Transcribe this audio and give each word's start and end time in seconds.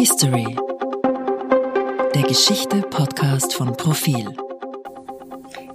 History. 0.00 0.56
Der 2.14 2.22
Geschichte-Podcast 2.22 3.52
von 3.52 3.76
Profil. 3.76 4.34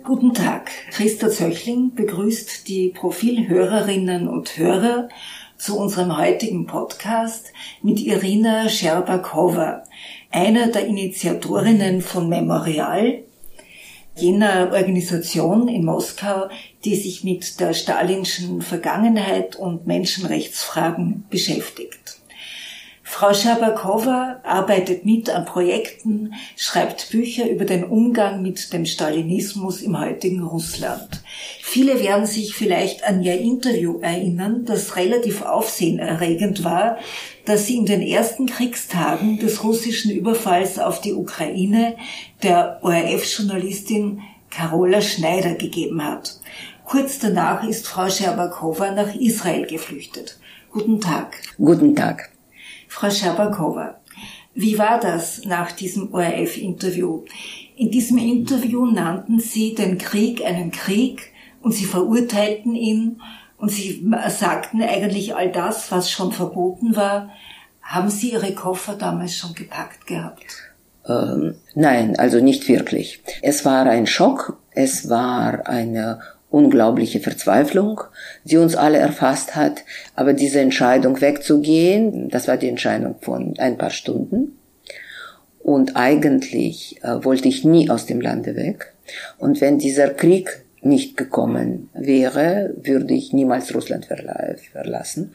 Guten 0.04 0.34
Tag. 0.34 0.72
Christa 0.90 1.30
Zöchling 1.30 1.94
begrüßt 1.94 2.68
die 2.68 2.90
Profilhörerinnen 2.90 4.28
und 4.28 4.58
Hörer 4.58 5.10
zu 5.58 5.78
unserem 5.78 6.18
heutigen 6.18 6.66
Podcast 6.66 7.54
mit 7.84 8.00
Irina 8.00 8.68
Scherbakova, 8.68 9.84
einer 10.32 10.70
der 10.70 10.88
Initiatorinnen 10.88 12.02
von 12.02 12.28
Memorial, 12.28 13.20
jener 14.16 14.72
Organisation 14.74 15.68
in 15.68 15.86
Moskau, 15.86 16.50
die 16.84 16.96
sich 16.96 17.24
mit 17.24 17.60
der 17.60 17.76
stalinschen 17.76 18.64
Vergangenheit 18.64 19.56
und 19.56 19.86
Menschenrechtsfragen 19.86 21.26
beschäftigt. 21.30 22.22
Frau 23.08 23.34
Schabakowa 23.34 24.42
arbeitet 24.44 25.06
mit 25.06 25.30
an 25.30 25.46
Projekten, 25.46 26.34
schreibt 26.58 27.12
Bücher 27.12 27.48
über 27.48 27.64
den 27.64 27.84
Umgang 27.86 28.42
mit 28.42 28.74
dem 28.74 28.86
Stalinismus 28.86 29.84
im 29.84 29.98
heutigen 29.98 30.44
Russland. 30.44 31.22
Viele 31.62 32.02
werden 32.02 32.26
sich 32.26 32.56
vielleicht 32.56 33.06
an 33.06 33.22
ihr 33.22 33.40
Interview 33.40 34.00
erinnern, 34.02 34.66
das 34.66 34.98
relativ 34.98 35.44
aufsehenerregend 35.44 36.64
war, 36.64 36.98
das 37.46 37.68
sie 37.68 37.78
in 37.78 37.86
den 37.86 38.02
ersten 38.02 38.48
Kriegstagen 38.48 39.38
des 39.38 39.64
russischen 39.64 40.12
Überfalls 40.12 40.80
auf 40.80 41.00
die 41.00 41.14
Ukraine 41.14 41.96
der 42.42 42.80
ORF-Journalistin 42.82 44.24
Carola 44.50 45.02
Schneider 45.02 45.54
gegeben 45.54 46.04
hat. 46.04 46.40
Kurz 46.84 47.20
danach 47.20 47.64
ist 47.66 47.88
Frau 47.88 48.10
Scherbakowa 48.10 48.92
nach 48.92 49.14
Israel 49.16 49.68
geflüchtet. 49.68 50.40
Guten 50.72 51.00
Tag. 51.00 51.38
Guten 51.58 51.96
Tag. 51.96 52.35
Frau 52.96 53.10
Schabakowa, 53.10 53.96
wie 54.54 54.80
war 54.80 55.02
das 55.02 55.44
nach 55.44 55.74
diesem 55.74 56.14
ORF-Interview? 56.14 57.26
In 57.76 57.92
diesem 57.92 58.18
Interview 58.18 58.86
nannten 58.86 59.42
Sie 59.42 59.76
den 59.76 59.98
Krieg 59.98 60.46
einen 60.46 60.72
Krieg 60.72 61.34
und 61.62 61.74
Sie 61.74 61.84
verurteilten 61.84 62.74
ihn 62.74 63.22
und 63.58 63.70
Sie 63.70 64.10
sagten 64.30 64.82
eigentlich 64.82 65.36
all 65.36 65.52
das, 65.52 65.92
was 65.92 66.10
schon 66.10 66.32
verboten 66.32 66.96
war. 66.96 67.32
Haben 67.82 68.10
Sie 68.10 68.32
Ihre 68.32 68.54
Koffer 68.54 68.96
damals 68.96 69.36
schon 69.36 69.54
gepackt 69.54 70.08
gehabt? 70.08 70.46
Ähm, 71.06 71.56
nein, 71.74 72.18
also 72.18 72.40
nicht 72.40 72.70
wirklich. 72.70 73.22
Es 73.42 73.66
war 73.66 73.88
ein 73.88 74.08
Schock, 74.08 74.58
es 74.72 75.10
war 75.10 75.68
eine 75.68 76.22
unglaubliche 76.56 77.20
Verzweiflung, 77.20 78.00
die 78.46 78.56
uns 78.56 78.78
alle 78.78 78.98
erfasst 78.98 79.58
hat. 79.58 79.84
Aber 80.16 80.32
diese 80.32 80.62
Entscheidung 80.62 81.20
wegzugehen, 81.20 82.30
das 82.30 82.48
war 82.48 82.56
die 82.56 82.70
Entscheidung 82.70 83.16
von 83.20 83.56
ein 83.58 83.78
paar 83.78 83.90
Stunden. 83.90 84.58
Und 85.60 85.98
eigentlich 85.98 87.04
äh, 87.04 87.26
wollte 87.26 87.50
ich 87.50 87.66
nie 87.66 87.90
aus 87.90 88.06
dem 88.06 88.22
Lande 88.22 88.56
weg. 88.56 88.94
Und 89.38 89.60
wenn 89.60 89.80
dieser 89.80 90.10
Krieg 90.10 90.65
nicht 90.86 91.18
gekommen 91.18 91.90
wäre, 91.94 92.76
würde 92.82 93.14
ich 93.14 93.34
niemals 93.34 93.74
Russland 93.74 94.08
verlassen. 94.72 95.34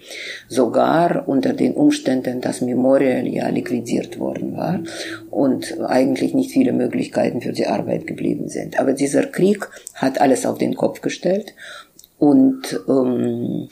Sogar 0.48 1.28
unter 1.28 1.52
den 1.52 1.74
Umständen, 1.74 2.40
dass 2.40 2.60
Memorial 2.60 3.26
ja 3.26 3.48
liquidiert 3.48 4.18
worden 4.18 4.56
war 4.56 4.80
und 5.30 5.80
eigentlich 5.80 6.34
nicht 6.34 6.52
viele 6.52 6.72
Möglichkeiten 6.72 7.40
für 7.40 7.52
die 7.52 7.66
Arbeit 7.66 8.06
geblieben 8.06 8.48
sind. 8.48 8.78
Aber 8.78 8.92
dieser 8.92 9.26
Krieg 9.26 9.68
hat 9.94 10.20
alles 10.20 10.46
auf 10.46 10.58
den 10.58 10.76
Kopf 10.76 11.00
gestellt 11.00 11.54
und, 12.18 12.80
ähm, 12.88 13.68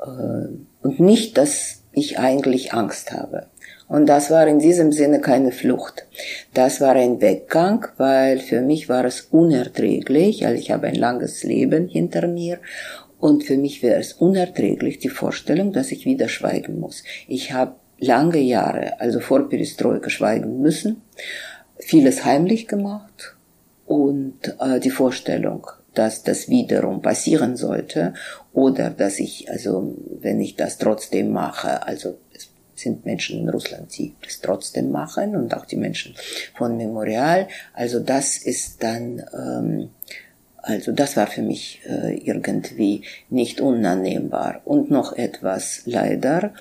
äh, 0.00 0.48
und 0.82 1.00
nicht, 1.00 1.38
dass 1.38 1.82
ich 1.92 2.18
eigentlich 2.18 2.74
Angst 2.74 3.12
habe. 3.12 3.46
Und 3.88 4.06
das 4.06 4.30
war 4.30 4.46
in 4.48 4.58
diesem 4.58 4.90
Sinne 4.90 5.20
keine 5.20 5.52
Flucht. 5.52 6.06
Das 6.54 6.80
war 6.80 6.96
ein 6.96 7.20
Weggang, 7.20 7.86
weil 7.98 8.40
für 8.40 8.60
mich 8.60 8.88
war 8.88 9.04
es 9.04 9.28
unerträglich, 9.30 10.44
also 10.44 10.58
ich 10.58 10.72
habe 10.72 10.88
ein 10.88 10.96
langes 10.96 11.44
Leben 11.44 11.86
hinter 11.86 12.26
mir 12.26 12.58
und 13.20 13.44
für 13.44 13.56
mich 13.56 13.82
wäre 13.82 14.00
es 14.00 14.12
unerträglich 14.12 14.98
die 14.98 15.08
Vorstellung, 15.08 15.72
dass 15.72 15.92
ich 15.92 16.04
wieder 16.04 16.28
schweigen 16.28 16.80
muss. 16.80 17.04
Ich 17.28 17.52
habe 17.52 17.76
lange 17.98 18.38
Jahre, 18.38 19.00
also 19.00 19.20
vor 19.20 19.48
Perestroika, 19.48 20.10
schweigen 20.10 20.60
müssen, 20.60 21.02
vieles 21.78 22.24
heimlich 22.24 22.66
gemacht 22.66 23.36
und 23.86 24.56
äh, 24.60 24.80
die 24.80 24.90
Vorstellung, 24.90 25.66
dass 25.94 26.22
das 26.22 26.48
wiederum 26.48 27.00
passieren 27.00 27.56
sollte 27.56 28.14
oder 28.52 28.90
dass 28.90 29.18
ich, 29.18 29.50
also 29.50 29.94
wenn 30.20 30.40
ich 30.40 30.56
das 30.56 30.78
trotzdem 30.78 31.32
mache, 31.32 31.86
also 31.86 32.16
sind 32.78 33.04
Menschen 33.04 33.40
in 33.40 33.48
Russland, 33.48 33.96
die 33.96 34.14
das 34.22 34.40
trotzdem 34.40 34.90
machen 34.90 35.36
und 35.36 35.54
auch 35.54 35.66
die 35.66 35.76
Menschen 35.76 36.14
von 36.54 36.76
Memorial. 36.76 37.48
Also 37.74 38.00
das 38.00 38.38
ist 38.38 38.82
dann, 38.82 39.22
ähm, 39.32 39.90
also 40.58 40.92
das 40.92 41.16
war 41.16 41.26
für 41.26 41.42
mich 41.42 41.80
äh, 41.88 42.16
irgendwie 42.16 43.02
nicht 43.30 43.60
unannehmbar. 43.60 44.60
Und 44.64 44.90
noch 44.90 45.12
etwas 45.12 45.82
leider. 45.84 46.52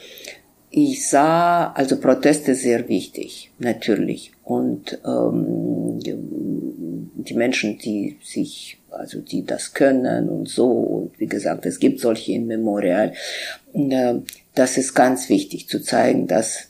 Ich 0.70 1.08
sah 1.08 1.72
also 1.72 2.00
Proteste 2.00 2.54
sehr 2.54 2.90
wichtig, 2.90 3.52
natürlich. 3.60 4.34
Und 4.44 5.00
ähm, 5.06 6.00
die 7.16 7.34
Menschen, 7.34 7.78
die 7.78 8.18
sich, 8.22 8.78
also 8.96 9.20
die 9.20 9.46
das 9.46 9.74
können 9.74 10.30
und 10.30 10.50
so, 10.50 10.68
und 10.68 11.20
wie 11.20 11.28
gesagt, 11.28 11.66
es 11.66 11.80
gibt 11.80 12.00
solche 12.00 12.34
in 12.34 12.48
Memorial, 12.48 13.14
äh, 13.74 14.16
das 14.54 14.78
ist 14.78 14.94
ganz 14.94 15.30
wichtig 15.30 15.68
zu 15.68 15.82
zeigen, 15.82 16.28
dass 16.28 16.70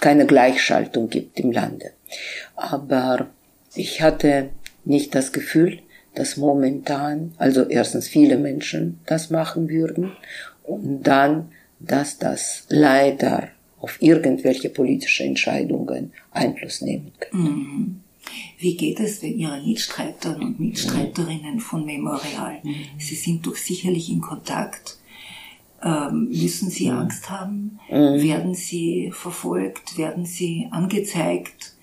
keine 0.00 0.26
Gleichschaltung 0.26 1.08
gibt 1.08 1.38
im 1.38 1.52
Lande. 1.52 1.92
Aber 2.56 3.28
ich 3.74 4.02
hatte 4.02 4.50
nicht 4.84 5.14
das 5.14 5.32
Gefühl, 5.32 5.78
dass 6.14 6.36
momentan, 6.36 7.32
also 7.38 7.68
erstens 7.68 8.08
viele 8.08 8.36
Menschen 8.36 8.98
das 9.06 9.30
machen 9.30 9.68
würden 9.68 10.12
und 10.64 11.02
dann, 11.02 11.52
dass 11.78 12.18
das 12.18 12.64
leider 12.68 13.48
auf 13.78 14.02
irgendwelche 14.02 14.68
politische 14.68 15.24
Entscheidungen 15.24 16.12
Einfluss 16.32 16.80
nehmen 16.82 17.12
kann. 17.18 17.40
Mhm. 17.40 18.00
Wie 18.58 18.76
geht 18.76 19.00
es 19.00 19.20
denn 19.20 19.38
Ihren 19.38 19.66
Mitstreitern 19.66 20.42
und 20.42 20.60
Mitstreiterinnen 20.60 21.60
von 21.60 21.84
Memorial? 21.84 22.60
Mhm. 22.62 22.74
Sie 22.98 23.14
sind 23.14 23.46
doch 23.46 23.56
sicherlich 23.56 24.10
in 24.10 24.20
Kontakt 24.20 25.00
ähm, 25.82 26.28
müssen 26.28 26.70
sie 26.70 26.90
Angst 26.90 27.30
haben? 27.30 27.78
Mhm. 27.88 28.22
Werden 28.22 28.54
sie 28.54 29.10
verfolgt? 29.12 29.96
Werden 29.96 30.26
sie 30.26 30.68
angezeigt? 30.70 31.74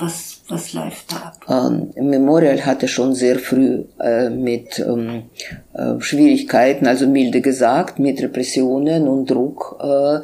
Was, 0.00 0.42
was 0.48 0.74
läuft 0.74 1.12
da 1.12 1.16
ab? 1.16 1.40
Ähm, 1.48 1.90
Memorial 2.08 2.64
hatte 2.64 2.86
schon 2.86 3.14
sehr 3.14 3.38
früh 3.38 3.84
äh, 3.98 4.30
mit 4.30 4.78
ähm, 4.78 5.24
äh, 5.74 6.00
Schwierigkeiten, 6.00 6.86
also 6.86 7.08
milde 7.08 7.40
gesagt, 7.40 7.98
mit 7.98 8.22
Repressionen 8.22 9.08
und 9.08 9.28
Druck 9.28 9.76
äh, 9.80 10.20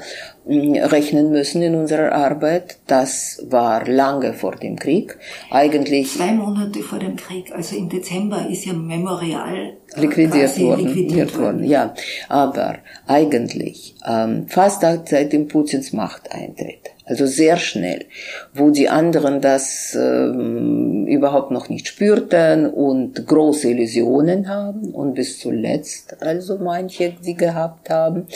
rechnen 0.47 1.33
müssen 1.33 1.63
in 1.63 1.75
unserer 1.75 2.13
Arbeit. 2.13 2.79
Das 2.87 3.43
war 3.49 3.85
lange 3.89 4.35
vor 4.35 4.55
dem 4.57 4.77
Krieg. 4.77 5.19
Eigentlich 5.51 6.13
zwei 6.13 6.33
Monate 6.33 6.81
vor 6.81 7.01
dem 7.01 7.17
Krieg, 7.17 7.51
also 7.53 7.77
im 7.77 7.89
Dezember 7.89 8.47
ist 8.49 8.67
ja 8.67 8.75
Memorial 8.75 9.73
äh, 9.97 10.01
liquidiert 10.01 10.61
worden, 10.61 10.87
liquidiert 10.87 11.39
worden. 11.39 11.65
Ja, 11.65 11.95
aber 12.29 12.77
eigentlich 13.09 13.97
ähm, 14.07 14.47
fast 14.47 14.83
seit 14.83 15.33
dem 15.33 15.49
Putins 15.49 15.93
Machteintritt 15.93 16.94
also 17.05 17.27
sehr 17.27 17.59
schnell, 17.59 18.07
wo 18.55 18.71
die 18.71 18.89
anderen 18.89 19.41
das 19.41 19.95
ähm, 19.95 21.07
überhaupt 21.07 21.51
noch 21.51 21.69
nicht 21.69 21.87
spürten 21.87 22.67
und 22.67 23.27
große 23.27 23.71
Illusionen 23.71 24.49
haben 24.49 24.95
und 24.95 25.15
bis 25.15 25.39
zuletzt 25.39 26.23
also 26.23 26.59
manche 26.59 27.15
sie 27.21 27.35
gehabt 27.35 27.91
haben. 27.91 28.27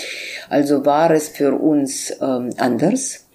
Also 0.50 0.84
war 0.84 1.10
es 1.10 1.28
für 1.28 1.54
uns 1.54 2.14
ähm, 2.20 2.50
anders, 2.59 3.26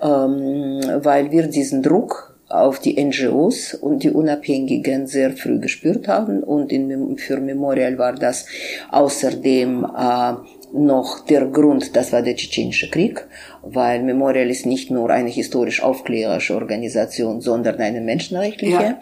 ähm, 0.00 0.80
weil 1.02 1.30
wir 1.30 1.46
diesen 1.46 1.82
Druck 1.82 2.32
auf 2.48 2.80
die 2.80 3.02
NGOs 3.02 3.74
und 3.74 4.02
die 4.02 4.10
Unabhängigen 4.10 5.06
sehr 5.06 5.30
früh 5.30 5.58
gespürt 5.58 6.06
haben 6.06 6.42
und 6.42 6.70
in, 6.70 7.16
für 7.16 7.38
Memorial 7.38 7.98
war 7.98 8.14
das 8.14 8.46
außerdem 8.90 9.84
äh, 9.84 10.34
noch 10.72 11.24
der 11.26 11.46
Grund, 11.46 11.96
das 11.96 12.12
war 12.12 12.22
der 12.22 12.36
tschetschenische 12.36 12.90
Krieg, 12.90 13.26
weil 13.62 14.02
Memorial 14.02 14.50
ist 14.50 14.66
nicht 14.66 14.90
nur 14.90 15.10
eine 15.10 15.28
historisch-aufklärerische 15.28 16.54
Organisation, 16.54 17.40
sondern 17.40 17.76
eine 17.76 18.00
menschenrechtliche. 18.00 18.82
Ja. 18.82 19.00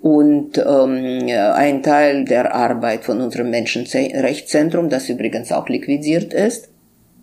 Und 0.00 0.56
ähm, 0.56 1.28
ein 1.28 1.82
Teil 1.82 2.24
der 2.24 2.54
Arbeit 2.54 3.04
von 3.04 3.20
unserem 3.20 3.50
Menschenrechtszentrum, 3.50 4.88
das 4.88 5.10
übrigens 5.10 5.52
auch 5.52 5.68
liquidiert 5.68 6.32
ist, 6.32 6.70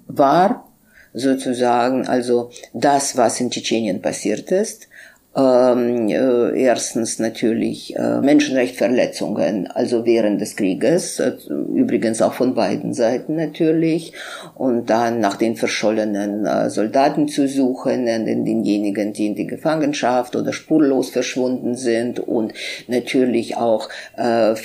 war 0.06 0.68
sozusagen 1.14 2.08
also 2.08 2.52
das, 2.74 3.18
was 3.18 3.40
in 3.42 3.50
Tschetschenien 3.50 4.02
passiert 4.02 4.52
ist, 4.52 4.88
ähm, 5.38 6.10
äh, 6.10 6.60
erstens 6.60 7.20
natürlich 7.20 7.96
äh, 7.96 8.22
Menschenrechtsverletzungen, 8.22 9.68
also 9.68 10.04
während 10.04 10.42
des 10.42 10.56
Krieges, 10.56 11.20
äh, 11.20 11.34
übrigens 11.76 12.24
auch 12.24 12.34
von 12.34 12.56
beiden 12.56 12.96
Seiten 12.96 13.36
natürlich, 13.36 14.14
und 14.56 14.90
dann 14.90 15.20
nach 15.20 15.38
den 15.38 15.56
verschollenen 15.56 16.46
äh, 16.48 16.72
Soldaten 16.72 17.28
zu 17.28 17.48
suchen, 17.48 18.08
den, 18.08 18.46
denjenigen, 18.46 19.14
die 19.14 19.28
in 19.28 19.36
die 19.36 19.46
Gefangenschaft 19.46 20.36
oder 20.36 20.54
spurlos 20.54 21.12
verschwunden 21.12 21.76
sind 21.76 22.20
und 22.20 22.54
natürlich 22.88 23.58
auch 23.58 23.90
äh, 24.18 24.56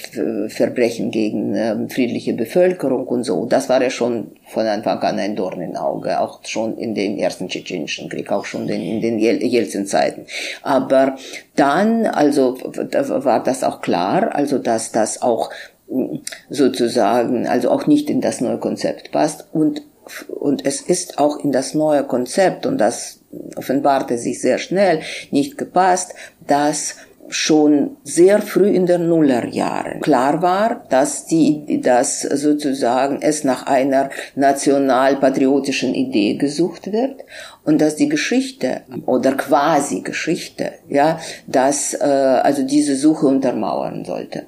Verbrechen 0.49 1.11
gegen 1.11 1.55
äh, 1.55 1.77
friedliche 1.91 2.33
Bevölkerung 2.33 3.07
und 3.09 3.25
so. 3.25 3.45
Das 3.45 3.69
war 3.69 3.83
ja 3.83 3.91
schon 3.91 4.29
von 4.53 4.67
Anfang 4.67 5.01
an 5.01 5.19
ein 5.19 5.35
Dorn 5.35 5.61
im 5.61 5.77
Auge, 5.77 6.21
auch 6.21 6.41
schon 6.45 6.77
in 6.79 6.95
dem 6.95 7.19
ersten 7.19 7.49
tschetschenischen 7.49 8.09
Krieg, 8.09 8.31
auch 8.31 8.45
schon 8.45 8.69
in 8.69 9.01
den 9.01 9.19
Jelzin-Zeiten. 9.19 10.27
Aber 10.63 11.17
dann, 11.57 12.07
also 12.07 12.59
war 12.63 13.43
das 13.43 13.65
auch 13.65 13.81
klar, 13.81 14.35
also 14.35 14.59
dass 14.59 14.93
das 14.93 15.23
auch 15.23 15.51
mm, 15.89 16.17
sozusagen, 16.51 17.47
also 17.47 17.71
auch 17.71 17.87
nicht 17.87 18.11
in 18.11 18.21
das 18.21 18.41
neue 18.41 18.59
Konzept 18.59 19.11
passt 19.11 19.47
und 19.53 19.83
und 20.29 20.67
es 20.67 20.81
ist 20.81 21.19
auch 21.19 21.39
in 21.39 21.53
das 21.53 21.75
neue 21.75 22.03
Konzept 22.03 22.67
und 22.67 22.79
das 22.79 23.21
offenbarte 23.57 24.19
sich 24.19 24.41
sehr 24.41 24.59
schnell 24.59 25.01
nicht 25.31 25.57
gepasst, 25.57 26.15
dass 26.45 26.97
schon 27.29 27.97
sehr 28.05 28.43
früh 28.43 28.69
in 28.69 28.87
der 28.87 28.99
Nullerjahren 28.99 30.01
klar 30.01 30.43
war, 30.43 30.85
dass 30.91 31.27
die, 31.27 31.81
dass 31.81 32.23
sozusagen 32.23 33.21
es 33.23 33.45
nach 33.45 33.67
einer 33.67 34.11
nationalpatriotischen 34.35 35.95
Idee 35.95 36.35
gesucht 36.35 36.93
wird 36.93 37.25
und 37.65 37.81
dass 37.81 37.97
die 37.97 38.09
Geschichte 38.09 38.83
oder 39.07 39.33
quasi 39.33 40.01
Geschichte, 40.01 40.73
ja, 40.89 41.21
dass 41.47 41.95
äh, 41.95 41.99
also 42.03 42.63
diese 42.63 42.97
Suche 42.97 43.27
untermauern 43.27 44.05
sollte. 44.05 44.47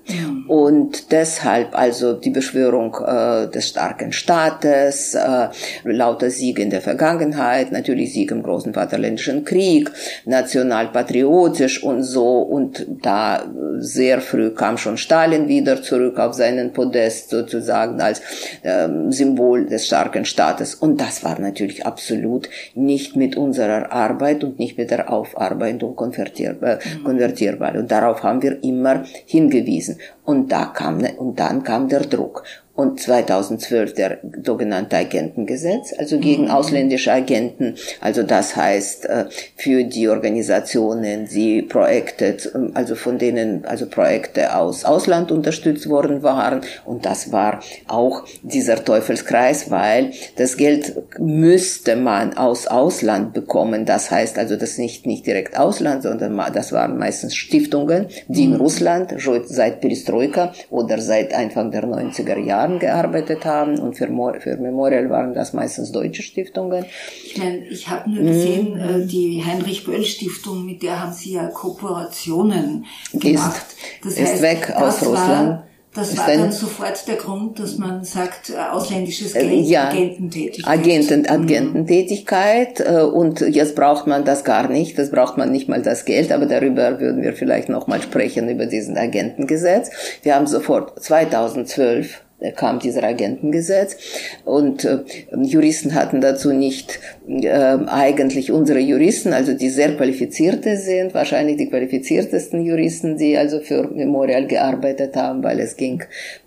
Und 0.49 1.12
deshalb 1.12 1.76
also 1.78 2.14
die 2.14 2.31
Beschwörung 2.31 2.96
äh, 3.06 3.49
des 3.49 3.69
starken 3.69 4.12
Staates, 4.12 5.14
äh, 5.14 5.49
lauter 5.84 6.31
Siege 6.31 6.62
in 6.62 6.70
der 6.70 6.81
Vergangenheit, 6.81 7.70
natürlich 7.70 8.12
Sieg 8.12 8.31
im 8.31 8.43
großen 8.43 8.75
Vaterländischen 8.75 9.44
Krieg, 9.44 9.90
nationalpatriotisch 10.25 11.82
und 11.82 12.02
so. 12.02 12.38
Und 12.38 12.87
da 13.02 13.44
sehr 13.78 14.20
früh 14.20 14.50
kam 14.50 14.76
schon 14.76 14.96
Stalin 14.96 15.49
wieder 15.49 15.82
zurück 15.82 16.19
auf 16.19 16.34
seinen 16.34 16.72
Podest 16.72 17.31
sozusagen 17.31 18.00
als 18.00 18.20
ähm, 18.64 19.12
Symbol 19.12 19.66
des 19.66 19.87
starken 19.87 20.25
Staates. 20.25 20.75
Und 20.75 21.00
das 21.00 21.22
war 21.22 21.38
natürlich 21.38 21.87
absolut 21.87 22.49
nicht 22.75 23.04
nicht 23.05 23.17
mit 23.17 23.37
unserer 23.37 23.93
Arbeit 23.93 24.45
und 24.45 24.59
nicht 24.59 24.79
mit 24.79 24.91
der 24.91 25.12
Aufarbeitung 25.12 25.95
konvertierbar. 25.95 26.79
Mhm. 26.79 27.05
konvertierbar. 27.05 27.75
Und 27.75 27.91
darauf 27.91 28.23
haben 28.23 28.43
wir 28.43 28.62
immer 28.62 29.05
hingewiesen. 29.27 29.99
Und 30.25 30.51
da 30.51 30.67
kam, 30.67 30.99
ne, 30.99 31.12
und 31.19 31.39
dann 31.39 31.62
kam 31.62 31.89
der 31.89 32.01
Druck 32.01 32.45
und 32.76 33.00
2012 33.00 33.94
der 33.94 34.19
sogenannte 34.44 34.97
Agentengesetz, 34.97 35.94
also 35.97 36.19
gegen 36.19 36.44
mhm. 36.44 36.50
ausländische 36.50 37.12
Agenten. 37.12 37.76
Also 38.00 38.25
das 38.25 38.56
heißt 38.56 39.06
äh, 39.06 39.26
für 39.56 39.85
die 39.85 40.09
Organisationen, 40.09 41.29
die 41.29 41.62
Projekte, 41.62 42.37
also 42.75 42.97
von 42.97 43.19
denen 43.19 43.65
also 43.65 43.87
Projekte 43.87 44.56
aus 44.56 44.85
Ausland 44.85 45.31
unterstützt 45.31 45.88
worden 45.88 46.25
waren. 46.25 46.62
Und 46.85 47.06
das 47.06 47.31
war 47.31 47.61
auch 47.87 48.25
dieser 48.43 48.85
Teufelskreis, 48.85 49.71
weil 49.71 50.11
das 50.37 50.56
Geld 50.56 50.94
müsste 51.21 51.94
man 51.94 52.37
aus 52.37 52.67
Ausland 52.67 53.35
bekommen. 53.35 53.87
Das 53.87 54.11
heißt 54.11 54.37
also 54.37 54.56
das 54.56 54.79
nicht 54.79 55.06
nicht 55.06 55.26
direkt 55.26 55.56
Ausland, 55.56 56.03
sondern 56.03 56.37
das 56.53 56.73
waren 56.73 56.99
meistens 56.99 57.37
Stiftungen, 57.37 58.09
die 58.26 58.44
in 58.44 58.55
mhm. 58.55 58.61
Russland 58.61 59.15
seit 59.47 59.81
Perestroika 59.81 60.53
oder 60.71 60.99
seit 61.00 61.32
Anfang 61.32 61.71
der 61.71 61.85
90er 61.85 62.38
Jahre 62.38 62.63
Jahren 62.64 62.78
gearbeitet 62.78 63.44
haben 63.44 63.78
und 63.78 63.96
für, 63.96 64.06
für 64.40 64.56
Memorial 64.56 65.11
waren 65.11 65.34
das 65.34 65.52
meistens 65.52 65.93
deutsche 65.93 66.22
Stiftungen. 66.22 66.84
Ich 67.25 67.37
meine, 67.37 67.58
ich 67.66 67.88
habe 67.88 68.11
nur 68.11 68.25
gesehen, 68.25 68.75
mhm. 68.75 69.02
Äh, 69.02 69.06
die 69.06 69.43
Heinrich-Böll-Stiftung, 69.44 70.64
mit 70.64 70.82
der 70.82 71.02
haben 71.02 71.12
Sie 71.12 71.34
ja 71.34 71.46
Kooperationen 71.49 72.87
gemacht. 73.12 73.66
Das 74.02 74.14
ist 74.14 74.32
heißt, 74.32 74.43
weg 74.43 74.72
aus 74.75 75.02
Russland. 75.02 75.49
War, 75.49 75.66
das 75.94 76.16
war 76.19 76.26
dann 76.26 76.50
sofort 76.50 77.06
der 77.06 77.14
Grund, 77.16 77.61
dass 77.61 77.78
man 77.78 78.02
sagt, 78.02 78.50
äh, 78.50 78.55
ausländisches 78.72 79.34
äh, 79.37 79.46
Geld, 79.46 79.66
ja, 79.66 79.88
Agententätigkeit. 79.90 80.78
Agenten, 80.78 81.20
mhm. 81.20 81.28
Agententätigkeit 81.28 82.81
und 82.81 83.40
jetzt 83.40 83.76
braucht 83.76 84.06
man 84.06 84.25
das 84.25 84.43
gar 84.43 84.69
nicht, 84.69 84.99
das 84.99 85.11
braucht 85.11 85.37
man 85.37 85.52
nicht 85.52 85.69
mal 85.69 85.82
das 85.82 86.05
Geld, 86.05 86.32
aber 86.32 86.46
darüber 86.46 86.99
würden 87.00 87.22
wir 87.22 87.32
vielleicht 87.34 87.69
noch 87.69 87.87
mal 87.87 88.02
sprechen, 88.02 88.49
über 88.49 88.66
diesen 88.66 88.96
Agentengesetz. 88.96 89.90
Wir 90.22 90.34
haben 90.34 90.46
sofort 90.46 91.00
2012 91.02 92.24
kam 92.52 92.79
dieser 92.79 93.05
Agentengesetz 93.05 93.96
und 94.44 94.85
äh, 94.85 94.99
Juristen 95.37 95.94
hatten 95.94 96.20
dazu 96.20 96.52
nicht 96.52 97.00
äh, 97.29 97.49
eigentlich 97.50 98.52
unsere 98.52 98.81
Juristen, 98.81 99.32
also 99.32 99.55
die 99.55 99.70
sehr 99.70 99.96
qualifizierte 99.96 100.76
sind, 100.76 101.14
wahrscheinlich 101.14 101.56
die 101.56 101.69
qualifiziertesten 101.69 102.64
Juristen, 102.64 103.17
die 103.17 103.37
also 103.37 103.61
für 103.61 103.88
Memorial 103.88 104.46
gearbeitet 104.46 105.17
haben, 105.17 105.43
weil 105.43 105.61
es 105.61 105.76
ging, 105.76 106.02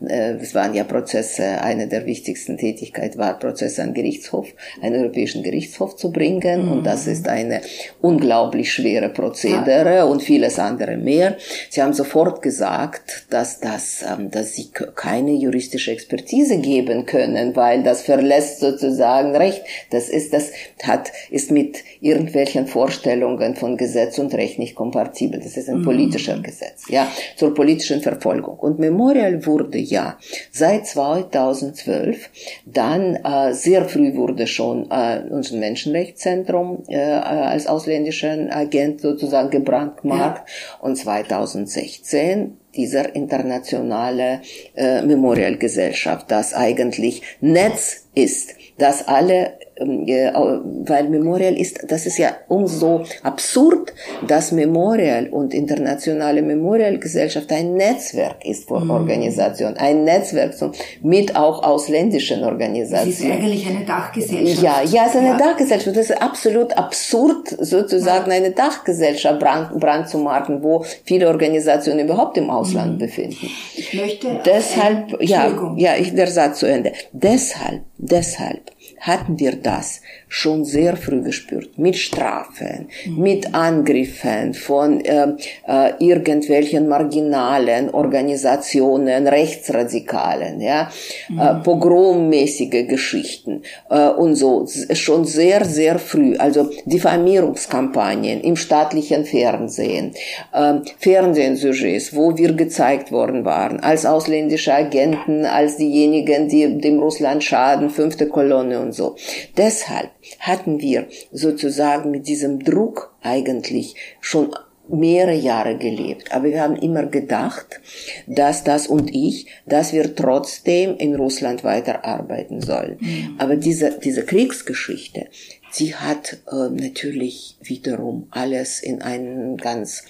äh, 0.07 0.33
es 0.33 0.53
waren 0.53 0.73
ja 0.73 0.83
Prozesse, 0.83 1.61
eine 1.61 1.87
der 1.87 2.05
wichtigsten 2.05 2.57
Tätigkeiten 2.57 3.17
war 3.17 3.39
Prozesse 3.39 3.81
an 3.81 3.93
Gerichtshof, 3.93 4.47
einen 4.81 5.01
europäischen 5.01 5.43
Gerichtshof 5.43 5.95
zu 5.95 6.11
bringen 6.11 6.65
mhm. 6.65 6.71
und 6.71 6.83
das 6.85 7.07
ist 7.07 7.27
eine 7.27 7.61
unglaublich 8.01 8.71
schwere 8.71 9.09
Prozedere 9.09 9.95
ja. 9.95 10.03
und 10.03 10.21
vieles 10.21 10.59
andere 10.59 10.97
mehr. 10.97 11.37
Sie 11.69 11.81
haben 11.81 11.93
sofort 11.93 12.41
gesagt, 12.41 13.25
dass 13.29 13.59
das, 13.59 14.03
ähm, 14.03 14.31
dass 14.31 14.53
sie 14.53 14.69
keine 14.95 15.31
juristische 15.31 15.86
juristische 15.87 15.91
Expertise 15.91 16.57
geben 16.57 17.05
können, 17.05 17.55
weil 17.55 17.83
das 17.83 18.01
verlässt 18.01 18.59
sozusagen 18.59 19.35
Recht. 19.35 19.63
Das 19.89 20.09
ist, 20.09 20.33
das 20.33 20.51
hat, 20.83 21.11
ist 21.29 21.51
mit 21.51 21.83
irgendwelchen 22.01 22.67
Vorstellungen 22.67 23.55
von 23.55 23.77
Gesetz 23.77 24.17
und 24.19 24.33
Recht 24.33 24.59
nicht 24.59 24.75
kompatibel. 24.75 25.39
Das 25.39 25.57
ist 25.57 25.69
ein 25.69 25.79
mhm. 25.79 25.85
politischer 25.85 26.39
Gesetz, 26.39 26.83
ja, 26.89 27.07
zur 27.35 27.53
politischen 27.53 28.01
Verfolgung. 28.01 28.57
Und 28.59 28.79
Memorial 28.79 29.45
wurde 29.45 29.77
ja 29.77 30.17
seit 30.51 30.87
2012 30.87 32.29
dann 32.65 33.15
äh, 33.15 33.53
sehr 33.53 33.85
früh 33.85 34.15
wurde 34.15 34.47
schon 34.47 34.89
äh, 34.91 35.21
unser 35.29 35.57
Menschenrechtszentrum 35.57 36.83
äh, 36.87 36.97
als 36.97 37.67
ausländischen 37.67 38.49
Agent 38.51 39.01
sozusagen 39.01 39.49
gebrandmarkt 39.49 40.47
ja. 40.47 40.77
und 40.81 40.95
2016 40.95 42.57
dieser 42.77 43.15
internationale 43.15 44.41
äh, 44.75 45.01
Memorialgesellschaft, 45.01 46.31
das 46.31 46.53
eigentlich 46.53 47.23
Netz 47.41 48.07
ist, 48.15 48.55
das 48.77 49.07
alle 49.07 49.56
weil 49.79 51.09
Memorial 51.09 51.55
ist, 51.55 51.79
das 51.87 52.05
ist 52.05 52.17
ja 52.17 52.35
umso 52.47 53.03
absurd, 53.23 53.93
dass 54.27 54.51
Memorial 54.51 55.27
und 55.27 55.53
internationale 55.53 56.41
Memorialgesellschaft 56.41 57.51
ein 57.51 57.75
Netzwerk 57.75 58.43
ist 58.45 58.67
von 58.67 58.85
mhm. 58.85 58.91
Organisationen, 58.91 59.77
ein 59.77 60.03
Netzwerk 60.03 60.55
mit 61.01 61.35
auch 61.35 61.63
ausländischen 61.63 62.43
Organisationen. 62.43 63.11
Es 63.11 63.19
ist 63.19 63.31
eigentlich 63.31 63.67
eine 63.67 63.85
Dachgesellschaft. 63.85 64.61
Ja, 64.61 64.81
ja, 64.83 65.03
es 65.05 65.11
ist 65.11 65.17
eine 65.17 65.29
ja. 65.29 65.37
Dachgesellschaft. 65.37 65.95
Das 65.95 66.09
ist 66.09 66.21
absolut 66.21 66.77
absurd, 66.77 67.49
sozusagen 67.59 68.31
ja. 68.31 68.37
eine 68.37 68.51
Dachgesellschaft 68.51 69.39
brand, 69.39 69.79
brand 69.79 70.09
zu 70.09 70.17
machen, 70.17 70.63
wo 70.63 70.85
viele 71.03 71.27
Organisationen 71.27 71.99
überhaupt 71.99 72.37
im 72.37 72.49
Ausland 72.49 72.93
mhm. 72.93 72.99
befinden. 72.99 73.49
Ich 73.75 73.93
möchte 73.93 74.39
deshalb, 74.45 75.21
ja, 75.21 75.75
ja, 75.75 75.95
ich 75.97 76.15
der 76.15 76.27
Satz 76.27 76.59
zu 76.59 76.65
Ende. 76.65 76.93
Deshalb, 77.11 77.81
deshalb 77.97 78.71
hatten 79.07 79.39
wir 79.39 79.55
das 79.55 80.01
schon 80.27 80.65
sehr 80.65 80.97
früh 80.97 81.21
gespürt. 81.21 81.77
Mit 81.77 81.95
Strafen, 81.95 82.89
mhm. 83.05 83.21
mit 83.21 83.53
Angriffen 83.53 84.53
von 84.53 84.99
äh, 85.01 85.27
äh, 85.67 85.93
irgendwelchen 85.99 86.87
marginalen 86.87 87.89
Organisationen, 87.89 89.27
Rechtsradikalen, 89.27 90.59
ja, 90.59 90.89
mhm. 91.29 91.39
äh, 91.39 91.53
pogrommäßige 91.63 92.87
Geschichten 92.87 93.63
äh, 93.89 94.09
und 94.09 94.35
so. 94.35 94.65
Schon 94.93 95.25
sehr, 95.25 95.63
sehr 95.63 95.97
früh. 95.97 96.35
Also 96.35 96.69
Diffamierungskampagnen 96.85 98.41
im 98.41 98.55
staatlichen 98.57 99.25
Fernsehen, 99.25 100.13
äh, 100.53 100.75
Fernsehsujets, 100.99 102.13
wo 102.15 102.37
wir 102.37 102.53
gezeigt 102.53 103.11
worden 103.11 103.45
waren, 103.45 103.79
als 103.79 104.05
ausländische 104.05 104.73
Agenten, 104.73 105.45
als 105.45 105.77
diejenigen, 105.77 106.49
die 106.49 106.79
dem 106.79 106.99
Russland 106.99 107.43
schaden, 107.43 107.89
fünfte 107.89 108.27
Kolonne 108.27 108.79
und 108.81 108.93
so. 108.93 109.15
Deshalb 109.55 110.09
hatten 110.39 110.79
wir 110.79 111.07
sozusagen 111.31 112.11
mit 112.11 112.27
diesem 112.27 112.63
Druck 112.63 113.13
eigentlich 113.21 113.95
schon 114.21 114.53
mehrere 114.89 115.35
Jahre 115.35 115.77
gelebt, 115.77 116.31
aber 116.31 116.45
wir 116.45 116.61
haben 116.61 116.75
immer 116.75 117.05
gedacht, 117.05 117.79
dass 118.25 118.63
das 118.63 118.87
und 118.87 119.13
ich, 119.13 119.47
dass 119.65 119.93
wir 119.93 120.15
trotzdem 120.15 120.95
in 120.97 121.15
Russland 121.15 121.63
weiterarbeiten 121.63 122.61
sollen. 122.61 122.97
Mhm. 122.99 123.35
Aber 123.37 123.55
diese, 123.55 123.99
diese 123.99 124.23
Kriegsgeschichte, 124.25 125.27
sie 125.71 125.95
hat 125.95 126.37
äh, 126.51 126.69
natürlich 126.69 127.57
wiederum 127.61 128.27
alles 128.31 128.81
in 128.81 129.01
ein 129.01 129.57
ganz, 129.57 130.03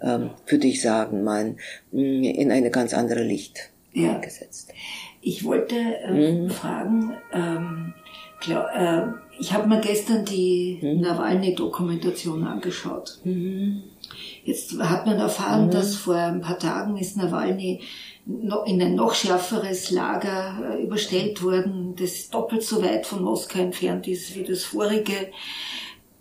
ähm, 0.00 0.30
würde 0.46 0.66
ich 0.66 0.80
sagen, 0.80 1.24
man, 1.24 1.58
in 1.92 2.50
eine 2.50 2.70
ganz 2.70 2.94
andere 2.94 3.22
Licht 3.22 3.70
ja. 3.92 4.18
gesetzt. 4.18 4.72
Ich 5.20 5.44
wollte 5.44 5.76
äh, 5.76 6.32
mhm. 6.32 6.50
fragen, 6.50 7.12
ähm, 7.32 7.94
klar, 8.40 8.70
äh, 8.74 9.21
ich 9.38 9.52
habe 9.52 9.68
mir 9.68 9.80
gestern 9.80 10.24
die 10.24 10.78
mhm. 10.80 11.00
Nawalny-Dokumentation 11.00 12.46
angeschaut. 12.46 13.18
Mhm. 13.24 13.82
Jetzt 14.44 14.78
hat 14.78 15.06
man 15.06 15.18
erfahren, 15.18 15.66
mhm. 15.66 15.70
dass 15.70 15.96
vor 15.96 16.16
ein 16.16 16.40
paar 16.40 16.58
Tagen 16.58 16.96
ist 16.96 17.16
Nawalny 17.16 17.80
in 18.66 18.80
ein 18.80 18.94
noch 18.94 19.14
schärferes 19.14 19.90
Lager 19.90 20.76
äh, 20.76 20.82
überstellt 20.82 21.42
worden, 21.42 21.96
das 21.96 22.30
doppelt 22.30 22.62
so 22.62 22.82
weit 22.82 23.06
von 23.06 23.22
Moskau 23.22 23.58
entfernt 23.58 24.06
ist 24.06 24.36
wie 24.36 24.44
das 24.44 24.62
vorige. 24.62 25.30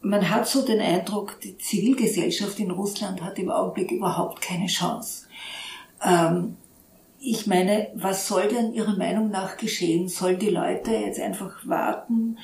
Man 0.02 0.30
hat 0.32 0.48
so 0.48 0.66
den 0.66 0.80
Eindruck, 0.80 1.40
die 1.42 1.58
Zivilgesellschaft 1.60 2.60
in 2.60 2.72
Russland 2.72 3.22
hat 3.22 3.38
im 3.38 3.52
Augenblick 3.52 3.92
überhaupt 3.92 4.42
keine 4.42 4.66
Chance. 4.66 5.28
Ähm, 6.04 6.58
ich 7.24 7.46
meine, 7.46 7.90
was 7.94 8.28
soll 8.28 8.48
denn 8.48 8.74
Ihrer 8.74 8.98
Meinung 8.98 9.30
nach 9.30 9.58
geschehen? 9.58 10.10
Sollen 10.10 10.40
die 10.40 10.50
Leute 10.50 10.92
jetzt 10.92 11.20
einfach 11.20 11.68
warten, 11.68 12.40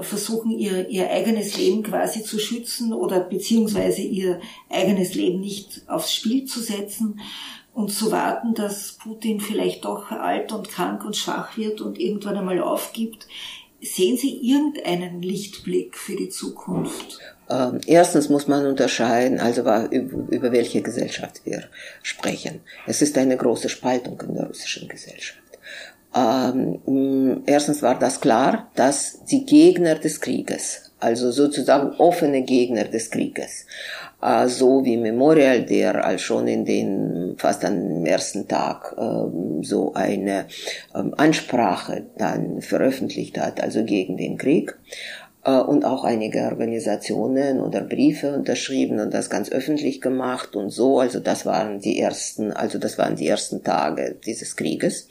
versuchen, 0.00 0.50
ihr, 0.50 0.88
ihr 0.88 1.10
eigenes 1.10 1.56
Leben 1.56 1.82
quasi 1.82 2.22
zu 2.22 2.38
schützen 2.38 2.92
oder 2.92 3.20
beziehungsweise 3.20 4.02
ihr 4.02 4.40
eigenes 4.70 5.14
Leben 5.14 5.40
nicht 5.40 5.82
aufs 5.86 6.12
Spiel 6.12 6.44
zu 6.44 6.60
setzen 6.60 7.20
und 7.74 7.92
zu 7.92 8.10
warten, 8.10 8.54
dass 8.54 8.92
Putin 8.92 9.40
vielleicht 9.40 9.84
doch 9.84 10.10
alt 10.10 10.52
und 10.52 10.68
krank 10.68 11.04
und 11.04 11.16
schwach 11.16 11.56
wird 11.56 11.80
und 11.80 11.98
irgendwann 11.98 12.36
einmal 12.36 12.60
aufgibt. 12.60 13.26
Sehen 13.82 14.16
Sie 14.16 14.40
irgendeinen 14.40 15.20
Lichtblick 15.20 15.96
für 15.96 16.16
die 16.16 16.30
Zukunft? 16.30 17.18
Ähm, 17.48 17.80
erstens 17.86 18.28
muss 18.28 18.48
man 18.48 18.66
unterscheiden, 18.66 19.38
also 19.38 19.60
über 19.60 20.52
welche 20.52 20.82
Gesellschaft 20.82 21.42
wir 21.44 21.64
sprechen. 22.02 22.60
Es 22.86 23.02
ist 23.02 23.16
eine 23.18 23.36
große 23.36 23.68
Spaltung 23.68 24.20
in 24.22 24.34
der 24.34 24.46
russischen 24.46 24.88
Gesellschaft. 24.88 25.38
Ähm, 26.16 27.42
erstens 27.44 27.82
war 27.82 27.98
das 27.98 28.20
klar, 28.20 28.70
dass 28.74 29.22
die 29.24 29.44
Gegner 29.44 29.96
des 29.96 30.20
Krieges, 30.20 30.92
also 30.98 31.30
sozusagen 31.30 31.90
offene 31.98 32.42
Gegner 32.42 32.84
des 32.84 33.10
Krieges, 33.10 33.66
äh, 34.22 34.48
so 34.48 34.82
wie 34.84 34.96
Memorial, 34.96 35.62
der 35.62 36.04
als 36.06 36.22
schon 36.22 36.48
in 36.48 36.64
den 36.64 37.34
fast 37.36 37.66
am 37.66 38.06
ersten 38.06 38.48
Tag 38.48 38.94
äh, 38.96 39.62
so 39.62 39.92
eine 39.92 40.46
äh, 40.94 41.02
Ansprache 41.18 42.06
dann 42.16 42.62
veröffentlicht 42.62 43.38
hat, 43.38 43.62
also 43.62 43.84
gegen 43.84 44.16
den 44.16 44.38
Krieg 44.38 44.74
äh, 45.44 45.50
und 45.50 45.84
auch 45.84 46.04
einige 46.04 46.44
Organisationen 46.44 47.60
oder 47.60 47.82
Briefe 47.82 48.32
unterschrieben 48.32 49.00
und 49.00 49.12
das 49.12 49.28
ganz 49.28 49.50
öffentlich 49.50 50.00
gemacht 50.00 50.56
und 50.56 50.70
so. 50.70 50.98
Also 50.98 51.20
das 51.20 51.44
waren 51.44 51.80
die 51.80 52.00
ersten, 52.00 52.52
also 52.52 52.78
das 52.78 52.96
waren 52.96 53.16
die 53.16 53.28
ersten 53.28 53.62
Tage 53.62 54.16
dieses 54.24 54.56
Krieges 54.56 55.08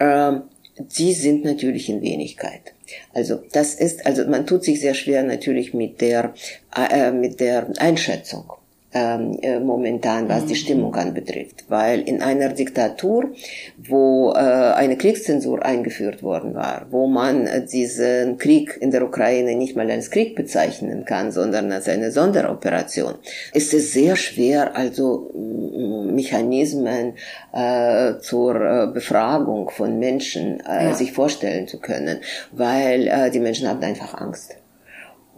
äh, 0.00 0.40
sie 0.88 1.12
sind 1.12 1.44
natürlich 1.44 1.88
in 1.88 2.02
Wenigkeit. 2.02 2.74
Also 3.14 3.40
das 3.52 3.74
ist, 3.74 4.04
also 4.04 4.26
man 4.26 4.46
tut 4.46 4.64
sich 4.64 4.80
sehr 4.80 4.94
schwer 4.94 5.22
natürlich 5.22 5.74
mit 5.74 6.00
der 6.00 6.34
äh, 6.76 7.12
mit 7.12 7.38
der 7.40 7.70
Einschätzung 7.78 8.44
ähm, 8.44 8.59
äh, 8.92 9.60
momentan, 9.60 10.28
was 10.28 10.46
die 10.46 10.54
mhm. 10.54 10.58
Stimmung 10.58 10.94
anbetrifft. 10.94 11.64
Weil 11.68 12.00
in 12.00 12.22
einer 12.22 12.48
Diktatur, 12.48 13.30
wo 13.78 14.32
äh, 14.32 14.38
eine 14.38 14.96
Kriegszensur 14.96 15.64
eingeführt 15.64 16.22
worden 16.22 16.54
war, 16.54 16.86
wo 16.90 17.06
man 17.06 17.46
äh, 17.46 17.64
diesen 17.64 18.38
Krieg 18.38 18.76
in 18.80 18.90
der 18.90 19.04
Ukraine 19.04 19.54
nicht 19.54 19.76
mal 19.76 19.90
als 19.90 20.10
Krieg 20.10 20.34
bezeichnen 20.34 21.04
kann, 21.04 21.30
sondern 21.30 21.70
als 21.70 21.88
eine 21.88 22.10
Sonderoperation, 22.10 23.14
ist 23.52 23.74
es 23.74 23.92
sehr 23.92 24.16
schwer, 24.16 24.76
also 24.76 25.30
Mechanismen 26.10 27.14
äh, 27.52 28.18
zur 28.20 28.54
äh, 28.56 28.86
Befragung 28.92 29.70
von 29.70 29.98
Menschen 29.98 30.60
äh, 30.60 30.86
ja. 30.86 30.94
sich 30.94 31.12
vorstellen 31.12 31.68
zu 31.68 31.78
können, 31.78 32.20
weil 32.52 33.30
die 33.30 33.40
Menschen 33.40 33.68
haben 33.68 33.82
einfach 33.82 34.14
Angst. 34.14 34.59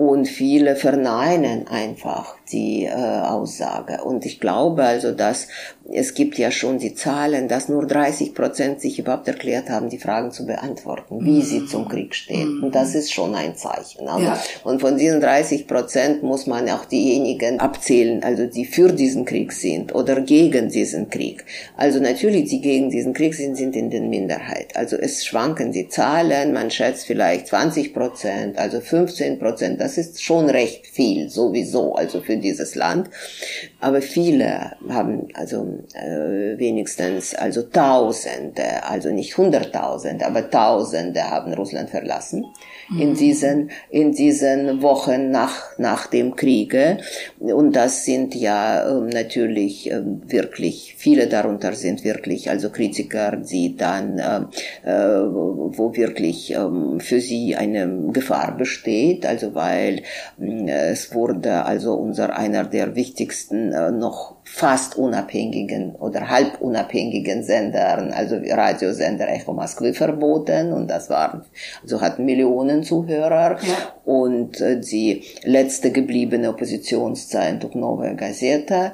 Und 0.08 0.26
viele 0.26 0.74
verneinen 0.74 1.68
einfach 1.68 2.34
die 2.50 2.86
äh, 2.86 2.90
Aussage. 2.90 4.02
Und 4.02 4.26
ich 4.26 4.40
glaube 4.40 4.82
also, 4.82 5.12
dass 5.12 5.46
es 5.90 6.14
gibt 6.14 6.38
ja 6.38 6.50
schon 6.50 6.78
die 6.78 6.94
Zahlen, 6.94 7.48
dass 7.48 7.68
nur 7.68 7.86
30 7.86 8.34
Prozent 8.34 8.80
sich 8.80 8.98
überhaupt 8.98 9.28
erklärt 9.28 9.68
haben, 9.68 9.88
die 9.88 9.98
Fragen 9.98 10.30
zu 10.30 10.46
beantworten, 10.46 11.24
wie 11.24 11.38
mhm. 11.38 11.42
sie 11.42 11.66
zum 11.66 11.88
Krieg 11.88 12.14
stehen. 12.14 12.58
Mhm. 12.58 12.64
Und 12.64 12.74
das 12.74 12.94
ist 12.94 13.12
schon 13.12 13.34
ein 13.34 13.56
Zeichen. 13.56 14.08
Also, 14.08 14.24
ja. 14.24 14.42
Und 14.64 14.80
von 14.80 14.96
diesen 14.96 15.20
30 15.20 15.66
Prozent 15.66 16.22
muss 16.22 16.46
man 16.46 16.68
auch 16.70 16.84
diejenigen 16.84 17.60
abzählen, 17.60 18.22
also 18.22 18.46
die 18.46 18.64
für 18.64 18.92
diesen 18.92 19.24
Krieg 19.24 19.52
sind 19.52 19.94
oder 19.94 20.20
gegen 20.20 20.68
diesen 20.68 21.10
Krieg. 21.10 21.44
Also 21.76 22.00
natürlich, 22.00 22.48
die 22.48 22.60
gegen 22.60 22.90
diesen 22.90 23.12
Krieg 23.12 23.34
sind, 23.34 23.56
sind 23.56 23.76
in 23.76 23.90
der 23.90 24.02
Minderheit. 24.02 24.76
Also 24.76 24.96
es 24.96 25.24
schwanken 25.24 25.72
die 25.72 25.88
Zahlen, 25.88 26.52
man 26.52 26.70
schätzt 26.70 27.06
vielleicht 27.06 27.48
20 27.48 27.92
Prozent, 27.92 28.58
also 28.58 28.80
15 28.80 29.38
Prozent, 29.38 29.80
das 29.80 29.91
ist 29.98 30.22
schon 30.22 30.50
recht 30.50 30.86
viel, 30.86 31.28
sowieso, 31.28 31.94
also 31.94 32.20
für 32.20 32.36
dieses 32.36 32.74
Land. 32.74 33.10
Aber 33.80 34.02
viele 34.02 34.72
haben 34.88 35.28
also 35.34 35.78
äh, 35.94 36.58
wenigstens 36.58 37.34
also 37.34 37.62
Tausende, 37.62 38.84
also 38.84 39.10
nicht 39.10 39.36
Hunderttausende, 39.36 40.26
aber 40.26 40.50
Tausende 40.50 41.22
haben 41.22 41.52
Russland 41.54 41.90
verlassen 41.90 42.46
in 42.90 43.10
mhm. 43.10 43.14
diesen 43.14 43.70
in 43.90 44.12
diesen 44.12 44.82
Wochen 44.82 45.30
nach 45.30 45.78
nach 45.78 46.06
dem 46.06 46.36
Kriege 46.36 46.98
und 47.38 47.76
das 47.76 48.04
sind 48.04 48.34
ja 48.34 48.88
ähm, 48.88 49.08
natürlich 49.08 49.90
ähm, 49.90 50.22
wirklich 50.26 50.94
viele 50.98 51.26
darunter 51.26 51.74
sind 51.74 52.04
wirklich 52.04 52.50
also 52.50 52.70
Kritiker 52.70 53.36
die 53.36 53.76
dann 53.76 54.18
äh, 54.18 54.40
äh, 54.84 55.24
wo 55.24 55.96
wirklich 55.96 56.52
ähm, 56.52 57.00
für 57.00 57.20
sie 57.20 57.56
eine 57.56 58.10
Gefahr 58.12 58.56
besteht 58.56 59.26
also 59.26 59.54
weil 59.54 60.02
äh, 60.40 60.90
es 60.90 61.14
wurde 61.14 61.64
also 61.64 61.94
unser 61.94 62.36
einer 62.36 62.64
der 62.64 62.96
wichtigsten 62.96 63.72
äh, 63.72 63.90
noch 63.90 64.36
fast 64.44 64.96
unabhängigen 64.96 65.94
oder 65.94 66.28
halb 66.28 66.60
unabhängigen 66.60 67.44
Sendern, 67.44 68.12
also 68.12 68.36
Radiosender 68.36 69.28
Echo 69.28 69.52
Moskwy 69.52 69.94
verboten. 69.94 70.72
Und 70.72 70.88
das 70.88 71.08
waren, 71.10 71.44
also 71.82 72.00
hatten 72.00 72.24
Millionen 72.24 72.82
Zuhörer. 72.82 73.58
Ja. 73.62 73.94
und 74.04 74.60
äh, 74.60 74.80
die 74.80 75.24
letzte 75.44 75.92
gebliebene 75.92 76.50
Oppositionszeitung 76.50 77.78
Novaya 77.78 78.14
Gazeta 78.14 78.92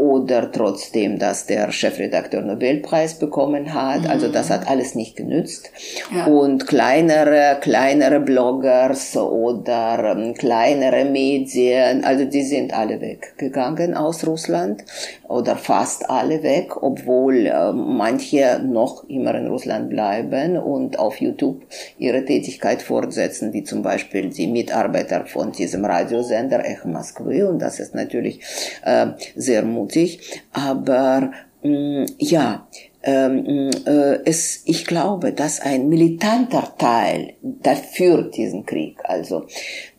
oder 0.00 0.50
trotzdem, 0.50 1.18
dass 1.18 1.44
der 1.44 1.70
Chefredakteur 1.72 2.40
Nobelpreis 2.40 3.18
bekommen 3.18 3.74
hat. 3.74 4.08
Also 4.08 4.28
das 4.28 4.48
hat 4.48 4.66
alles 4.66 4.94
nicht 4.94 5.14
genützt. 5.14 5.70
Ja. 6.14 6.24
Und 6.24 6.66
kleinere, 6.66 7.58
kleinere 7.60 8.18
Bloggers 8.18 9.14
oder 9.18 10.16
ähm, 10.16 10.32
kleinere 10.32 11.04
Medien, 11.04 12.02
also 12.02 12.24
die 12.24 12.42
sind 12.42 12.72
alle 12.72 13.02
weggegangen 13.02 13.94
aus 13.94 14.26
Russland 14.26 14.84
oder 15.28 15.56
fast 15.56 16.08
alle 16.08 16.42
weg, 16.42 16.82
obwohl 16.82 17.46
äh, 17.46 17.72
manche 17.72 18.58
noch 18.64 19.04
immer 19.06 19.34
in 19.34 19.48
Russland 19.48 19.90
bleiben 19.90 20.56
und 20.56 20.98
auf 20.98 21.20
YouTube 21.20 21.60
ihre 21.98 22.24
Tätigkeit 22.24 22.80
fortsetzen, 22.80 23.52
wie 23.52 23.64
zum 23.64 23.82
Beispiel 23.82 24.30
die 24.30 24.46
Mitarbeiter 24.46 25.26
von 25.26 25.52
diesem 25.52 25.84
Radiosender 25.84 26.64
Echo 26.64 26.88
Moskwy. 26.88 27.42
Und 27.42 27.58
das 27.58 27.80
ist 27.80 27.94
natürlich 27.94 28.40
äh, 28.82 29.08
sehr 29.36 29.62
mutig 29.62 29.89
mutig, 29.90 30.42
aber 30.52 31.32
mh, 31.62 31.70
mm, 31.70 32.06
ja, 32.18 32.66
ähm, 33.02 33.70
äh, 33.86 34.18
es, 34.24 34.62
ich 34.66 34.86
glaube, 34.86 35.32
dass 35.32 35.60
ein 35.60 35.88
militanter 35.88 36.74
Teil 36.76 37.34
dafür 37.42 38.24
diesen 38.30 38.66
Krieg, 38.66 38.98
also 39.04 39.46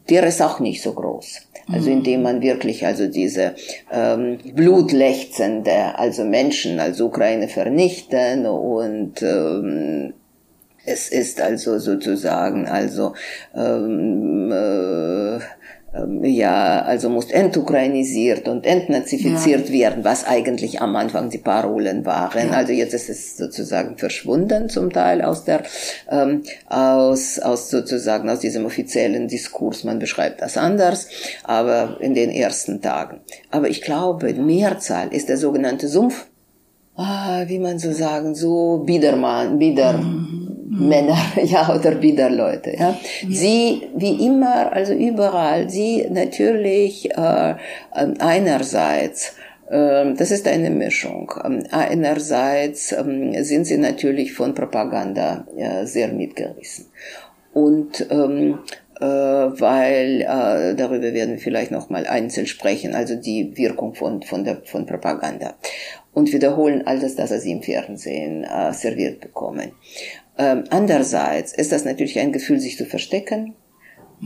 der 0.10 0.24
ist 0.24 0.42
auch 0.42 0.60
nicht 0.60 0.82
so 0.82 0.94
groß. 0.94 1.48
Also 1.72 1.90
mhm. 1.90 1.98
indem 1.98 2.22
man 2.24 2.42
wirklich 2.42 2.86
also 2.86 3.08
diese 3.08 3.54
ähm, 3.92 4.40
blutlechzende, 4.56 5.98
also 5.98 6.26
Menschen 6.26 6.80
als 6.80 7.00
Ukraine 7.00 7.48
vernichten 7.48 8.46
und 8.46 9.22
ähm, 9.22 10.14
es 10.86 11.10
ist 11.10 11.40
also 11.40 11.78
sozusagen 11.78 12.68
also 12.68 13.14
ähm, 13.56 14.52
äh, 14.52 15.40
ja, 15.94 16.84
also 16.84 17.10
muss 17.10 17.32
entukrainisiert 17.32 18.48
und 18.48 18.66
entnazifiziert 18.66 19.68
ja. 19.68 19.74
werden, 19.74 20.06
was 20.06 20.26
eigentlich 20.26 20.82
am 20.82 20.96
Anfang 20.96 21.30
die 21.30 21.38
Parolen 21.38 22.06
waren. 22.06 22.48
Ja. 22.48 22.54
Also 22.54 22.72
jetzt 22.72 22.94
ist 22.94 23.10
es 23.10 23.36
sozusagen 23.36 23.98
verschwunden 23.98 24.70
zum 24.70 24.94
Teil 24.94 25.22
aus 25.22 25.44
der, 25.44 25.64
ähm, 26.10 26.44
aus, 26.70 27.40
aus 27.40 27.70
sozusagen 27.70 28.30
aus 28.30 28.40
diesem 28.40 28.66
offiziellen 28.66 29.28
Diskurs. 29.28 29.84
Man 29.84 30.00
beschreibt 30.00 30.42
das 30.42 30.56
anders, 30.56 31.10
aber 31.44 31.98
in 32.00 32.14
den 32.14 32.30
ersten 32.30 32.82
Tagen. 32.82 33.20
Aber 33.50 33.68
ich 33.68 33.82
glaube, 33.82 34.34
Mehrzahl 34.34 35.14
ist 35.14 35.28
der 35.28 35.38
sogenannte 35.38 35.90
Sumpf. 35.90 36.28
Ah, 36.96 37.44
wie 37.48 37.60
man 37.60 37.80
so 37.80 37.92
sagen, 37.92 38.34
so 38.34 38.84
Biedermann, 38.86 39.60
Bieder. 39.60 39.94
Mhm 39.94 40.41
Männer, 40.72 41.18
ja, 41.44 41.76
oder 41.76 41.92
Biederleute, 41.96 42.76
ja. 42.78 42.98
Sie, 43.28 43.90
wie 43.96 44.26
immer, 44.26 44.72
also 44.72 44.94
überall, 44.94 45.70
sie 45.70 46.08
natürlich 46.10 47.12
äh, 47.12 47.56
ähm, 47.96 48.14
einerseits 48.20 49.36
ähm, 49.70 50.18
das 50.18 50.32
ist 50.32 50.48
eine 50.48 50.70
Mischung. 50.70 51.32
Ähm, 51.46 51.64
einerseits 51.72 52.90
sind 52.90 53.66
sie 53.66 53.78
natürlich 53.78 54.34
von 54.34 54.54
Propaganda 54.54 55.46
sehr 55.84 56.10
mitgerissen. 56.10 56.88
Und 57.54 58.06
ähm, 58.10 58.60
äh, 59.02 59.06
weil 59.06 60.22
äh, 60.22 60.76
darüber 60.76 61.14
werden 61.14 61.32
wir 61.32 61.40
vielleicht 61.40 61.72
noch 61.72 61.90
mal 61.90 62.06
einzeln 62.06 62.46
sprechen, 62.46 62.94
also 62.94 63.16
die 63.16 63.58
Wirkung 63.58 63.96
von 63.96 64.22
von 64.22 64.44
der 64.44 64.62
von 64.64 64.86
Propaganda 64.86 65.56
und 66.14 66.32
wiederholen 66.32 66.86
alles, 66.86 67.16
das 67.16 67.32
sie 67.42 67.52
im 67.52 67.64
Fernsehen 67.64 68.44
äh, 68.44 68.74
serviert 68.74 69.20
bekommen. 69.20 69.72
Ähm, 70.42 70.64
andererseits 70.72 71.54
ist 71.54 71.72
das 71.72 71.86
natürlich 71.86 72.18
ein 72.20 72.32
Gefühl, 72.32 72.60
sich 72.60 72.76
zu 72.76 72.86
verstecken, 72.86 73.54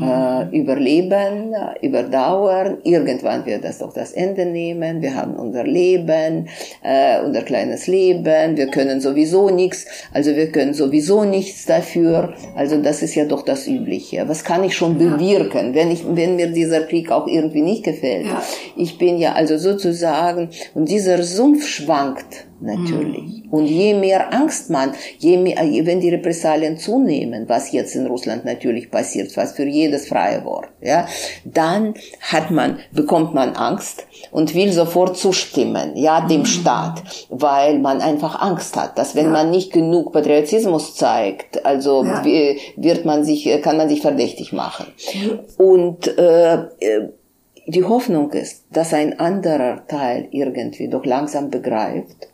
äh, 0.01 0.57
überleben, 0.57 1.53
äh, 1.53 1.85
überdauern. 1.85 2.77
Irgendwann 2.83 3.45
wird 3.45 3.65
das 3.65 3.79
doch 3.79 3.93
das 3.93 4.13
Ende 4.13 4.45
nehmen. 4.45 5.01
Wir 5.01 5.15
haben 5.15 5.35
unser 5.35 5.65
Leben, 5.65 6.47
äh, 6.83 7.21
unser 7.21 7.41
kleines 7.41 7.87
Leben. 7.87 8.55
Wir 8.55 8.67
können 8.67 9.01
sowieso 9.01 9.49
nichts. 9.49 9.85
Also 10.13 10.35
wir 10.35 10.51
können 10.51 10.73
sowieso 10.73 11.25
nichts 11.25 11.65
dafür. 11.65 12.33
Also 12.55 12.81
das 12.81 13.01
ist 13.01 13.15
ja 13.15 13.25
doch 13.25 13.41
das 13.43 13.67
Übliche. 13.67 14.27
Was 14.27 14.43
kann 14.43 14.63
ich 14.63 14.75
schon 14.75 14.97
bewirken, 14.97 15.73
wenn 15.73 15.91
ich, 15.91 16.05
wenn 16.07 16.37
mir 16.37 16.47
dieser 16.47 16.81
Krieg 16.83 17.11
auch 17.11 17.27
irgendwie 17.27 17.61
nicht 17.61 17.83
gefällt? 17.83 18.27
Ja. 18.27 18.41
Ich 18.77 18.97
bin 18.97 19.17
ja 19.17 19.33
also 19.33 19.57
sozusagen, 19.57 20.49
und 20.73 20.89
dieser 20.89 21.23
Sumpf 21.23 21.67
schwankt 21.67 22.47
natürlich. 22.61 23.43
Mhm. 23.43 23.49
Und 23.51 23.65
je 23.65 23.93
mehr 23.93 24.33
Angst 24.33 24.69
man, 24.69 24.93
je 25.19 25.37
mehr, 25.37 25.57
wenn 25.57 25.99
die 25.99 26.09
Repressalien 26.09 26.77
zunehmen, 26.77 27.45
was 27.47 27.71
jetzt 27.71 27.95
in 27.95 28.07
Russland 28.07 28.45
natürlich 28.45 28.91
passiert, 28.91 29.35
was 29.37 29.53
für 29.53 29.65
jedes 29.65 30.07
freie 30.07 30.43
Wort, 30.45 30.69
ja, 30.81 31.07
dann 31.43 31.93
hat 32.21 32.51
man, 32.51 32.79
bekommt 32.91 33.33
man 33.33 33.55
Angst 33.55 34.05
und 34.31 34.53
will 34.55 34.71
sofort 34.71 35.17
zustimmen, 35.17 35.95
ja, 35.95 36.21
dem 36.27 36.41
mhm. 36.41 36.45
Staat, 36.45 37.03
weil 37.29 37.79
man 37.79 38.01
einfach 38.01 38.41
Angst 38.41 38.75
hat, 38.75 38.97
dass 38.97 39.15
wenn 39.15 39.25
ja. 39.25 39.31
man 39.31 39.51
nicht 39.51 39.71
genug 39.71 40.13
Patriotismus 40.13 40.95
zeigt, 40.95 41.65
also 41.65 42.03
ja. 42.03 42.23
wird 42.23 43.05
man 43.05 43.23
sich, 43.23 43.49
kann 43.61 43.77
man 43.77 43.89
sich 43.89 44.01
verdächtig 44.01 44.53
machen. 44.53 44.87
Und 45.57 46.07
äh, 46.17 46.53
äh, 46.79 47.09
die 47.67 47.83
Hoffnung 47.83 48.31
ist, 48.31 48.65
dass 48.71 48.93
ein 48.93 49.19
anderer 49.19 49.87
Teil 49.87 50.27
irgendwie 50.31 50.87
doch 50.87 51.05
langsam 51.05 51.49
begreift, 51.49 52.27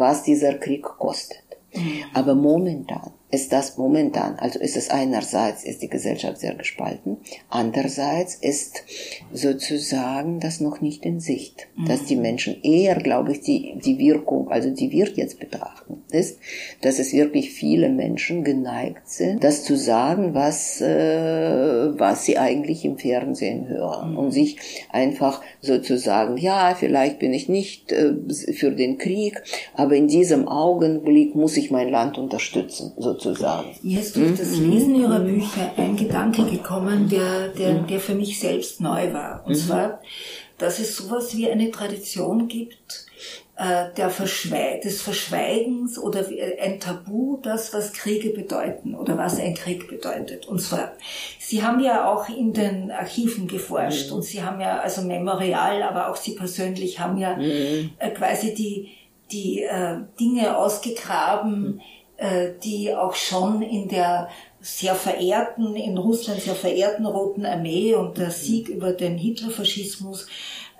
was 0.00 0.22
dieser 0.24 0.54
Krieg 0.54 0.82
kostet. 0.82 1.44
Mhm. 1.74 2.04
Aber 2.14 2.34
momentan 2.34 3.12
ist 3.30 3.52
das 3.52 3.78
momentan, 3.78 4.36
also 4.38 4.58
ist 4.58 4.76
es 4.76 4.90
einerseits 4.90 5.64
ist 5.64 5.82
die 5.82 5.88
Gesellschaft 5.88 6.38
sehr 6.38 6.54
gespalten, 6.54 7.18
andererseits 7.48 8.34
ist 8.34 8.82
sozusagen 9.32 10.40
das 10.40 10.60
noch 10.60 10.80
nicht 10.80 11.06
in 11.06 11.20
Sicht, 11.20 11.68
mhm. 11.76 11.86
dass 11.86 12.04
die 12.04 12.16
Menschen 12.16 12.60
eher, 12.62 12.96
glaube 12.96 13.32
ich, 13.32 13.40
die, 13.42 13.78
die 13.84 13.98
Wirkung, 13.98 14.50
also 14.50 14.70
die 14.70 14.90
wir 14.90 15.06
jetzt 15.06 15.38
betrachten, 15.38 16.02
ist, 16.10 16.40
dass 16.80 16.98
es 16.98 17.12
wirklich 17.12 17.50
viele 17.50 17.88
Menschen 17.88 18.42
geneigt 18.42 19.08
sind, 19.08 19.44
das 19.44 19.62
zu 19.62 19.76
sagen, 19.76 20.34
was, 20.34 20.80
äh, 20.80 21.98
was 21.98 22.24
sie 22.24 22.36
eigentlich 22.36 22.84
im 22.84 22.98
Fernsehen 22.98 23.68
hören 23.68 24.12
mhm. 24.12 24.18
und 24.18 24.30
sich 24.32 24.56
einfach 24.90 25.40
sozusagen, 25.60 26.36
ja, 26.36 26.74
vielleicht 26.74 27.20
bin 27.20 27.32
ich 27.32 27.48
nicht 27.48 27.92
äh, 27.92 28.12
für 28.52 28.72
den 28.72 28.98
Krieg, 28.98 29.40
aber 29.74 29.94
in 29.94 30.08
diesem 30.08 30.48
Augenblick 30.48 31.36
muss 31.36 31.56
ich 31.56 31.70
mein 31.70 31.90
Land 31.90 32.18
unterstützen, 32.18 32.92
sozusagen 32.96 33.19
sozusagen. 33.20 33.74
Mir 33.82 34.00
ist 34.00 34.16
durch 34.16 34.36
das. 34.36 34.56
Lesen 34.56 34.94
Ihrer 34.94 35.20
Bücher 35.20 35.72
ein 35.76 35.96
Gedanke 35.96 36.44
gekommen, 36.44 37.08
der, 37.08 37.48
der, 37.48 37.74
mhm. 37.74 37.86
der 37.86 38.00
für 38.00 38.14
mich 38.14 38.38
selbst 38.40 38.80
neu 38.80 39.12
war. 39.12 39.44
Und 39.44 39.52
mhm. 39.52 39.58
zwar, 39.58 40.00
dass 40.58 40.78
es 40.78 40.96
sowas 40.96 41.36
wie 41.36 41.50
eine 41.50 41.70
Tradition 41.70 42.48
gibt, 42.48 43.06
äh, 43.56 43.92
der 43.94 44.08
Verschwe 44.08 44.80
des 44.82 45.02
Verschweigens 45.02 45.98
oder 45.98 46.24
ein 46.62 46.80
Tabu, 46.80 47.38
das, 47.42 47.74
was 47.74 47.92
Kriege 47.92 48.30
bedeuten 48.30 48.94
oder 48.94 49.18
was 49.18 49.38
ein 49.38 49.54
Krieg 49.54 49.86
bedeutet. 49.88 50.46
Und 50.46 50.60
zwar, 50.60 50.92
Sie 51.38 51.62
haben 51.62 51.80
ja 51.80 52.10
auch 52.10 52.28
in 52.28 52.52
den 52.52 52.90
Archiven 52.90 53.46
geforscht 53.46 54.10
mhm. 54.10 54.16
und 54.16 54.22
Sie 54.22 54.42
haben 54.42 54.60
ja, 54.60 54.80
also 54.80 55.02
Memorial, 55.02 55.82
aber 55.82 56.10
auch 56.10 56.16
Sie 56.16 56.34
persönlich 56.34 57.00
haben 57.00 57.18
ja 57.18 57.36
mhm. 57.36 57.90
äh, 57.98 58.10
quasi 58.10 58.54
die, 58.54 58.88
die 59.30 59.62
äh, 59.62 59.98
Dinge 60.18 60.56
ausgegraben, 60.56 61.60
mhm 61.60 61.80
äh, 61.80 61.99
die 62.62 62.94
auch 62.94 63.14
schon 63.14 63.62
in 63.62 63.88
der 63.88 64.28
sehr 64.60 64.94
verehrten, 64.94 65.74
in 65.74 65.96
Russland 65.96 66.42
sehr 66.42 66.54
verehrten 66.54 67.06
Roten 67.06 67.46
Armee 67.46 67.94
und 67.94 68.18
der 68.18 68.30
Sieg 68.30 68.68
über 68.68 68.92
den 68.92 69.16
Hitlerfaschismus, 69.16 70.26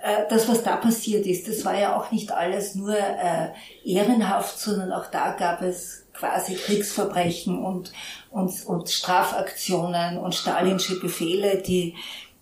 äh, 0.03 0.23
das, 0.29 0.47
was 0.47 0.63
da 0.63 0.77
passiert 0.77 1.25
ist, 1.25 1.47
das 1.47 1.63
war 1.65 1.77
ja 1.77 1.99
auch 1.99 2.11
nicht 2.11 2.31
alles 2.31 2.75
nur 2.75 2.95
äh, 2.95 3.49
ehrenhaft, 3.83 4.59
sondern 4.59 4.91
auch 4.91 5.07
da 5.07 5.31
gab 5.31 5.61
es 5.61 6.05
quasi 6.13 6.55
Kriegsverbrechen 6.55 7.63
und, 7.63 7.91
und, 8.29 8.65
und 8.65 8.89
Strafaktionen 8.89 10.17
und 10.17 10.35
stalinsche 10.35 10.99
Befehle, 10.99 11.57
die 11.57 11.95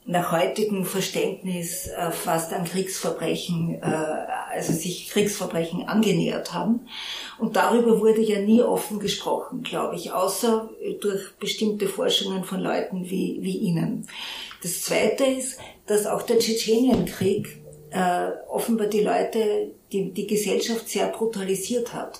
nach 0.09 0.31
heutigem 0.31 0.85
Verständnis 0.85 1.85
äh, 1.85 2.09
fast 2.09 2.51
an 2.51 2.63
Kriegsverbrechen, 2.63 3.75
äh, 3.75 3.85
also 4.51 4.73
sich 4.73 5.07
Kriegsverbrechen 5.09 5.87
angenähert 5.87 6.51
haben. 6.51 6.87
Und 7.37 7.55
darüber 7.55 7.99
wurde 7.99 8.21
ja 8.21 8.39
nie 8.39 8.63
offen 8.63 8.97
gesprochen, 8.99 9.61
glaube 9.61 9.95
ich, 9.95 10.11
außer 10.11 10.67
durch 10.99 11.35
bestimmte 11.39 11.87
Forschungen 11.87 12.43
von 12.43 12.59
Leuten 12.59 13.07
wie, 13.11 13.37
wie 13.41 13.57
Ihnen. 13.59 14.07
Das 14.63 14.81
Zweite 14.81 15.25
ist, 15.25 15.59
dass 15.85 16.07
auch 16.07 16.23
der 16.23 16.39
Tschetschenienkrieg 16.39 17.61
äh, 17.91 18.31
offenbar 18.49 18.87
die 18.87 19.01
Leute, 19.01 19.75
die, 19.91 20.11
die 20.11 20.25
Gesellschaft 20.25 20.89
sehr 20.89 21.07
brutalisiert 21.09 21.93
hat. 21.93 22.19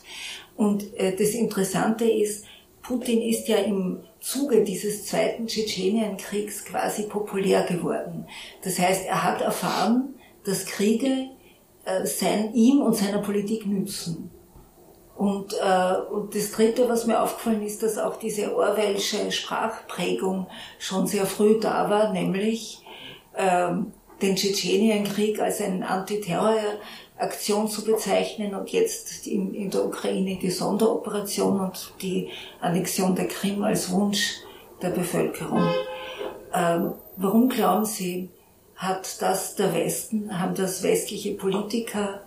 Und 0.56 0.94
äh, 0.96 1.16
das 1.16 1.30
Interessante 1.30 2.06
ist, 2.06 2.46
Putin 2.84 3.24
ist 3.24 3.48
ja 3.48 3.58
im 3.58 4.04
Zuge 4.20 4.64
dieses 4.64 5.06
zweiten 5.06 5.48
Tschetschenienkriegs 5.48 6.66
quasi 6.66 7.04
populär 7.04 7.64
geworden. 7.64 8.28
Das 8.64 8.78
heißt, 8.78 9.06
er 9.08 9.24
hat 9.24 9.42
erfahren, 9.42 10.16
dass 10.44 10.66
Kriege 10.66 11.30
äh, 11.86 12.06
sein, 12.06 12.54
ihm 12.54 12.82
und 12.82 12.96
seiner 12.96 13.20
Politik 13.20 13.66
nützen. 13.66 14.32
Und, 15.16 15.54
äh, 15.54 15.96
und 16.12 16.34
das 16.34 16.52
Dritte, 16.52 16.88
was 16.88 17.06
mir 17.06 17.22
aufgefallen 17.22 17.62
ist, 17.62 17.84
dass 17.84 17.98
auch 17.98 18.18
diese 18.18 18.56
Orwellsche 18.56 19.32
Sprachprägung 19.32 20.48
schon 20.78 21.08
sehr 21.08 21.26
früh 21.26 21.60
da 21.60 21.90
war, 21.90 22.14
nämlich 22.14 22.86
ähm, 23.36 23.92
den 24.22 24.36
Tschetschenienkrieg 24.36 25.42
als 25.42 25.62
ein 25.62 25.84
Antiterror 25.84 26.56
Aktion 27.20 27.68
zu 27.68 27.84
bezeichnen 27.84 28.56
und 28.56 28.70
jetzt 28.70 29.28
in, 29.28 29.54
in 29.54 29.70
der 29.70 29.86
Ukraine 29.86 30.38
die 30.42 30.50
Sonderoperation 30.50 31.60
und 31.60 31.94
die 32.02 32.30
Annexion 32.62 33.16
der 33.16 33.28
Krim 33.28 33.64
als 33.64 33.92
Wunsch 33.92 34.38
der 34.82 34.90
Bevölkerung. 34.90 35.64
Ähm, 36.54 36.94
warum 37.18 37.50
glauben 37.50 37.86
Sie, 37.86 38.30
hat 38.76 39.22
das 39.22 39.56
der 39.56 39.74
Westen, 39.74 40.40
haben 40.40 40.56
das 40.56 40.84
westliche 40.84 41.34
Politiker 41.34 42.22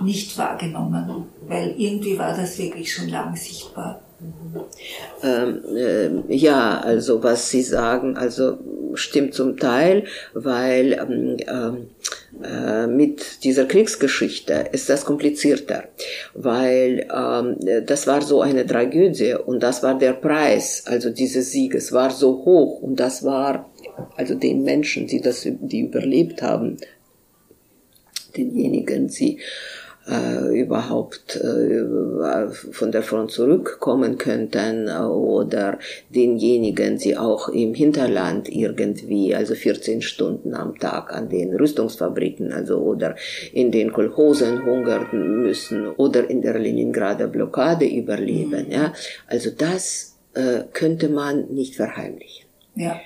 nicht 0.00 0.36
wahrgenommen? 0.38 1.26
Weil 1.46 1.74
irgendwie 1.78 2.18
war 2.18 2.34
das 2.34 2.56
wirklich 2.58 2.92
schon 2.92 3.08
lang 3.08 3.36
sichtbar. 3.36 4.00
Ähm, 5.22 5.62
äh, 5.76 6.34
ja, 6.34 6.80
also 6.80 7.22
was 7.22 7.50
Sie 7.50 7.62
sagen, 7.62 8.16
also 8.16 8.58
stimmt 8.94 9.34
zum 9.34 9.56
Teil, 9.56 10.04
weil 10.34 10.92
ähm, 10.92 11.36
ähm 11.48 11.88
äh, 12.42 12.86
mit 12.86 13.44
dieser 13.44 13.66
Kriegsgeschichte 13.66 14.66
ist 14.72 14.88
das 14.88 15.04
komplizierter, 15.04 15.84
weil 16.32 17.06
ähm, 17.12 17.56
das 17.84 18.06
war 18.06 18.22
so 18.22 18.40
eine 18.40 18.64
Tragödie 18.64 19.34
und 19.34 19.62
das 19.62 19.82
war 19.82 19.98
der 19.98 20.12
Preis, 20.12 20.84
also 20.86 21.10
dieses 21.10 21.50
Sieges 21.50 21.92
war 21.92 22.10
so 22.10 22.44
hoch 22.44 22.80
und 22.82 23.00
das 23.00 23.24
war 23.24 23.68
also 24.16 24.34
den 24.34 24.62
Menschen, 24.62 25.06
die 25.06 25.20
das, 25.20 25.42
die 25.44 25.80
überlebt 25.80 26.40
haben, 26.40 26.76
denjenigen, 28.36 29.08
sie 29.08 29.40
äh, 30.08 30.58
überhaupt 30.58 31.36
äh, 31.36 32.48
von 32.72 32.90
der 32.90 33.02
Front 33.02 33.32
zurückkommen 33.32 34.18
könnten 34.18 34.88
oder 34.88 35.78
denjenigen, 36.08 36.98
die 36.98 37.16
auch 37.16 37.48
im 37.48 37.74
Hinterland 37.74 38.48
irgendwie, 38.48 39.34
also 39.34 39.54
14 39.54 40.02
Stunden 40.02 40.54
am 40.54 40.78
Tag 40.78 41.12
an 41.12 41.28
den 41.28 41.54
Rüstungsfabriken, 41.54 42.52
also 42.52 42.78
oder 42.78 43.16
in 43.52 43.70
den 43.70 43.92
Kolchosen 43.92 44.64
hungern 44.64 45.06
müssen 45.42 45.88
oder 45.88 46.28
in 46.28 46.42
der 46.42 46.58
Leningrader 46.58 47.26
Blockade 47.26 47.86
überleben. 47.86 48.66
Mhm. 48.66 48.72
Ja, 48.72 48.94
also 49.26 49.50
das 49.50 50.16
äh, 50.34 50.64
könnte 50.72 51.08
man 51.08 51.46
nicht 51.52 51.76
verheimlichen. 51.76 52.46
Ja. 52.74 53.00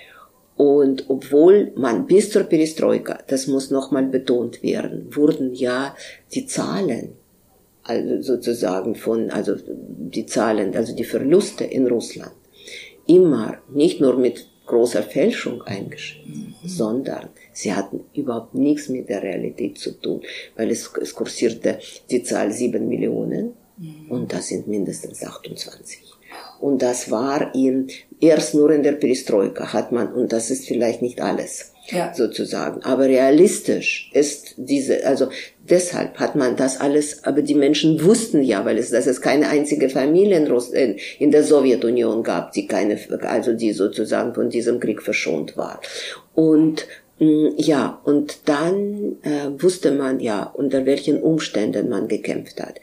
Und 0.57 1.07
obwohl 1.09 1.73
man 1.75 2.07
bis 2.07 2.31
zur 2.31 2.45
Perestroika, 2.45 3.19
das 3.27 3.47
muss 3.49 3.71
nochmal 3.71 4.07
betont 4.07 4.63
werden, 4.63 5.15
wurden 5.15 5.55
ja 5.55 5.97
die 6.33 6.47
Zahlen, 6.47 7.15
also 7.83 8.23
sozusagen 8.23 8.95
von, 8.95 9.31
also 9.31 9.57
die 9.67 10.27
Zahlen, 10.27 10.77
also 10.77 10.95
die 10.95 11.05
Verluste 11.05 11.65
in 11.65 11.89
Russland, 11.89 12.33
immer 13.07 13.59
nicht 13.73 14.01
nur 14.01 14.17
mit 14.17 14.47
großer 14.67 15.03
Fälschung 15.03 15.63
eingeschrieben, 15.63 16.55
mhm. 16.63 16.69
sondern 16.69 17.29
sie 17.53 17.75
hatten 17.75 18.05
überhaupt 18.15 18.55
nichts 18.55 18.89
mit 18.89 19.09
der 19.09 19.23
Realität 19.23 19.79
zu 19.79 19.93
tun, 20.01 20.23
weil 20.57 20.71
es, 20.71 20.91
es 21.01 21.15
kursierte 21.15 21.79
die 22.11 22.23
Zahl 22.23 22.51
sieben 22.53 22.89
Millionen 22.89 23.55
mhm. 23.77 24.11
und 24.11 24.33
das 24.33 24.49
sind 24.49 24.69
mindestens 24.69 25.23
28. 25.23 26.01
Und 26.61 26.81
das 26.81 27.11
war 27.11 27.55
in, 27.55 27.89
erst 28.21 28.55
nur 28.55 28.71
in 28.71 28.83
der 28.83 28.93
Perestroika 28.93 29.73
hat 29.73 29.93
man, 29.93 30.13
und 30.13 30.33
das 30.33 30.51
ist 30.51 30.67
vielleicht 30.67 31.03
nicht 31.03 31.21
alles, 31.21 31.73
ja. 31.91 32.15
sozusagen. 32.15 32.83
Aber 32.85 33.05
realistisch 33.05 34.11
ist 34.15 34.55
diese, 34.57 35.05
also 35.07 35.29
deshalb 35.69 36.19
hat 36.19 36.37
man 36.37 36.57
das 36.57 36.81
alles, 36.81 37.25
aber 37.25 37.43
die 37.43 37.55
Menschen 37.55 38.03
wussten 38.03 38.43
ja, 38.43 38.65
weil 38.65 38.79
es, 38.79 38.91
dass 38.91 39.07
es 39.07 39.21
keine 39.21 39.49
einzige 39.49 39.89
Familie 39.89 40.39
in, 40.39 40.47
Russ, 40.47 40.71
in, 40.71 40.97
in 41.19 41.31
der 41.31 41.45
Sowjetunion 41.45 42.23
gab, 42.23 42.53
die 42.53 42.67
keine, 42.67 42.99
also 43.23 43.53
die 43.53 43.73
sozusagen 43.73 44.35
von 44.35 44.49
diesem 44.49 44.81
Krieg 44.81 45.03
verschont 45.03 45.57
war. 45.57 45.81
Und 46.35 46.87
mm, 47.19 47.49
ja, 47.57 48.01
und 48.05 48.49
dann 48.49 49.17
äh, 49.23 49.63
wusste 49.63 49.93
man 49.93 50.21
ja, 50.21 50.45
unter 50.45 50.87
welchen 50.87 51.21
Umständen 51.21 51.89
man 51.89 52.09
gekämpft 52.09 52.61
hat. 52.63 52.81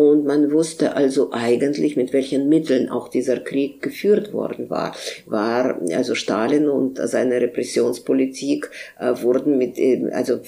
Und 0.00 0.24
man 0.24 0.50
wusste 0.50 0.96
also 0.96 1.30
eigentlich, 1.30 1.94
mit 1.94 2.14
welchen 2.14 2.48
Mitteln 2.48 2.88
auch 2.88 3.08
dieser 3.08 3.38
Krieg 3.38 3.82
geführt 3.82 4.32
worden 4.32 4.70
war. 4.70 4.96
War, 5.26 5.78
also 5.94 6.14
Stalin 6.14 6.70
und 6.70 6.98
seine 7.04 7.38
Repressionspolitik 7.38 8.70
äh, 8.98 9.12
wurden 9.20 9.58
mit, 9.58 9.78
also 10.12 10.40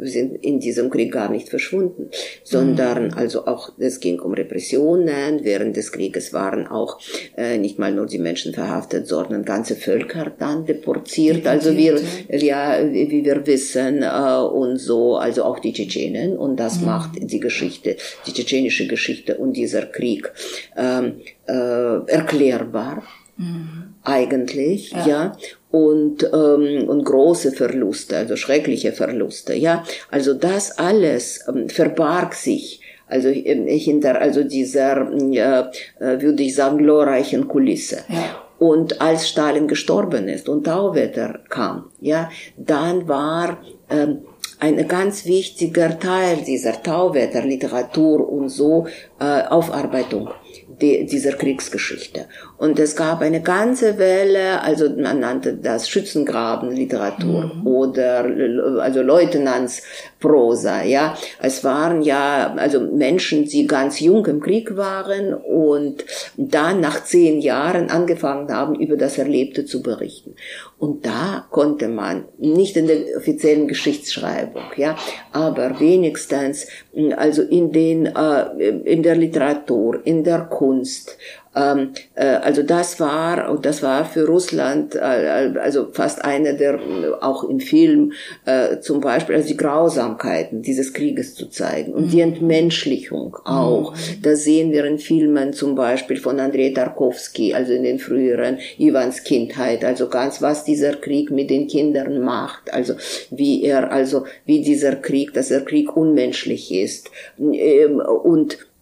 sind 0.00 0.44
in 0.44 0.58
diesem 0.58 0.90
Krieg 0.90 1.12
gar 1.12 1.30
nicht 1.30 1.48
verschwunden, 1.50 2.10
sondern 2.42 3.04
mhm. 3.08 3.14
also 3.14 3.46
auch, 3.46 3.70
es 3.78 4.00
ging 4.00 4.18
um 4.18 4.34
Repressionen. 4.34 5.44
Während 5.44 5.76
des 5.76 5.92
Krieges 5.92 6.32
waren 6.32 6.66
auch 6.66 6.98
äh, 7.36 7.58
nicht 7.58 7.78
mal 7.78 7.92
nur 7.92 8.06
die 8.06 8.18
Menschen 8.18 8.54
verhaftet, 8.54 9.06
sondern 9.06 9.44
ganze 9.44 9.76
Völker 9.76 10.32
dann 10.36 10.66
deportiert. 10.66 11.46
Also 11.46 11.76
wir, 11.76 12.00
ja, 12.28 12.80
wie 12.92 13.24
wir 13.24 13.46
wissen, 13.46 14.02
äh, 14.02 14.40
und 14.40 14.78
so, 14.78 15.14
also 15.14 15.44
auch 15.44 15.60
die 15.60 15.72
Tschetschenen. 15.72 16.36
Und 16.36 16.56
das 16.56 16.80
mhm. 16.80 16.86
macht 16.86 17.10
die 17.20 17.40
Geschichte, 17.40 17.96
die 18.26 18.32
tschetschenische 18.32 18.82
Geschichte 18.82 18.95
Geschichte 18.96 19.36
und 19.36 19.52
dieser 19.52 19.86
Krieg 19.86 20.32
ähm, 20.76 21.20
äh, 21.46 22.10
erklärbar. 22.10 23.02
Mhm. 23.36 23.94
Eigentlich, 24.02 24.92
ja. 24.92 25.06
ja, 25.06 25.36
und 25.70 26.24
ähm, 26.32 26.88
und 26.88 27.04
große 27.04 27.52
Verluste, 27.52 28.16
also 28.16 28.34
schreckliche 28.36 28.92
Verluste, 28.92 29.52
ja, 29.54 29.84
also 30.10 30.32
das 30.32 30.78
alles 30.78 31.44
ähm, 31.48 31.68
verbarg 31.68 32.34
sich 32.34 32.80
also 33.08 33.28
ähm, 33.28 33.66
hinter 33.66 34.20
also 34.20 34.42
dieser 34.42 35.10
äh, 35.12 35.60
äh, 36.00 36.20
würde 36.20 36.42
ich 36.42 36.54
sagen 36.54 36.78
glorreichen 36.78 37.46
Kulisse. 37.46 37.98
Ja. 38.08 38.42
Und 38.58 39.00
als 39.02 39.28
Stalin 39.28 39.68
gestorben 39.68 40.28
ist 40.28 40.48
und 40.48 40.64
Tauwetter 40.64 41.40
kam, 41.50 41.90
ja, 42.00 42.30
dann 42.56 43.06
war 43.06 43.58
ähm, 43.90 44.20
ein 44.58 44.88
ganz 44.88 45.26
wichtiger 45.26 45.98
Teil 45.98 46.38
dieser 46.46 46.82
Tauwetterliteratur 46.82 48.28
und 48.28 48.48
so 48.48 48.86
äh, 49.20 49.42
Aufarbeitung 49.42 50.30
die, 50.80 51.06
dieser 51.06 51.32
Kriegsgeschichte. 51.32 52.26
Und 52.58 52.78
es 52.78 52.96
gab 52.96 53.20
eine 53.20 53.42
ganze 53.42 53.98
Welle, 53.98 54.62
also 54.62 54.90
man 54.90 55.20
nannte 55.20 55.54
das 55.54 55.88
Schützengrabenliteratur 55.88 57.54
mhm. 57.54 57.66
oder 57.66 58.24
also 58.80 59.02
Leutnantsprosa, 60.26 60.82
ja. 60.84 61.16
Es 61.40 61.64
waren 61.64 62.02
ja 62.02 62.54
also 62.56 62.80
Menschen, 62.80 63.46
die 63.46 63.66
ganz 63.66 64.00
jung 64.00 64.26
im 64.26 64.40
Krieg 64.40 64.76
waren 64.76 65.34
und 65.34 66.04
dann 66.36 66.80
nach 66.80 67.04
zehn 67.04 67.40
Jahren 67.40 67.90
angefangen 67.90 68.52
haben, 68.52 68.74
über 68.80 68.96
das 68.96 69.18
Erlebte 69.18 69.64
zu 69.64 69.82
berichten. 69.82 70.34
Und 70.78 71.06
da 71.06 71.46
konnte 71.50 71.88
man 71.88 72.26
nicht 72.38 72.76
in 72.76 72.86
der 72.86 72.98
offiziellen 73.16 73.68
Geschichtsschreibung, 73.68 74.62
ja, 74.76 74.96
aber 75.32 75.80
wenigstens 75.80 76.66
also 77.16 77.42
in 77.42 77.72
den 77.72 78.06
äh, 78.06 78.68
in 78.84 79.02
der 79.02 79.16
Literatur, 79.16 80.00
in 80.04 80.24
der 80.24 80.40
Kunst, 80.40 81.16
ähm, 81.56 81.92
äh, 82.14 82.26
also 82.26 82.62
das 82.62 83.00
war, 83.00 83.50
und 83.50 83.64
das 83.64 83.82
war 83.82 84.04
für 84.04 84.26
Russland, 84.26 84.94
äh, 84.94 84.98
also 85.58 85.88
fast 85.92 86.24
einer 86.24 86.52
der, 86.52 86.78
auch 87.20 87.44
im 87.44 87.60
Film, 87.60 88.12
äh, 88.44 88.80
zum 88.80 89.00
Beispiel, 89.00 89.36
also 89.36 89.48
die 89.48 89.56
Grausamkeiten 89.56 90.62
dieses 90.62 90.92
Krieges 90.92 91.34
zu 91.34 91.48
zeigen 91.48 91.94
und 91.94 92.06
mhm. 92.06 92.10
die 92.10 92.20
Entmenschlichung 92.20 93.36
auch. 93.44 93.92
Mhm. 93.92 94.22
Da 94.22 94.36
sehen 94.36 94.70
wir 94.72 94.84
in 94.84 94.98
Filmen 94.98 95.54
zum 95.54 95.74
Beispiel 95.74 96.18
von 96.18 96.38
Andrei 96.38 96.70
Tarkovsky, 96.74 97.54
also 97.54 97.72
in 97.72 97.84
den 97.84 97.98
früheren 97.98 98.58
Ivans 98.76 99.24
Kindheit, 99.24 99.84
also 99.84 100.08
ganz, 100.08 100.42
was 100.42 100.64
dieser 100.64 100.92
Krieg 100.92 101.30
mit 101.30 101.48
den 101.48 101.68
Kindern 101.68 102.20
macht, 102.20 102.72
also 102.72 102.94
wie 103.30 103.64
er, 103.64 103.90
also 103.90 104.24
wie 104.44 104.60
dieser 104.60 104.96
Krieg, 104.96 105.32
dass 105.32 105.48
der 105.48 105.64
Krieg 105.64 105.96
unmenschlich 105.96 106.72
ist. 106.72 107.10
Ähm, 107.38 108.00
und 108.00 108.54
äh, 108.54 108.75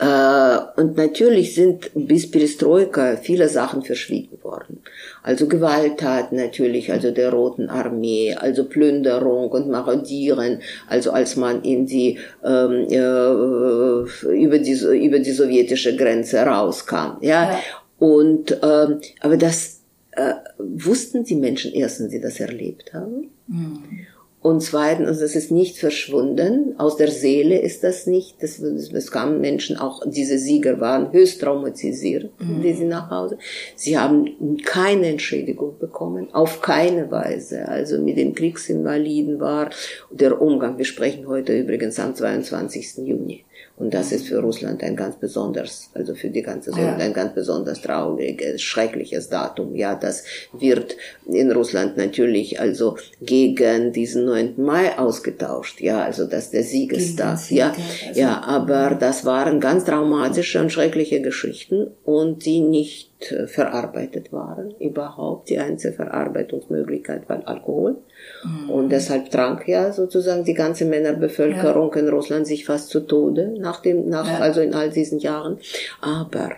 und 0.00 0.96
natürlich 0.96 1.54
sind 1.54 1.90
bis 1.94 2.30
Perestroika 2.30 3.16
viele 3.16 3.48
Sachen 3.48 3.82
verschwiegen 3.82 4.38
worden. 4.42 4.80
Also 5.24 5.48
Gewalttaten 5.48 6.38
natürlich, 6.38 6.92
also 6.92 7.10
der 7.10 7.32
Roten 7.32 7.68
Armee, 7.68 8.34
also 8.34 8.64
Plünderung 8.64 9.50
und 9.50 9.68
Marodieren, 9.68 10.60
also 10.86 11.10
als 11.10 11.34
man 11.34 11.62
in 11.62 11.86
die, 11.86 12.18
ähm, 12.44 12.86
äh, 12.88 14.36
über 14.36 14.58
die, 14.58 15.04
über 15.04 15.18
die 15.18 15.32
sowjetische 15.32 15.96
Grenze 15.96 16.42
rauskam, 16.42 17.18
ja. 17.20 17.50
ja. 17.52 17.58
Und, 17.98 18.56
ähm, 18.62 19.00
aber 19.20 19.36
das 19.36 19.80
äh, 20.12 20.34
wussten 20.58 21.24
die 21.24 21.34
Menschen 21.34 21.72
erst, 21.72 22.00
wenn 22.00 22.10
sie 22.10 22.20
das 22.20 22.38
erlebt 22.38 22.94
haben. 22.94 23.30
Mhm. 23.48 24.06
Und 24.40 24.62
zweitens, 24.62 25.08
also 25.08 25.24
es 25.24 25.34
ist 25.34 25.50
nicht 25.50 25.78
verschwunden. 25.78 26.74
Aus 26.78 26.96
der 26.96 27.10
Seele 27.10 27.58
ist 27.60 27.82
das 27.82 28.06
nicht. 28.06 28.40
Das, 28.40 28.62
das 28.92 29.10
kamen 29.10 29.40
Menschen 29.40 29.76
auch, 29.76 30.02
diese 30.06 30.38
Sieger 30.38 30.80
waren 30.80 31.12
höchst 31.12 31.40
traumatisiert, 31.40 32.30
mhm. 32.38 32.62
die 32.62 32.72
sie 32.72 32.84
nach 32.84 33.10
Hause. 33.10 33.38
Sie 33.74 33.98
haben 33.98 34.58
keine 34.64 35.08
Entschädigung 35.08 35.76
bekommen, 35.80 36.28
auf 36.32 36.62
keine 36.62 37.10
Weise. 37.10 37.66
Also 37.66 37.98
mit 37.98 38.16
den 38.16 38.32
Kriegsinvaliden 38.34 39.40
war 39.40 39.70
der 40.10 40.40
Umgang. 40.40 40.78
Wir 40.78 40.84
sprechen 40.84 41.26
heute 41.26 41.58
übrigens 41.58 41.98
am 41.98 42.14
22. 42.14 42.98
Juni. 42.98 43.44
Und 43.78 43.94
das 43.94 44.10
ist 44.10 44.26
für 44.26 44.40
Russland 44.40 44.82
ein 44.82 44.96
ganz 44.96 45.16
besonders, 45.16 45.90
also 45.94 46.14
für 46.14 46.30
die 46.30 46.42
ganze 46.42 46.72
ja. 46.72 46.96
ein 46.96 47.12
ganz 47.12 47.34
besonders 47.34 47.80
trauriges, 47.80 48.60
schreckliches 48.60 49.28
Datum. 49.28 49.76
Ja, 49.76 49.94
das 49.94 50.24
wird 50.52 50.96
in 51.26 51.52
Russland 51.52 51.96
natürlich 51.96 52.60
also 52.60 52.96
gegen 53.20 53.92
diesen 53.92 54.24
9. 54.24 54.54
Mai 54.56 54.98
ausgetauscht. 54.98 55.80
Ja, 55.80 56.02
also 56.02 56.26
dass 56.26 56.50
der 56.50 56.64
Siegestag. 56.64 57.38
Ja, 57.50 57.72
also, 58.08 58.20
ja, 58.20 58.42
aber 58.42 58.96
das 58.98 59.24
waren 59.24 59.60
ganz 59.60 59.84
traumatische 59.84 60.60
und 60.60 60.72
schreckliche 60.72 61.22
Geschichten 61.22 61.88
und 62.04 62.44
die 62.46 62.60
nicht 62.60 63.30
äh, 63.30 63.46
verarbeitet 63.46 64.32
waren 64.32 64.74
überhaupt. 64.80 65.50
Die 65.50 65.58
einzige 65.58 65.94
Verarbeitungsmöglichkeit 65.94 67.28
war 67.28 67.46
Alkohol. 67.46 67.96
Mhm. 68.44 68.70
Und 68.70 68.88
deshalb 68.90 69.30
trank 69.30 69.66
ja 69.66 69.92
sozusagen 69.92 70.44
die 70.44 70.54
ganze 70.54 70.84
Männerbevölkerung 70.84 71.92
ja. 71.94 72.00
in 72.00 72.08
Russland 72.08 72.46
sich 72.46 72.64
fast 72.64 72.90
zu 72.90 73.00
Tode 73.00 73.54
nach 73.58 73.80
dem, 73.80 74.08
nach, 74.08 74.26
ja. 74.26 74.38
also 74.38 74.60
in 74.60 74.74
all 74.74 74.90
diesen 74.90 75.18
Jahren. 75.18 75.58
Aber 76.00 76.50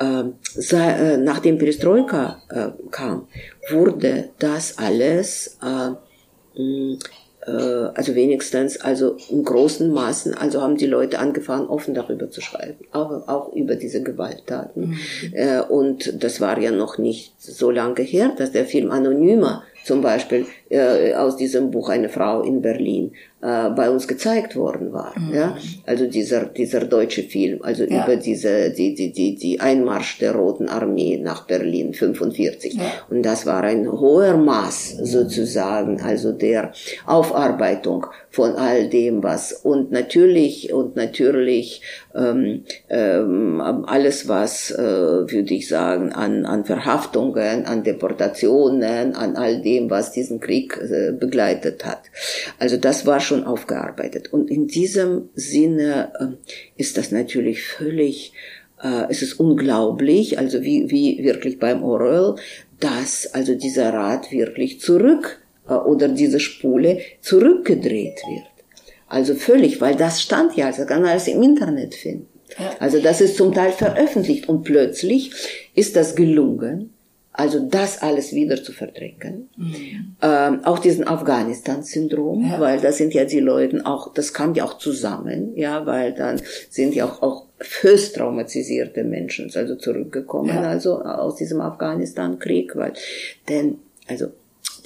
ähm, 0.00 0.34
äh, 0.70 1.16
nachdem 1.16 1.58
Perestroika 1.58 2.42
äh, 2.48 2.68
kam, 2.90 3.28
wurde 3.70 4.30
das 4.38 4.78
alles 4.78 5.58
äh, 5.62 6.60
mh, 6.60 6.98
äh, 7.46 7.50
also 7.50 8.14
wenigstens, 8.14 8.80
also 8.80 9.16
in 9.28 9.44
großen 9.44 9.92
Maßen, 9.92 10.34
also 10.34 10.62
haben 10.62 10.76
die 10.76 10.86
Leute 10.86 11.18
angefangen, 11.18 11.68
offen 11.68 11.94
darüber 11.94 12.30
zu 12.30 12.40
schreiben, 12.40 12.78
auch, 12.92 13.28
auch 13.28 13.52
über 13.52 13.76
diese 13.76 14.02
Gewalttaten. 14.02 14.90
Mhm. 14.90 14.98
Äh, 15.32 15.60
und 15.60 16.22
das 16.22 16.40
war 16.40 16.58
ja 16.58 16.70
noch 16.70 16.98
nicht 16.98 17.34
so 17.40 17.70
lange 17.70 18.02
her, 18.02 18.32
dass 18.36 18.52
der 18.52 18.64
Film 18.64 18.90
Anonymer 18.90 19.64
zum 19.84 20.00
Beispiel 20.00 20.46
äh, 20.72 21.14
aus 21.14 21.36
diesem 21.36 21.70
Buch 21.70 21.88
eine 21.88 22.08
Frau 22.08 22.42
in 22.42 22.62
Berlin 22.62 23.12
äh, 23.42 23.70
bei 23.70 23.90
uns 23.90 24.06
gezeigt 24.06 24.56
worden 24.56 24.92
war. 24.92 25.12
Mhm. 25.18 25.34
Ja? 25.34 25.56
Also 25.84 26.06
dieser, 26.06 26.46
dieser 26.46 26.84
deutsche 26.84 27.24
Film, 27.24 27.60
also 27.62 27.84
ja. 27.84 28.04
über 28.04 28.16
diese, 28.16 28.70
die, 28.70 28.94
die, 28.94 29.12
die, 29.12 29.34
die 29.34 29.60
Einmarsch 29.60 30.18
der 30.18 30.32
Roten 30.34 30.68
Armee 30.68 31.18
nach 31.18 31.46
Berlin 31.46 31.92
45. 31.92 32.74
Ja. 32.74 32.82
Und 33.10 33.22
das 33.22 33.44
war 33.44 33.64
ein 33.64 33.90
hoher 33.90 34.36
Maß 34.36 34.98
sozusagen, 35.02 36.00
also 36.00 36.32
der 36.32 36.72
Aufarbeitung 37.04 38.06
von 38.30 38.54
all 38.54 38.88
dem, 38.88 39.22
was 39.22 39.52
und 39.52 39.92
natürlich 39.92 40.72
und 40.72 40.96
natürlich 40.96 41.82
ähm, 42.14 42.64
ähm, 42.88 43.60
alles, 43.60 44.28
was 44.28 44.70
äh, 44.70 44.82
würde 44.82 45.52
ich 45.52 45.68
sagen 45.68 46.12
an 46.12 46.46
an 46.46 46.64
Verhaftungen, 46.64 47.66
an 47.66 47.82
Deportationen, 47.82 49.14
an 49.14 49.36
all 49.36 49.60
dem, 49.60 49.90
was 49.90 50.12
diesen 50.12 50.40
Krieg 50.40 50.61
äh, 50.70 51.12
begleitet 51.12 51.84
hat. 51.84 52.02
Also 52.58 52.76
das 52.76 53.06
war 53.06 53.20
schon 53.20 53.44
aufgearbeitet 53.44 54.32
und 54.32 54.50
in 54.50 54.66
diesem 54.66 55.30
Sinne 55.34 56.12
äh, 56.18 56.80
ist 56.80 56.96
das 56.96 57.10
natürlich 57.10 57.62
völlig 57.64 58.32
äh, 58.82 59.06
es 59.08 59.22
ist 59.22 59.38
unglaublich, 59.38 60.38
also 60.38 60.62
wie, 60.62 60.90
wie 60.90 61.22
wirklich 61.24 61.58
beim 61.58 61.82
Orwell, 61.82 62.36
dass 62.80 63.32
also 63.32 63.54
dieser 63.54 63.92
Rad 63.92 64.32
wirklich 64.32 64.80
zurück 64.80 65.40
äh, 65.68 65.74
oder 65.74 66.08
diese 66.08 66.40
Spule 66.40 67.00
zurückgedreht 67.20 68.20
wird. 68.28 68.46
Also 69.08 69.34
völlig, 69.34 69.80
weil 69.80 69.94
das 69.94 70.22
stand 70.22 70.56
ja, 70.56 70.66
also 70.66 70.84
kann 70.86 71.02
man 71.02 71.10
alles 71.10 71.28
im 71.28 71.42
Internet 71.42 71.94
finden. 71.94 72.28
Also 72.78 73.00
das 73.00 73.20
ist 73.20 73.36
zum 73.36 73.54
Teil 73.54 73.72
veröffentlicht 73.72 74.48
und 74.48 74.62
plötzlich 74.62 75.32
ist 75.74 75.96
das 75.96 76.14
gelungen, 76.14 76.91
also 77.32 77.60
das 77.60 78.02
alles 78.02 78.32
wieder 78.32 78.62
zu 78.62 78.72
verdrängen. 78.72 79.48
Mhm. 79.56 80.16
Ähm, 80.20 80.64
auch 80.64 80.78
diesen 80.78 81.06
Afghanistan-Syndrom, 81.06 82.50
ja. 82.50 82.60
weil 82.60 82.80
das 82.80 82.98
sind 82.98 83.14
ja 83.14 83.24
die 83.24 83.40
Leute 83.40 83.80
auch, 83.86 84.12
das 84.12 84.34
kam 84.34 84.54
ja 84.54 84.64
auch 84.64 84.78
zusammen, 84.78 85.56
ja, 85.56 85.86
weil 85.86 86.12
dann 86.12 86.40
sind 86.68 86.94
ja 86.94 87.06
auch, 87.06 87.22
auch 87.22 87.46
höchst 87.80 88.16
traumatisierte 88.16 89.04
Menschen 89.04 89.50
also 89.54 89.76
zurückgekommen, 89.76 90.50
ja. 90.50 90.62
also 90.62 91.00
aus 91.00 91.36
diesem 91.36 91.60
Afghanistan-Krieg, 91.60 92.76
weil, 92.76 92.92
denn, 93.48 93.78
also 94.08 94.26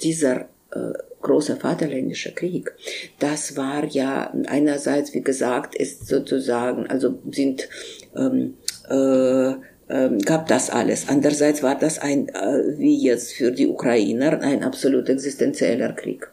dieser 0.01 0.41
äh, 0.71 0.93
großer 1.21 1.57
Vaterländischer 1.57 2.31
Krieg, 2.31 2.71
das 3.19 3.57
war 3.57 3.83
ja 3.85 4.31
einerseits, 4.47 5.13
wie 5.13 5.21
gesagt, 5.21 5.75
ist 5.75 6.07
sozusagen, 6.07 6.87
also 6.87 7.19
sind 7.31 7.67
ähm, 8.15 8.53
äh, 8.89 9.55
ähm, 9.89 10.19
gab 10.19 10.47
das 10.47 10.69
alles. 10.69 11.07
Andererseits 11.09 11.63
war 11.63 11.75
das 11.75 11.99
ein, 11.99 12.29
äh, 12.29 12.77
wie 12.77 12.97
jetzt 12.97 13.33
für 13.33 13.51
die 13.51 13.67
Ukrainer, 13.67 14.41
ein 14.41 14.63
absolut 14.63 15.09
existenzieller 15.09 15.93
Krieg. 15.93 16.27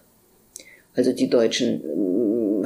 Also 0.96 1.12
die 1.12 1.28
Deutschen 1.28 1.82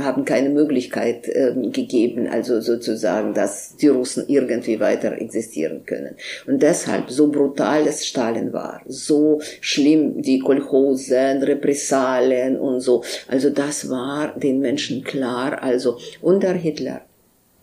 haben 0.05 0.25
keine 0.25 0.51
Möglichkeit 0.51 1.29
ähm, 1.33 1.73
gegeben, 1.73 2.29
also 2.29 2.61
sozusagen, 2.61 3.35
dass 3.35 3.77
die 3.77 3.89
Russen 3.89 4.25
irgendwie 4.29 4.81
weiter 4.81 5.13
existieren 5.21 5.85
können. 5.87 6.17
Und 6.47 6.63
deshalb, 6.63 7.11
so 7.11 7.31
brutal 7.31 7.87
es 7.87 8.07
Stalin 8.07 8.53
war, 8.53 8.83
so 8.87 9.41
schlimm 9.61 10.23
die 10.23 10.39
Kolchosen, 10.39 11.43
Repressalien 11.43 12.59
und 12.59 12.81
so, 12.81 13.03
also 13.27 13.51
das 13.51 13.89
war 13.91 14.39
den 14.39 14.61
Menschen 14.61 15.05
klar, 15.05 15.63
also 15.63 15.99
unter 16.21 16.53
Hitler 16.53 17.03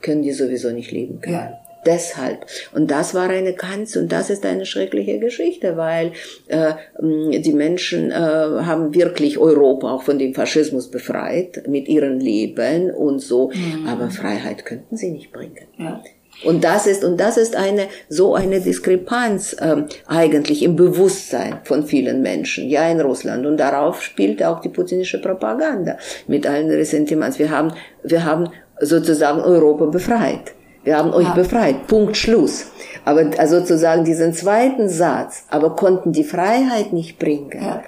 können 0.02 0.22
die 0.22 0.32
sowieso 0.32 0.72
nicht 0.72 0.92
leben 0.92 1.22
können. 1.22 1.36
Ja 1.36 1.65
deshalb. 1.86 2.46
Und 2.74 2.92
das 2.92 3.14
war 3.14 3.30
eine 3.30 3.54
ganz, 3.54 3.96
und 3.96 4.12
das 4.12 4.30
ist 4.30 4.46
eine 4.46 4.66
schreckliche 4.66 5.20
Geschichte, 5.20 5.78
weil 5.78 6.12
äh, 6.48 6.74
die 7.00 7.54
Menschen 7.54 8.12
äh, 8.12 8.16
haben 8.16 8.94
wirklich 8.94 9.38
Europa 9.38 9.92
auch 9.92 10.04
von 10.04 10.20
dem 10.20 10.34
Faschismus 10.34 10.90
befreit, 10.90 11.64
mit 11.68 11.88
ihrem 11.88 12.20
Leben 12.20 12.92
und 12.92 13.20
so, 13.20 13.52
mhm. 13.54 13.88
aber 13.88 14.10
Freiheit 14.10 14.66
könnten 14.66 14.98
sie 14.98 15.12
nicht 15.12 15.32
bringen. 15.32 15.68
Ja. 15.78 16.02
Und 16.44 16.64
das 16.64 16.86
ist 16.86 17.04
und 17.04 17.18
das 17.18 17.38
ist 17.38 17.56
eine 17.56 17.88
so 18.10 18.36
eine 18.36 18.60
Diskrepanz 18.60 19.56
ähm, 19.62 19.86
eigentlich 20.06 20.64
im 20.64 20.76
Bewusstsein 20.76 21.60
von 21.64 21.86
vielen 21.86 22.22
Menschen, 22.22 22.68
ja 22.68 22.90
in 22.90 23.00
Russland 23.00 23.46
und 23.46 23.58
darauf 23.58 24.02
spielt 24.02 24.44
auch 24.44 24.60
die 24.60 24.70
putinische 24.70 25.22
Propaganda 25.22 25.98
mit 26.28 26.46
allen 26.46 26.70
Ressentiments. 26.70 27.40
Wir 27.40 27.52
haben 27.52 27.72
wir 28.04 28.26
haben 28.26 28.50
sozusagen 28.82 29.40
Europa 29.40 29.86
befreit. 29.86 30.54
Wir 30.86 30.98
haben 30.98 31.14
euch 31.14 31.28
ja. 31.28 31.34
befreit. 31.34 31.88
Punkt, 31.88 32.16
Schluss. 32.16 32.68
Aber 33.04 33.30
also 33.38 33.60
sozusagen 33.60 34.06
diesen 34.06 34.34
zweiten 34.34 34.88
Satz, 34.88 35.46
aber 35.50 35.76
konnten 35.76 36.14
die 36.14 36.24
Freiheit 36.24 36.94
nicht 36.94 37.20
bringen. 37.20 37.60
Ja. 37.60 37.84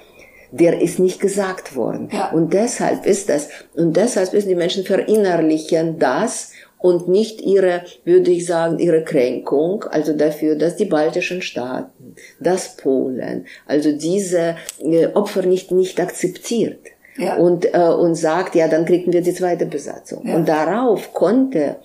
Der 0.52 0.82
ist 0.82 1.00
nicht 1.00 1.20
gesagt 1.20 1.76
worden. 1.76 2.10
Ja. 2.12 2.32
Und 2.32 2.54
deshalb 2.54 3.06
ist 3.06 3.30
das, 3.30 3.50
und 3.76 3.96
deshalb 3.96 4.34
müssen 4.34 4.50
die 4.50 4.56
Menschen 4.56 4.84
verinnerlichen 4.84 6.00
das 6.00 6.52
und 6.80 7.08
nicht 7.08 7.42
ihre, 7.42 7.84
würde 8.04 8.32
ich 8.32 8.46
sagen, 8.46 8.80
ihre 8.80 9.04
Kränkung, 9.04 9.84
also 9.90 10.14
dafür, 10.14 10.56
dass 10.56 10.76
die 10.76 10.86
baltischen 10.86 11.42
Staaten, 11.42 12.16
das 12.40 12.78
Polen, 12.78 13.46
also 13.68 13.92
diese 13.92 14.56
äh, 14.80 15.08
Opfer 15.08 15.44
nicht, 15.44 15.72
nicht 15.72 16.00
akzeptiert. 16.00 16.80
Ja. 17.18 17.36
Und, 17.36 17.74
äh, 17.74 17.80
und 17.80 18.16
sagt, 18.16 18.56
ja, 18.56 18.68
dann 18.68 18.86
kriegen 18.86 19.12
wir 19.12 19.22
die 19.22 19.34
zweite 19.34 19.66
Besatzung. 19.66 20.22
Und 20.34 20.48
darauf 20.48 21.14
konnte 21.14 21.78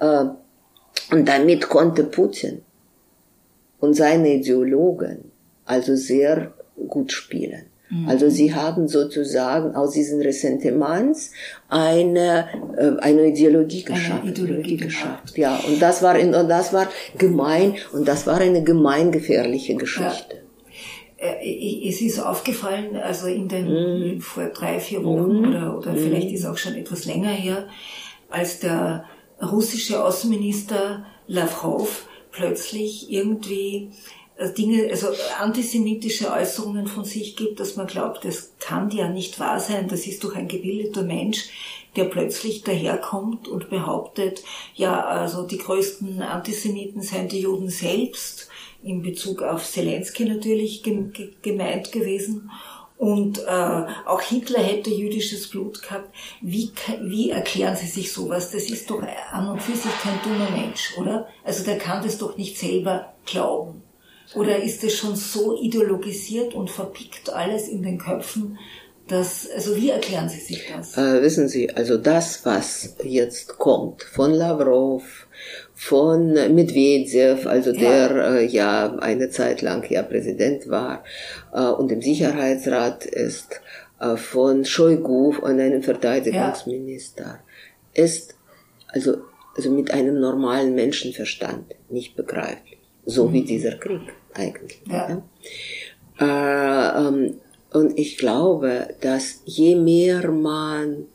äh, 0.00 0.24
und 1.10 1.28
damit 1.28 1.68
konnte 1.68 2.04
Putin 2.04 2.62
und 3.80 3.94
seine 3.94 4.34
Ideologen 4.34 5.30
also 5.64 5.96
sehr 5.96 6.52
gut 6.88 7.12
spielen. 7.12 7.66
Mhm. 7.90 8.08
Also 8.08 8.28
sie 8.28 8.54
haben 8.54 8.88
sozusagen 8.88 9.74
aus 9.74 9.92
diesen 9.92 10.20
Ressentiments 10.20 11.32
eine 11.68 12.48
äh, 12.76 13.00
eine 13.00 13.28
Ideologie 13.28 13.82
geschaffen. 13.82 14.20
Eine 14.22 14.30
Ideologie 14.30 14.76
geschafft. 14.76 15.36
Ja, 15.38 15.56
und 15.66 15.80
das 15.80 16.02
war 16.02 16.18
in, 16.18 16.34
und 16.34 16.48
das 16.48 16.72
war 16.72 16.88
gemein 17.16 17.76
und 17.92 18.06
das 18.06 18.26
war 18.26 18.38
eine 18.38 18.62
gemeingefährliche 18.62 19.76
Geschichte. 19.76 20.42
Ja. 21.18 21.26
Äh, 21.26 21.88
es 21.88 22.00
ist 22.00 22.20
aufgefallen, 22.20 22.96
also 22.96 23.26
in 23.26 23.48
den 23.48 24.18
mm. 24.18 24.20
vor 24.20 24.44
drei, 24.50 24.78
vier 24.78 25.02
Wochen 25.04 25.40
mm. 25.40 25.48
oder, 25.48 25.78
oder 25.78 25.92
mm. 25.92 25.96
vielleicht 25.96 26.32
ist 26.32 26.44
auch 26.44 26.56
schon 26.56 26.74
etwas 26.74 27.06
länger 27.06 27.30
her, 27.30 27.66
als 28.28 28.60
der 28.60 29.04
russische 29.42 30.04
Außenminister 30.04 31.06
Lavrov 31.26 32.06
plötzlich 32.30 33.10
irgendwie 33.10 33.90
äh, 34.36 34.52
Dinge, 34.52 34.88
also 34.90 35.08
antisemitische 35.38 36.32
Äußerungen 36.32 36.86
von 36.86 37.04
sich 37.04 37.36
gibt, 37.36 37.60
dass 37.60 37.76
man 37.76 37.86
glaubt, 37.86 38.24
das 38.24 38.52
kann 38.60 38.90
ja 38.90 39.08
nicht 39.08 39.38
wahr 39.40 39.60
sein, 39.60 39.88
das 39.88 40.06
ist 40.06 40.24
doch 40.24 40.34
ein 40.34 40.48
gebildeter 40.48 41.02
Mensch, 41.02 41.48
der 41.96 42.04
plötzlich 42.04 42.62
daherkommt 42.62 43.48
und 43.48 43.70
behauptet, 43.70 44.42
ja, 44.74 45.04
also 45.04 45.42
die 45.42 45.58
größten 45.58 46.22
Antisemiten 46.22 47.02
seien 47.02 47.28
die 47.28 47.40
Juden 47.40 47.70
selbst, 47.70 48.48
in 48.82 49.02
Bezug 49.02 49.42
auf 49.42 49.68
Zelensky 49.68 50.24
natürlich 50.24 50.84
gemeint 50.84 51.90
gewesen 51.90 52.50
und 52.98 53.38
äh, 53.38 53.86
auch 54.06 54.20
Hitler 54.20 54.60
hätte 54.60 54.90
jüdisches 54.90 55.48
Blut 55.48 55.82
gehabt. 55.82 56.12
Wie, 56.42 56.72
wie 57.00 57.30
erklären 57.30 57.76
Sie 57.76 57.86
sich 57.86 58.12
sowas? 58.12 58.50
Das 58.50 58.64
ist 58.64 58.90
doch 58.90 59.00
an 59.30 59.48
und 59.48 59.62
für 59.62 59.76
sich 59.76 59.92
kein 60.02 60.20
dummer 60.24 60.50
Mensch, 60.50 60.98
oder? 60.98 61.28
Also 61.44 61.64
der 61.64 61.78
kann 61.78 62.02
das 62.02 62.18
doch 62.18 62.36
nicht 62.36 62.58
selber 62.58 63.14
glauben. 63.24 63.82
Oder 64.34 64.62
ist 64.62 64.82
es 64.82 64.96
schon 64.96 65.14
so 65.14 65.58
ideologisiert 65.60 66.54
und 66.54 66.70
verpickt 66.70 67.30
alles 67.30 67.68
in 67.68 67.82
den 67.82 67.98
Köpfen, 67.98 68.58
dass, 69.06 69.48
also 69.48 69.76
wie 69.76 69.90
erklären 69.90 70.28
Sie 70.28 70.40
sich 70.40 70.66
das? 70.70 70.98
Äh, 70.98 71.22
wissen 71.22 71.48
Sie, 71.48 71.70
also 71.70 71.96
das, 71.96 72.44
was 72.44 72.96
jetzt 73.04 73.58
kommt 73.58 74.02
von 74.02 74.32
Lavrov, 74.32 75.27
von 75.80 76.32
Medvedev, 76.32 77.46
also 77.46 77.70
der 77.70 78.10
ja, 78.10 78.34
äh, 78.34 78.46
ja 78.46 78.96
eine 78.98 79.30
Zeit 79.30 79.62
lang 79.62 79.88
ja 79.88 80.02
Präsident 80.02 80.68
war 80.68 81.04
äh, 81.54 81.60
und 81.60 81.92
im 81.92 82.02
Sicherheitsrat 82.02 83.06
ist, 83.06 83.60
äh, 84.00 84.16
von 84.16 84.64
Shoigu, 84.64 85.30
von 85.30 85.60
einem 85.60 85.84
Verteidigungsminister, 85.84 87.38
ja. 87.94 88.04
ist 88.04 88.34
also, 88.88 89.18
also 89.56 89.70
mit 89.70 89.92
einem 89.92 90.18
normalen 90.18 90.74
Menschenverstand 90.74 91.76
nicht 91.90 92.16
begreiflich. 92.16 92.80
So 93.06 93.28
mhm. 93.28 93.32
wie 93.34 93.44
dieser 93.44 93.76
Krieg 93.76 94.02
eigentlich. 94.34 94.82
Ja. 94.84 95.22
ja. 96.18 96.98
Äh, 96.98 97.06
ähm, 97.06 97.34
und 97.72 97.96
ich 97.96 98.18
glaube, 98.18 98.96
dass 99.00 99.42
je 99.44 99.76
mehr 99.76 100.28
man 100.32 101.06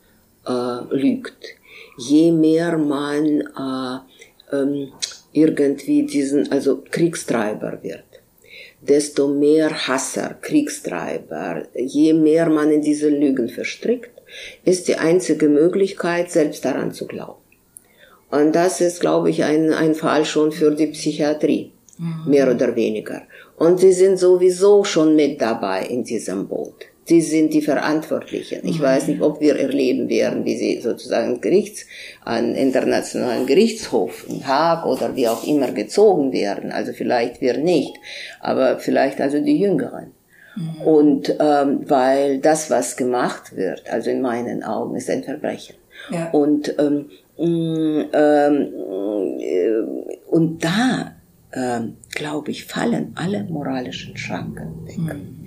äh, 0.46 0.96
lügt, 0.96 1.44
je 1.98 2.32
mehr 2.32 2.78
man 2.78 3.42
äh, 3.42 4.13
ähm, 4.62 4.92
irgendwie 5.32 6.04
diesen, 6.04 6.50
also 6.52 6.82
Kriegstreiber 6.90 7.78
wird, 7.82 8.04
desto 8.80 9.28
mehr 9.28 9.70
Hasser, 9.88 10.36
Kriegstreiber, 10.40 11.64
je 11.74 12.12
mehr 12.12 12.48
man 12.48 12.70
in 12.70 12.82
diese 12.82 13.08
Lügen 13.08 13.48
verstrickt, 13.48 14.10
ist 14.64 14.88
die 14.88 14.96
einzige 14.96 15.48
Möglichkeit, 15.48 16.30
selbst 16.30 16.64
daran 16.64 16.92
zu 16.92 17.06
glauben. 17.06 17.40
Und 18.30 18.52
das 18.54 18.80
ist, 18.80 19.00
glaube 19.00 19.30
ich, 19.30 19.44
ein, 19.44 19.72
ein 19.72 19.94
Fall 19.94 20.24
schon 20.24 20.50
für 20.50 20.70
die 20.72 20.88
Psychiatrie, 20.88 21.72
mhm. 21.98 22.30
mehr 22.30 22.50
oder 22.50 22.74
weniger. 22.74 23.22
Und 23.56 23.78
sie 23.78 23.92
sind 23.92 24.18
sowieso 24.18 24.82
schon 24.82 25.14
mit 25.14 25.40
dabei 25.40 25.86
in 25.86 26.02
diesem 26.02 26.48
Boot. 26.48 26.86
Sie 27.06 27.20
sind 27.20 27.52
die 27.52 27.60
Verantwortlichen. 27.60 28.66
Ich 28.66 28.78
mhm. 28.78 28.84
weiß 28.84 29.08
nicht, 29.08 29.20
ob 29.20 29.40
wir 29.40 29.56
erleben 29.56 30.08
werden, 30.08 30.44
wie 30.44 30.56
sie 30.56 30.80
sozusagen 30.80 31.40
Gerichts, 31.40 31.86
an 32.24 32.54
internationalen 32.54 33.46
Gerichtshof 33.46 34.26
in 34.28 34.46
Haag 34.46 34.86
oder 34.86 35.14
wie 35.14 35.28
auch 35.28 35.46
immer 35.46 35.70
gezogen 35.72 36.32
werden. 36.32 36.72
Also 36.72 36.92
vielleicht 36.92 37.40
wir 37.40 37.58
nicht, 37.58 37.94
aber 38.40 38.78
vielleicht 38.78 39.20
also 39.20 39.40
die 39.40 39.58
Jüngeren. 39.58 40.12
Mhm. 40.56 40.82
Und 40.82 41.36
ähm, 41.40 41.80
weil 41.88 42.38
das, 42.38 42.70
was 42.70 42.96
gemacht 42.96 43.54
wird, 43.56 43.90
also 43.90 44.10
in 44.10 44.22
meinen 44.22 44.62
Augen, 44.62 44.96
ist 44.96 45.10
ein 45.10 45.24
Verbrechen. 45.24 45.76
Ja. 46.10 46.30
Und 46.30 46.74
ähm, 46.78 47.10
mm, 47.38 48.04
ähm, 48.12 49.38
äh, 49.40 50.30
und 50.30 50.64
da 50.64 51.12
ähm, 51.52 51.96
glaube 52.10 52.50
ich 52.50 52.64
fallen 52.64 53.12
alle 53.14 53.44
moralischen 53.44 54.16
Schranken 54.16 54.86
weg. 54.86 54.98
Mhm. 54.98 55.43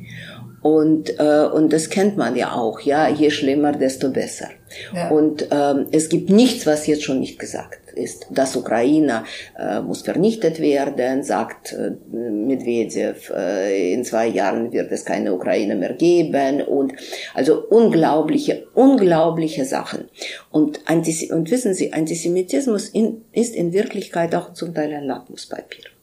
Und, 0.62 1.20
äh, 1.20 1.48
und 1.54 1.72
das 1.72 1.90
kennt 1.90 2.18
man 2.18 2.36
ja 2.36 2.54
auch, 2.54 2.80
ja, 2.82 3.08
je 3.08 3.30
schlimmer, 3.30 3.74
desto 3.74 4.10
besser. 4.10 4.50
Ja. 4.94 5.10
Und 5.10 5.48
ähm, 5.52 5.88
es 5.92 6.10
gibt 6.10 6.30
nichts, 6.30 6.66
was 6.66 6.88
jetzt 6.88 7.04
schon 7.04 7.20
nicht 7.20 7.40
gesagt 7.40 7.88
ist. 7.98 8.28
Das 8.30 8.56
Ukraine 8.56 9.24
äh, 9.58 9.82
muss 9.82 10.02
vernichtet 10.02 10.60
werden, 10.60 11.24
sagt 11.24 11.74
äh, 11.74 11.92
Medvedev, 12.12 13.32
äh, 13.36 13.94
in 13.94 14.04
zwei 14.04 14.28
Jahren 14.28 14.72
wird 14.72 14.92
es 14.92 15.04
keine 15.04 15.34
Ukraine 15.34 15.76
mehr 15.76 15.94
geben 15.94 16.62
und 16.62 16.94
also 17.34 17.64
unglaubliche, 17.70 18.68
unglaubliche 18.74 19.66
Sachen. 19.66 20.10
Und, 20.52 20.82
Antis 20.86 21.32
und 21.32 21.50
wissen 21.52 21.74
Sie, 21.74 21.94
Antisemitismus 21.94 22.90
in, 22.90 23.26
ist 23.32 23.56
in 23.56 23.74
Wirklichkeit 23.74 24.36
auch 24.36 24.54
zum 24.54 24.74
Teil 24.74 24.94
ein 24.94 25.06
Lackmuspapier. 25.06 25.97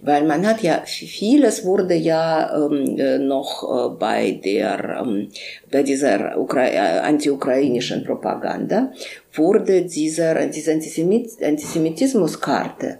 Weil 0.00 0.24
man 0.24 0.46
hat 0.46 0.62
ja, 0.62 0.82
vieles 0.86 1.64
wurde 1.64 1.94
ja 1.94 2.66
ähm, 2.66 2.98
äh, 2.98 3.18
noch 3.18 3.62
äh, 3.62 3.96
bei 3.98 4.40
der, 4.42 5.02
ähm, 5.02 5.28
bei 5.70 5.82
dieser 5.82 6.38
Ukra 6.38 6.66
äh, 6.66 7.00
anti-ukrainischen 7.00 8.04
Propaganda, 8.04 8.92
wurde 9.34 9.82
dieser, 9.82 10.46
diese 10.46 10.72
Antisemit 10.72 11.42
Antisemitismuskarte 11.42 12.98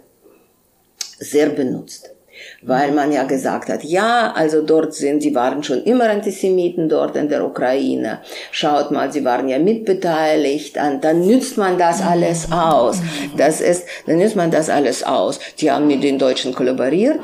sehr 1.19 1.49
benutzt 1.49 2.13
weil 2.61 2.91
man 2.91 3.11
ja 3.11 3.23
gesagt 3.23 3.69
hat, 3.69 3.83
ja, 3.83 4.33
also 4.35 4.61
dort 4.61 4.93
sind, 4.93 5.21
sie 5.21 5.35
waren 5.35 5.63
schon 5.63 5.83
immer 5.83 6.09
Antisemiten 6.09 6.89
dort 6.89 7.15
in 7.15 7.29
der 7.29 7.45
Ukraine. 7.45 8.19
Schaut 8.51 8.91
mal, 8.91 9.11
sie 9.11 9.25
waren 9.25 9.47
ja 9.47 9.59
mitbeteiligt, 9.59 10.77
an, 10.77 11.01
dann 11.01 11.25
nützt 11.25 11.57
man 11.57 11.77
das 11.77 12.01
alles 12.01 12.51
aus. 12.51 13.01
Das 13.37 13.61
ist, 13.61 13.85
dann 14.05 14.17
nützt 14.17 14.35
man 14.35 14.51
das 14.51 14.69
alles 14.69 15.03
aus. 15.03 15.39
Die 15.59 15.71
haben 15.71 15.87
mit 15.87 16.03
den 16.03 16.17
Deutschen 16.17 16.53
kollaboriert. 16.53 17.19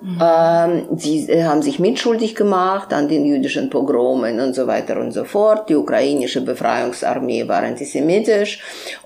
Mhm. 0.00 0.18
Ähm, 0.22 0.82
sie 0.96 1.44
haben 1.44 1.62
sich 1.62 1.80
mitschuldig 1.80 2.36
gemacht 2.36 2.92
an 2.92 3.08
den 3.08 3.24
jüdischen 3.24 3.68
Pogromen 3.68 4.38
und 4.38 4.54
so 4.54 4.66
weiter 4.66 5.00
und 5.00 5.12
so 5.12 5.24
fort. 5.24 5.68
Die 5.68 5.74
ukrainische 5.74 6.40
Befreiungsarmee 6.40 7.48
war 7.48 7.62
antisemitisch 7.62 8.60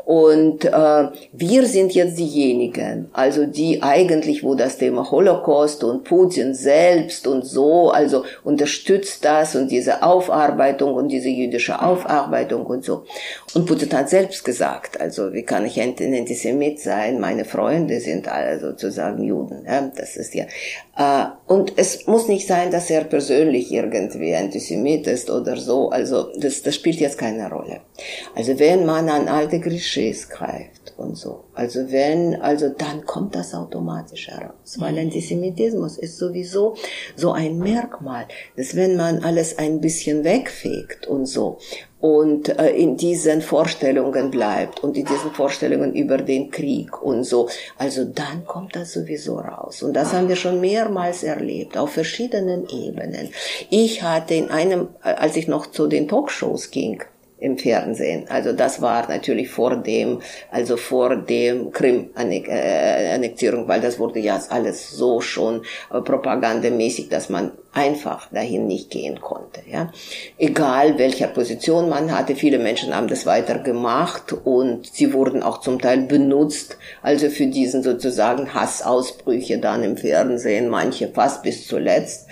und 0.05 0.65
äh, 0.65 1.09
wir 1.33 1.67
sind 1.67 1.95
jetzt 1.95 2.19
diejenigen, 2.19 3.09
also 3.13 3.47
die 3.47 3.83
eigentlich, 3.83 4.43
wo 4.43 4.55
das 4.55 4.77
Thema 4.77 5.11
Holocaust 5.11 5.85
und 5.85 6.05
Putin 6.05 6.55
selbst 6.55 7.27
und 7.27 7.47
so, 7.47 7.91
also 7.91 8.25
unterstützt 8.43 9.25
das 9.25 9.55
und 9.55 9.71
diese 9.71 10.03
Aufarbeitung 10.03 10.95
und 10.95 11.09
diese 11.09 11.29
jüdische 11.29 11.81
Aufarbeitung 11.81 12.67
und 12.67 12.85
so. 12.85 13.05
Und 13.55 13.67
Putin 13.67 13.93
hat 13.93 14.11
selbst 14.11 14.45
gesagt, 14.45 15.01
also 15.01 15.33
wie 15.33 15.45
kann 15.45 15.65
ich 15.65 15.81
ein 15.81 15.95
Antisemit 15.99 16.81
sein? 16.81 17.21
Meine 17.21 17.45
Freunde 17.45 18.01
sind 18.01 18.27
alle 18.29 18.59
sozusagen 18.59 19.23
Juden. 19.23 19.65
Ja? 19.67 19.91
Das 19.97 20.17
ist 20.17 20.35
ja. 20.35 20.45
Äh, 20.97 21.25
und 21.47 21.73
es 21.77 22.07
muss 22.07 22.29
nicht 22.29 22.47
sein, 22.47 22.71
dass 22.71 22.91
er 22.91 23.05
persönlich 23.05 23.73
irgendwie 23.73 24.35
Antisemit 24.35 25.07
ist 25.07 25.31
oder 25.31 25.57
so. 25.57 25.91
Also 25.91 26.29
das, 26.39 26.63
das 26.63 26.75
spielt 26.75 27.01
jetzt 27.01 27.19
keine 27.19 27.51
Rolle. 27.51 27.81
Also 28.35 28.59
wenn 28.59 28.85
man 28.85 29.09
an 29.09 29.29
alte 29.29 29.61
Klischees 29.61 30.29
greift 30.29 30.95
und 30.97 31.17
so. 31.17 31.45
Also 31.55 31.91
wenn, 31.91 32.41
also 32.41 32.69
dann 32.69 33.05
kommt 33.07 33.35
das 33.35 33.55
automatisch 33.55 34.29
heraus, 34.29 34.77
weil 34.79 34.93
mhm. 34.93 34.99
Antisemitismus 34.99 35.99
ist 35.99 36.19
sowieso 36.19 36.75
so 37.17 37.33
ein 37.33 37.59
Merkmal, 37.59 38.27
dass 38.57 38.77
wenn 38.77 38.97
man 38.97 39.25
alles 39.25 39.59
ein 39.59 39.81
bisschen 39.81 40.25
wegfegt 40.25 41.07
und 41.07 41.27
so 41.27 41.59
und 42.03 42.49
äh, 42.59 42.71
in 42.71 42.97
diesen 42.97 43.43
Vorstellungen 43.43 44.33
bleibt 44.33 44.81
und 44.83 44.97
in 44.97 45.05
diesen 45.05 45.31
Vorstellungen 45.31 45.95
über 45.95 46.19
den 46.19 46.51
Krieg 46.51 47.01
und 47.01 47.23
so, 47.23 47.49
also 47.79 48.05
dann 48.05 48.45
kommt 48.45 48.75
das 48.75 48.93
sowieso 48.93 49.37
raus. 49.39 49.85
Und 49.85 49.95
das 49.95 50.13
haben 50.13 50.29
wir 50.29 50.35
schon 50.35 50.61
mehrmals 50.61 51.23
erlebt, 51.23 51.79
auf 51.79 51.93
verschiedenen 51.93 52.69
Ebenen. 52.69 53.31
Ich 53.71 54.03
hatte 54.03 54.35
in 54.35 54.51
einem, 54.51 54.89
als 55.01 55.37
ich 55.37 55.47
noch 55.47 55.69
zu 55.69 55.87
den 55.87 56.09
Talkshows 56.09 56.73
ging, 56.73 57.05
im 57.39 57.59
Fernsehen. 57.59 58.27
Also 58.29 58.53
das 58.53 58.81
war 58.81 59.09
natürlich 59.09 59.49
vor 59.51 59.77
dem, 59.77 60.21
also 60.51 60.77
vor 60.77 61.17
dem 61.17 61.73
Krim-Annektierung, 61.73 63.67
weil 63.67 63.81
das 63.81 63.99
wurde 63.99 64.21
ja 64.21 64.41
alles 64.49 64.91
so 64.91 65.21
schon 65.21 65.63
äh, 65.93 66.01
propagandamäßig, 66.01 67.09
dass 67.09 67.29
man 67.29 67.53
einfach 67.75 68.29
dahin 68.31 68.67
nicht 68.67 68.91
gehen 68.91 69.21
konnte. 69.21 69.63
Ja. 69.71 69.91
Egal 70.37 70.99
welcher 70.99 71.29
Position 71.29 71.89
man 71.89 72.17
hatte, 72.17 72.37
viele 72.37 72.59
Menschen 72.59 72.95
haben 72.95 73.09
das 73.09 73.25
weiter 73.25 73.59
gemacht 73.59 74.35
und 74.45 74.87
sie 74.87 75.15
wurden 75.15 75.43
auch 75.43 75.61
zum 75.61 75.81
Teil 75.81 76.03
benutzt, 76.03 76.77
also 77.01 77.31
für 77.31 77.47
diesen 77.47 77.83
sozusagen 77.83 78.53
Hassausbrüche 78.53 79.59
dann 79.59 79.83
im 79.83 79.97
Fernsehen, 79.97 80.69
manche 80.69 81.09
fast 81.09 81.43
bis 81.43 81.67
zuletzt 81.67 82.27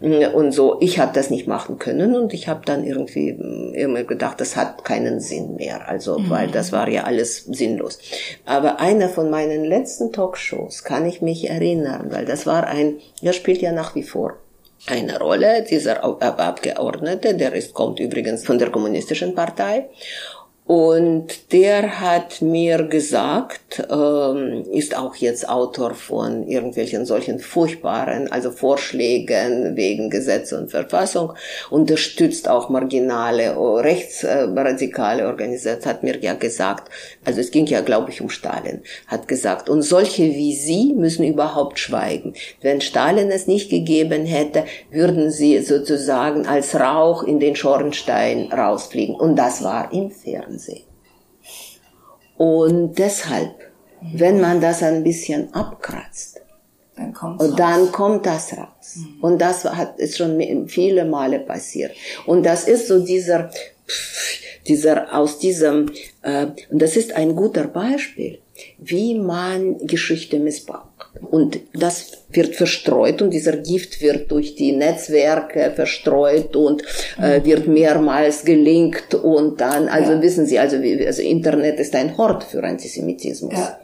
und 0.00 0.52
so. 0.52 0.78
Ich 0.80 0.98
habe 0.98 1.12
das 1.12 1.28
nicht 1.28 1.46
machen 1.46 1.78
können 1.78 2.16
und 2.16 2.32
ich 2.32 2.48
habe 2.48 2.62
dann 2.64 2.84
irgendwie 2.84 3.28
immer 3.74 4.04
gedacht, 4.04 4.40
das 4.40 4.56
hat 4.56 4.84
keinen 4.84 5.20
Sinn 5.20 5.56
mehr, 5.56 5.88
also 5.88 6.18
mhm. 6.18 6.30
weil 6.30 6.48
das 6.48 6.72
war 6.72 6.88
ja 6.88 7.04
alles 7.04 7.44
sinnlos. 7.44 7.98
Aber 8.46 8.80
einer 8.80 9.10
von 9.10 9.28
meinen 9.28 9.64
letzten 9.64 10.10
Talkshows 10.10 10.84
kann 10.84 11.04
ich 11.04 11.20
mich 11.20 11.50
erinnern, 11.50 12.06
weil 12.10 12.24
das 12.24 12.46
war 12.46 12.66
ein, 12.66 12.94
er 13.20 13.34
spielt 13.34 13.60
ja 13.60 13.72
nach 13.72 13.94
wie 13.94 14.02
vor 14.02 14.38
eine 14.86 15.18
Rolle, 15.18 15.62
dieser 15.62 16.04
Abgeordnete, 16.04 17.34
der 17.34 17.52
ist, 17.54 17.74
kommt 17.74 17.98
übrigens 17.98 18.44
von 18.44 18.58
der 18.58 18.70
kommunistischen 18.70 19.34
Partei 19.34 19.88
und 20.66 21.52
der 21.52 22.00
hat 22.00 22.42
mir 22.42 22.82
gesagt, 22.88 23.86
ähm, 23.88 24.64
ist 24.72 24.98
auch 24.98 25.14
jetzt 25.14 25.48
Autor 25.48 25.94
von 25.94 26.48
irgendwelchen 26.48 27.06
solchen 27.06 27.38
furchtbaren, 27.38 28.32
also 28.32 28.50
Vorschlägen 28.50 29.76
wegen 29.76 30.10
Gesetz 30.10 30.50
und 30.50 30.72
Verfassung, 30.72 31.34
unterstützt 31.70 32.48
auch 32.48 32.68
marginale, 32.68 33.54
rechtsradikale 33.56 35.28
Organisationen, 35.28 35.86
hat 35.86 36.02
mir 36.02 36.20
ja 36.20 36.34
gesagt, 36.34 36.90
also 37.24 37.40
es 37.40 37.52
ging 37.52 37.66
ja, 37.66 37.80
glaube 37.80 38.10
ich, 38.10 38.20
um 38.20 38.28
Stalin, 38.28 38.82
hat 39.06 39.28
gesagt, 39.28 39.68
und 39.68 39.82
solche 39.82 40.24
wie 40.24 40.54
Sie 40.54 40.94
müssen 40.96 41.24
überhaupt 41.24 41.78
schweigen. 41.78 42.34
Wenn 42.60 42.80
Stalin 42.80 43.30
es 43.30 43.46
nicht 43.46 43.70
gegeben 43.70 44.26
hätte, 44.26 44.64
würden 44.90 45.30
sie 45.30 45.60
sozusagen 45.60 46.46
als 46.46 46.74
Rauch 46.74 47.22
in 47.22 47.38
den 47.38 47.54
Schornstein 47.54 48.50
rausfliegen. 48.52 49.14
Und 49.14 49.36
das 49.36 49.62
war 49.62 49.92
im 49.92 50.10
Fernsehen. 50.10 50.55
Fernsehen. 50.56 50.84
Und 52.36 52.98
deshalb, 52.98 53.54
wenn 54.00 54.40
man 54.40 54.60
das 54.60 54.82
ein 54.82 55.02
bisschen 55.02 55.52
abkratzt, 55.54 56.40
dann 56.96 57.14
und 57.14 57.58
dann 57.58 57.92
kommt 57.92 58.24
das 58.24 58.56
raus. 58.56 58.96
Mhm. 58.96 59.20
Und 59.20 59.38
das 59.38 59.64
hat, 59.64 59.98
ist 59.98 60.16
schon 60.16 60.68
viele 60.68 61.04
Male 61.04 61.40
passiert. 61.40 61.92
Und 62.24 62.44
das 62.44 62.66
ist 62.66 62.88
so 62.88 63.04
dieser, 63.04 63.50
dieser 64.66 65.14
aus 65.14 65.38
diesem, 65.38 65.92
äh, 66.22 66.46
und 66.70 66.80
das 66.80 66.96
ist 66.96 67.12
ein 67.12 67.36
guter 67.36 67.64
Beispiel, 67.64 68.38
wie 68.78 69.14
man 69.18 69.78
Geschichte 69.86 70.38
missbraucht. 70.38 70.95
Und 71.30 71.58
das 71.74 72.12
wird 72.30 72.54
verstreut 72.54 73.22
und 73.22 73.30
dieser 73.30 73.56
Gift 73.56 74.00
wird 74.00 74.30
durch 74.30 74.54
die 74.54 74.72
Netzwerke 74.72 75.72
verstreut 75.74 76.56
und 76.56 76.82
äh, 77.20 77.44
wird 77.44 77.66
mehrmals 77.66 78.44
gelinkt 78.44 79.14
und 79.14 79.60
dann, 79.60 79.88
also 79.88 80.12
ja. 80.12 80.22
wissen 80.22 80.46
Sie, 80.46 80.58
also, 80.58 80.76
also 80.76 81.22
Internet 81.22 81.78
ist 81.80 81.94
ein 81.94 82.16
Hort 82.16 82.44
für 82.44 82.62
Antisemitismus. 82.62 83.54
Ja. 83.54 83.78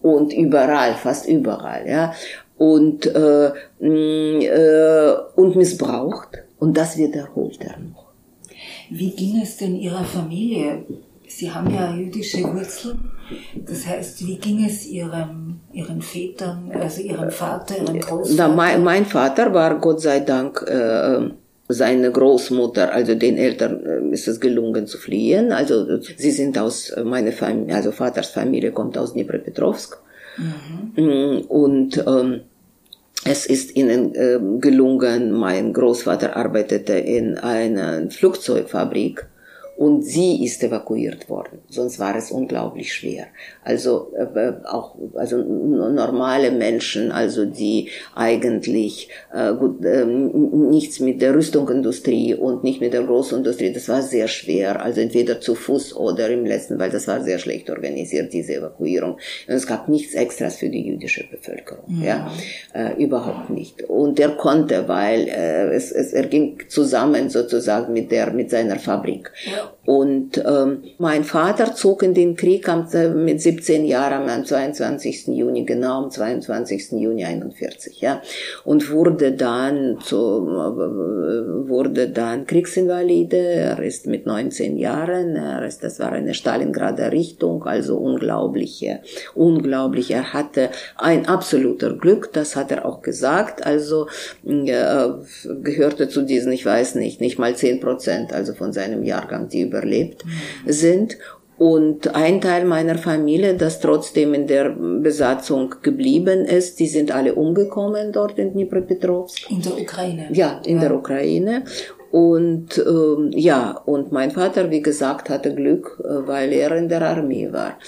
Und 0.00 0.32
überall, 0.32 0.94
fast 0.94 1.28
überall, 1.28 1.88
ja. 1.88 2.14
Und, 2.58 3.06
äh, 3.06 3.52
äh, 3.80 5.16
und 5.36 5.56
missbraucht. 5.56 6.42
Und 6.58 6.76
das 6.76 6.96
wiederholt 6.96 7.58
er 7.60 7.78
noch. 7.78 8.12
Wie 8.90 9.10
ging 9.10 9.40
es 9.42 9.56
denn 9.56 9.76
Ihrer 9.76 10.04
Familie? 10.04 10.84
Sie 11.36 11.50
haben 11.50 11.72
ja 11.74 11.94
jüdische 11.94 12.42
Wurzeln. 12.42 13.10
Das 13.54 13.86
heißt, 13.86 14.26
wie 14.26 14.36
ging 14.36 14.64
es 14.64 14.86
Ihrem, 14.86 15.60
Ihren 15.72 16.02
Vätern, 16.02 16.70
also 16.72 17.00
Ihrem 17.00 17.30
Vater, 17.30 17.76
Ihrem 17.78 18.00
Großvater? 18.00 18.48
Na, 18.48 18.54
mein, 18.54 18.82
mein, 18.82 19.06
Vater 19.06 19.52
war 19.54 19.78
Gott 19.78 20.00
sei 20.00 20.20
Dank 20.20 20.62
äh, 20.68 21.30
seine 21.68 22.10
Großmutter, 22.10 22.92
also 22.92 23.14
den 23.14 23.38
Eltern 23.38 23.84
äh, 23.86 24.14
ist 24.14 24.28
es 24.28 24.40
gelungen 24.40 24.86
zu 24.86 24.98
fliehen. 24.98 25.52
Also 25.52 26.00
sie 26.00 26.30
sind 26.30 26.58
aus, 26.58 26.92
meine 27.02 27.32
Familie, 27.32 27.76
also 27.76 27.92
Vaters 27.92 28.28
Familie 28.28 28.72
kommt 28.72 28.98
aus 28.98 29.14
Dnipropetrovsk. 29.14 29.98
Mhm. 30.96 31.42
Und 31.48 32.04
ähm, 32.06 32.40
es 33.24 33.46
ist 33.46 33.76
ihnen 33.76 34.14
äh, 34.14 34.38
gelungen, 34.60 35.32
mein 35.32 35.72
Großvater 35.72 36.36
arbeitete 36.36 36.94
in 36.94 37.38
einer 37.38 38.10
Flugzeugfabrik 38.10 39.26
und 39.82 40.02
sie 40.02 40.44
ist 40.44 40.62
evakuiert 40.62 41.28
worden. 41.28 41.58
Sonst 41.68 41.98
war 41.98 42.14
es 42.14 42.30
unglaublich 42.30 42.94
schwer. 42.94 43.26
Also 43.64 44.12
äh, 44.16 44.52
auch 44.64 44.96
also 45.14 45.36
normale 45.36 46.50
Menschen, 46.50 47.12
also 47.12 47.44
die 47.44 47.90
eigentlich 48.14 49.08
äh, 49.32 49.52
gut, 49.54 49.84
äh, 49.84 50.04
nichts 50.04 50.98
mit 50.98 51.22
der 51.22 51.34
Rüstungsindustrie 51.34 52.34
und 52.34 52.64
nicht 52.64 52.80
mit 52.80 52.92
der 52.92 53.04
Großindustrie, 53.04 53.72
das 53.72 53.88
war 53.88 54.02
sehr 54.02 54.26
schwer. 54.26 54.82
Also 54.82 55.00
entweder 55.00 55.40
zu 55.40 55.54
Fuß 55.54 55.94
oder 55.94 56.28
im 56.28 56.44
letzten, 56.44 56.78
weil 56.80 56.90
das 56.90 57.06
war 57.06 57.22
sehr 57.22 57.38
schlecht 57.38 57.70
organisiert 57.70 58.32
diese 58.32 58.56
Evakuierung. 58.56 59.12
Und 59.12 59.54
es 59.54 59.66
gab 59.66 59.88
nichts 59.88 60.14
Extras 60.14 60.56
für 60.56 60.68
die 60.68 60.84
jüdische 60.84 61.24
Bevölkerung, 61.30 61.84
ja, 62.02 62.32
ja 62.74 62.90
äh, 62.90 63.02
überhaupt 63.02 63.50
nicht. 63.50 63.84
Und 63.84 64.18
er 64.18 64.30
konnte, 64.30 64.88
weil 64.88 65.28
äh, 65.28 65.72
es, 65.74 65.92
es 65.92 66.12
er 66.12 66.26
ging 66.26 66.58
zusammen 66.68 67.30
sozusagen 67.30 67.92
mit 67.92 68.10
der 68.10 68.32
mit 68.32 68.50
seiner 68.50 68.78
Fabrik. 68.78 69.30
Und 69.84 70.38
ähm, 70.38 70.84
mein 70.98 71.24
Vater 71.24 71.74
zog 71.74 72.02
in 72.02 72.14
den 72.14 72.36
Krieg 72.36 72.68
mit 73.14 73.42
17 73.52 73.84
Jahren 73.84 74.30
am 74.30 74.44
22. 74.44 75.28
Juni, 75.28 75.64
genau 75.64 76.04
am 76.04 76.10
22. 76.10 76.92
Juni 76.92 77.24
41, 77.24 78.00
ja, 78.00 78.22
und 78.64 78.90
wurde 78.90 79.32
dann 79.32 79.98
zu, 80.02 80.16
äh, 80.16 81.68
wurde 81.68 82.08
dann 82.08 82.46
Kriegsinvalide. 82.46 83.36
Er 83.36 83.82
ist 83.82 84.06
mit 84.06 84.24
19 84.26 84.78
Jahren, 84.78 85.36
er 85.36 85.66
ist, 85.66 85.84
das 85.84 85.98
war 86.00 86.12
eine 86.12 86.32
Stalingrader 86.32 87.12
Richtung, 87.12 87.64
also 87.64 87.98
unglaubliche, 87.98 89.00
unglaublich. 89.34 90.10
Er 90.10 90.32
hatte 90.32 90.70
ein 90.96 91.26
absoluter 91.26 91.94
Glück, 91.94 92.32
das 92.32 92.56
hat 92.56 92.70
er 92.70 92.86
auch 92.86 93.02
gesagt. 93.02 93.66
Also 93.66 94.06
äh, 94.46 95.08
gehörte 95.62 96.08
zu 96.08 96.22
diesen, 96.22 96.52
ich 96.52 96.64
weiß 96.64 96.94
nicht, 96.94 97.20
nicht 97.20 97.38
mal 97.38 97.54
10 97.54 97.80
Prozent, 97.80 98.32
also 98.32 98.54
von 98.54 98.72
seinem 98.72 99.02
Jahrgang, 99.02 99.48
die 99.48 99.60
überlebt 99.60 100.24
sind. 100.66 101.18
Und 101.58 102.14
ein 102.14 102.40
Teil 102.40 102.64
meiner 102.64 102.96
Familie, 102.96 103.54
das 103.54 103.78
trotzdem 103.80 104.34
in 104.34 104.46
der 104.46 104.70
Besatzung 104.70 105.74
geblieben 105.82 106.44
ist, 106.44 106.80
die 106.80 106.88
sind 106.88 107.12
alle 107.12 107.34
umgekommen 107.34 108.12
dort 108.12 108.38
in 108.38 108.52
Dnipropetrovsk. 108.52 109.50
In 109.50 109.62
der 109.62 109.78
Ukraine. 109.78 110.28
Ja, 110.32 110.60
in 110.64 110.76
ja. 110.76 110.82
der 110.82 110.96
Ukraine. 110.96 111.64
Und 112.10 112.76
ähm, 112.78 113.30
ja, 113.34 113.80
und 113.86 114.12
mein 114.12 114.32
Vater, 114.32 114.70
wie 114.70 114.82
gesagt, 114.82 115.30
hatte 115.30 115.54
Glück, 115.54 115.98
äh, 116.04 116.26
weil 116.26 116.52
er 116.52 116.76
in 116.76 116.88
der 116.88 117.02
Armee 117.02 117.50
war. 117.52 117.78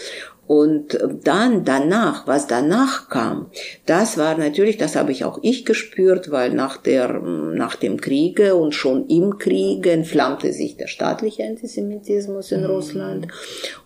Und 0.47 0.99
dann 1.23 1.65
danach, 1.65 2.27
was 2.27 2.47
danach 2.47 3.09
kam, 3.09 3.47
das 3.87 4.19
war 4.19 4.37
natürlich, 4.37 4.77
das 4.77 4.95
habe 4.95 5.13
ich 5.13 5.25
auch 5.25 5.39
ich 5.43 5.65
gespürt, 5.65 6.31
weil 6.31 6.53
nach 6.53 6.77
der, 6.77 7.21
nach 7.21 7.77
dem 7.77 8.01
Kriege 8.01 8.55
und 8.55 8.75
schon 8.75 9.07
im 9.09 9.39
Kriege 9.39 9.91
entflammte 9.91 10.53
sich 10.53 10.77
der 10.77 10.87
staatliche 10.87 11.45
Antisemitismus 11.45 12.53
in 12.53 12.61
mhm. 12.61 12.67
Russland 12.67 13.29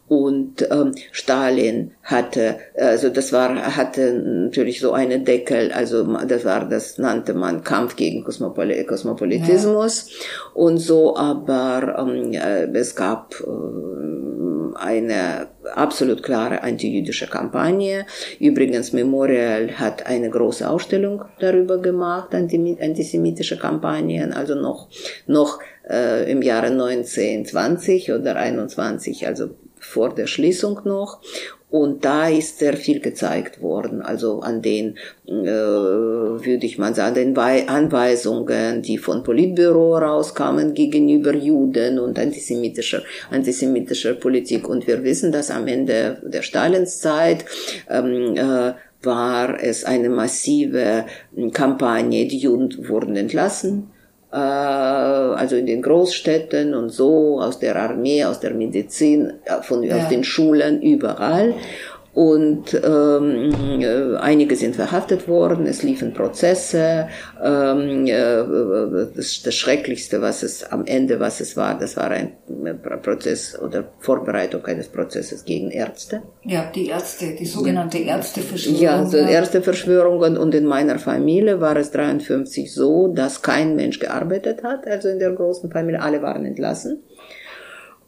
und 0.09 0.67
ähm, 0.71 0.95
Stalin 1.13 1.93
hatte, 2.03 2.57
also 2.75 3.11
das 3.11 3.33
war, 3.33 3.77
hatte 3.77 4.15
natürlich 4.15 4.81
so 4.81 4.93
eine 4.93 5.21
Deckel, 5.21 5.71
also 5.71 6.03
das 6.27 6.45
war, 6.45 6.67
das 6.69 6.99
nannte 6.99 7.35
man 7.35 7.63
Kampf 7.63 7.97
gegen 7.97 8.25
Kosmopol 8.25 8.73
Kosmopolitismus 8.85 10.09
ja. 10.09 10.15
und 10.55 10.79
so, 10.79 11.17
aber 11.17 11.97
ähm, 11.99 12.33
äh, 12.33 12.65
es 12.79 12.97
gab 12.97 13.35
äh, 13.41 14.48
eine 14.77 15.49
absolut 15.75 16.23
klare 16.23 16.63
antijüdische 16.63 17.27
Kampagne. 17.27 18.07
Übrigens, 18.41 18.93
Memorial 18.93 19.73
hat 19.79 20.07
eine 20.07 20.31
große 20.31 20.69
Ausstellung 20.69 21.25
darüber 21.41 21.79
gemacht, 21.79 22.35
antisemitische 22.35 23.59
Kampagnen, 23.59 24.33
also 24.33 24.55
noch, 24.55 24.89
noch 25.27 25.61
äh, 25.89 26.31
im 26.31 26.43
Jahre 26.43 26.67
1920 26.67 28.13
oder 28.13 28.37
21, 28.37 29.27
also 29.27 29.51
vor 29.79 30.15
der 30.15 30.27
Schließung 30.27 30.81
noch. 30.85 31.21
Und 31.71 32.07
da 32.07 32.29
ist 32.29 32.59
sehr 32.59 32.75
viel 32.79 33.01
gezeigt 33.01 33.61
worden, 33.61 34.01
also 34.01 34.41
an 34.41 34.63
den, 34.63 34.97
äh, 35.27 35.35
würde 35.35 36.65
ich 36.65 36.79
mal 36.79 36.95
sagen, 36.95 37.15
den 37.15 37.37
Anweisungen, 37.37 38.81
die 38.81 38.97
von 38.97 39.23
Politbüro 39.23 39.99
rauskamen 39.99 40.73
gegenüber 40.73 41.35
Juden 41.35 41.99
und 41.99 42.19
antisemitischer, 42.19 43.03
antisemitischer 43.31 44.15
Politik. 44.15 44.67
Und 44.67 44.87
wir 44.87 45.05
wissen, 45.05 45.31
dass 45.31 45.51
am 45.51 45.67
Ende 45.67 46.23
der 46.23 46.41
Stalinszeit 46.41 47.45
ähm, 47.91 48.35
äh, 48.35 48.73
war 49.03 49.63
es 49.63 49.85
eine 49.85 50.09
massive 50.09 51.05
Kampagne, 51.53 52.27
die 52.27 52.39
Juden 52.39 52.89
wurden 52.89 53.15
entlassen 53.15 53.91
also 54.37 55.57
in 55.57 55.67
den 55.67 55.81
Großstädten 55.81 56.75
und 56.75 56.91
so, 56.91 57.41
aus 57.41 57.59
der 57.59 57.77
Armee, 57.77 58.25
aus 58.25 58.41
der 58.41 58.53
Medizin, 58.53 59.33
äh, 59.45 59.63
von, 59.63 59.83
ja. 59.83 59.97
aus 59.97 60.09
den 60.09 60.23
Schulen, 60.23 60.83
überall 60.83 61.55
und 62.19 62.75
ähm, 62.75 63.81
äh, 63.81 64.17
einige 64.17 64.57
sind 64.57 64.75
verhaftet 64.75 65.29
worden, 65.29 65.67
es 65.67 65.85
liefen 65.85 66.15
Prozesse. 66.15 67.07
Ähm, 67.41 68.07
äh, 68.07 68.43
das, 69.15 69.41
das 69.45 69.55
Schrecklichste, 69.55 70.21
was 70.21 70.43
es 70.43 70.65
am 70.65 70.85
Ende, 70.85 71.21
was 71.21 71.41
es 71.41 71.57
war, 71.57 71.79
das 71.79 71.97
war 71.97 72.11
ein 72.11 72.33
Prozess 73.03 73.57
oder 73.57 73.93
Vorbereitung 74.01 74.65
eines 74.65 74.89
Prozesses 74.89 75.45
gegen 75.45 75.71
Ärzte. 75.71 76.23
Ja, 76.43 76.69
die 76.75 76.89
Ärzte, 76.89 77.37
die 77.39 77.47
sogenannte 77.47 77.99
Ärzteverschwörung. 77.99 78.83
Ja, 78.83 79.07
so 79.07 79.19
Ärzteverschwörungen 79.19 80.37
und 80.37 80.57
in 80.57 80.67
meiner 80.67 80.99
Familie 80.99 81.61
war 81.61 81.77
es 81.77 81.93
53 81.93 82.75
so, 82.75 83.15
dass 83.15 83.43
kein 83.43 83.77
Mensch 83.77 84.01
gearbeitet 84.01 84.65
hat, 84.65 84.89
also 84.89 85.07
in 85.09 85.21
der 85.21 85.31
großen 85.31 85.71
Familie, 85.71 86.03
alle 86.03 86.21
waren 86.21 86.45
entlassen. 86.45 87.01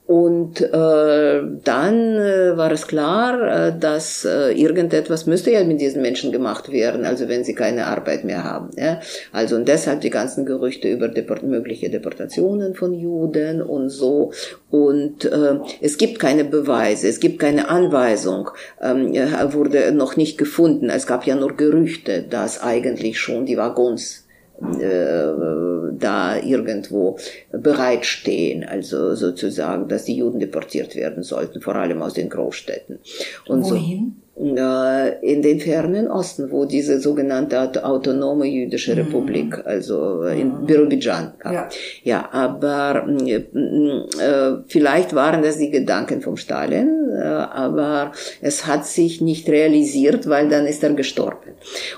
Und 0.06 0.60
äh, 0.60 1.42
dann 1.64 2.16
äh, 2.16 2.56
war 2.56 2.72
es 2.72 2.88
klar, 2.88 3.68
äh, 3.68 3.78
dass 3.78 4.24
äh, 4.24 4.50
irgendetwas 4.50 5.26
müsste 5.26 5.52
ja 5.52 5.62
mit 5.62 5.80
diesen 5.80 6.02
Menschen 6.02 6.32
gemacht 6.32 6.72
werden, 6.72 7.04
also 7.04 7.28
wenn 7.28 7.44
sie 7.44 7.54
keine 7.54 7.86
Arbeit 7.86 8.24
mehr 8.24 8.42
haben. 8.42 8.70
Ja? 8.76 9.00
Also 9.30 9.54
und 9.54 9.68
deshalb 9.68 10.00
die 10.00 10.10
ganzen 10.10 10.46
Gerüchte 10.46 10.88
über 10.88 11.06
deport 11.06 11.44
mögliche 11.44 11.90
Deportationen 11.90 12.74
von 12.74 12.92
Juden 12.92 13.62
und 13.62 13.88
so. 13.88 14.32
Und 14.68 15.26
äh, 15.26 15.60
es 15.80 15.96
gibt 15.96 16.18
keine 16.18 16.44
Beweise, 16.44 17.06
es 17.06 17.20
gibt 17.20 17.38
keine 17.38 17.68
Anweisung, 17.68 18.50
ähm, 18.82 19.14
wurde 19.52 19.92
noch 19.92 20.16
nicht 20.16 20.38
gefunden. 20.38 20.90
Es 20.90 21.06
gab 21.06 21.24
ja 21.24 21.36
nur 21.36 21.56
Gerüchte, 21.56 22.22
dass 22.28 22.60
eigentlich 22.62 23.20
schon 23.20 23.46
die 23.46 23.56
Waggons 23.56 24.24
äh, 24.80 25.92
da 25.98 26.38
irgendwo 26.38 27.18
bereitstehen, 27.52 28.64
also 28.64 29.14
sozusagen, 29.14 29.88
dass 29.88 30.04
die 30.04 30.16
Juden 30.16 30.40
deportiert 30.40 30.96
werden 30.96 31.22
sollten, 31.22 31.60
vor 31.60 31.76
allem 31.76 32.02
aus 32.02 32.14
den 32.14 32.28
Großstädten. 32.28 32.98
Und 33.46 33.64
Wohin? 33.64 34.16
So 34.16 34.29
in 34.40 35.42
den 35.42 35.60
fernen 35.60 36.10
Osten, 36.10 36.50
wo 36.50 36.64
diese 36.64 36.98
sogenannte 36.98 37.84
autonome 37.84 38.46
jüdische 38.46 38.92
mhm. 38.92 39.02
Republik, 39.02 39.58
mhm. 39.58 39.62
also 39.66 40.22
in 40.22 40.48
mhm. 40.48 40.66
Birobidjan 40.66 41.34
gab. 41.38 41.52
Ja. 41.52 41.68
ja, 42.04 42.28
aber 42.32 43.06
äh, 43.26 43.42
vielleicht 44.66 45.14
waren 45.14 45.42
das 45.42 45.58
die 45.58 45.70
Gedanken 45.70 46.22
vom 46.22 46.38
Stalin, 46.38 47.10
äh, 47.12 47.22
aber 47.22 48.12
es 48.40 48.66
hat 48.66 48.86
sich 48.86 49.20
nicht 49.20 49.46
realisiert, 49.48 50.26
weil 50.26 50.48
dann 50.48 50.66
ist 50.66 50.82
er 50.82 50.94
gestorben. 50.94 51.52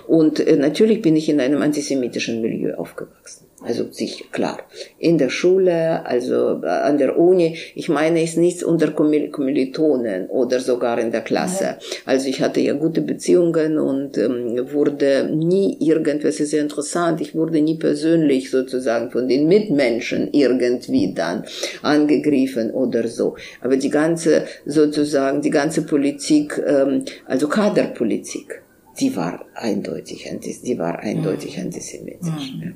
Und 0.09 0.41
äh, 0.41 0.57
natürlich 0.57 1.01
bin 1.01 1.15
ich 1.15 1.29
in 1.29 1.41
einem 1.41 1.63
antisemitischen 1.63 2.41
Milieu 2.41 2.75
aufgewachsen. 2.75 3.52
Also 3.65 3.91
sich 3.91 4.31
klar. 4.33 4.59
In 4.99 5.19
der 5.19 5.31
Schule, 5.31 6.05
also 6.07 6.61
äh, 6.63 6.67
an 6.67 6.99
der 6.99 7.19
Uni. 7.19 7.57
Ich 7.75 7.89
meine, 7.89 8.23
ist 8.23 8.37
nichts 8.37 8.63
unter 8.63 8.91
Kommilitonen 8.91 10.27
oder 10.29 10.61
sogar 10.61 10.99
in 10.99 11.13
der 11.13 11.23
Klasse. 11.23 11.65
Ja. 11.65 11.79
Also 12.07 12.29
ich 12.29 12.41
hatte 12.41 12.61
ja 12.61 12.75
gute 12.75 13.03
Beziehungen 13.03 13.79
und 13.79 14.19
ähm, 14.19 14.73
wurde 14.73 15.31
nie 15.33 15.77
irgendwas, 15.81 16.41
ist 16.41 16.51
sehr 16.51 16.63
interessant, 16.63 17.21
ich 17.21 17.35
wurde 17.35 17.61
nie 17.61 17.77
persönlich 17.77 18.51
sozusagen 18.51 19.11
von 19.11 19.29
den 19.29 19.47
Mitmenschen 19.47 20.29
irgendwie 20.33 21.13
dann 21.15 21.45
angegriffen 21.83 22.71
oder 22.71 23.07
so. 23.09 23.37
Aber 23.61 23.77
die 23.77 23.91
ganze, 23.91 24.45
sozusagen, 24.67 25.41
die 25.43 25.51
ganze 25.51 25.83
Politik, 25.83 26.61
ähm, 26.67 27.05
also 27.27 27.49
Kaderpolitik, 27.49 28.63
die 29.01 29.15
war 29.17 29.45
eindeutig, 29.55 30.29
die 30.65 30.79
war 30.79 30.99
eindeutig 30.99 31.59
antisemitisch. 31.59 32.53
Mhm. 32.55 32.63
Ja. 32.63 32.73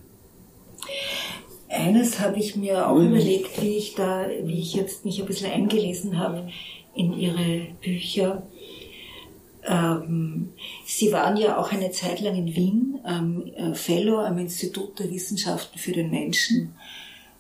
Eines 1.68 2.20
habe 2.20 2.38
ich 2.38 2.56
mir 2.56 2.88
auch 2.88 2.96
mhm. 2.96 3.08
überlegt, 3.08 3.60
wie 3.60 3.76
ich 3.76 3.94
da, 3.94 4.26
wie 4.42 4.60
ich 4.60 4.74
jetzt 4.74 5.04
mich 5.04 5.20
ein 5.20 5.26
bisschen 5.26 5.50
eingelesen 5.50 6.18
habe 6.18 6.48
in 6.94 7.12
Ihre 7.12 7.66
Bücher. 7.82 8.42
Ähm, 9.64 10.52
Sie 10.84 11.12
waren 11.12 11.36
ja 11.36 11.58
auch 11.58 11.72
eine 11.72 11.90
Zeit 11.90 12.20
lang 12.20 12.36
in 12.36 12.54
Wien 12.54 13.00
ähm, 13.06 13.74
Fellow 13.74 14.18
am 14.18 14.38
Institut 14.38 14.98
der 14.98 15.10
Wissenschaften 15.10 15.78
für 15.78 15.92
den 15.92 16.10
Menschen. 16.10 16.74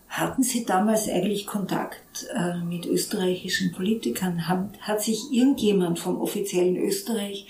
Hatten 0.08 0.42
Sie 0.42 0.64
damals 0.64 1.08
eigentlich 1.08 1.46
Kontakt 1.46 2.26
äh, 2.34 2.56
mit 2.58 2.86
österreichischen 2.86 3.72
Politikern? 3.72 4.48
Haben, 4.48 4.70
hat 4.80 5.02
sich 5.02 5.20
irgendjemand 5.30 5.98
vom 5.98 6.20
offiziellen 6.20 6.76
Österreich 6.76 7.46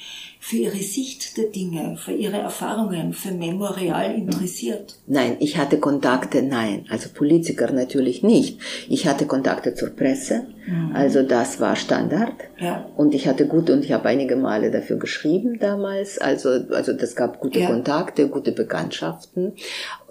für 0.46 0.58
ihre 0.58 0.76
Sicht 0.76 1.36
der 1.38 1.46
Dinge, 1.46 1.96
für 1.96 2.12
ihre 2.12 2.36
Erfahrungen, 2.36 3.12
für 3.12 3.32
Memorial 3.32 4.14
interessiert? 4.14 4.96
Nein, 5.08 5.38
ich 5.40 5.56
hatte 5.56 5.78
Kontakte, 5.80 6.40
nein. 6.40 6.84
Also 6.88 7.08
Politiker 7.12 7.72
natürlich 7.72 8.22
nicht. 8.22 8.60
Ich 8.88 9.08
hatte 9.08 9.26
Kontakte 9.26 9.74
zur 9.74 9.88
Presse, 9.88 10.46
mhm. 10.64 10.94
also 10.94 11.24
das 11.24 11.58
war 11.58 11.74
Standard. 11.74 12.34
Ja. 12.60 12.88
Und 12.96 13.12
ich 13.16 13.26
hatte 13.26 13.48
gut 13.48 13.70
und 13.70 13.84
ich 13.84 13.90
habe 13.90 14.08
einige 14.08 14.36
Male 14.36 14.70
dafür 14.70 14.98
geschrieben 14.98 15.58
damals. 15.58 16.18
Also, 16.18 16.50
also 16.70 16.92
das 16.92 17.16
gab 17.16 17.40
gute 17.40 17.58
ja. 17.58 17.66
Kontakte, 17.66 18.28
gute 18.28 18.52
Bekanntschaften. 18.52 19.52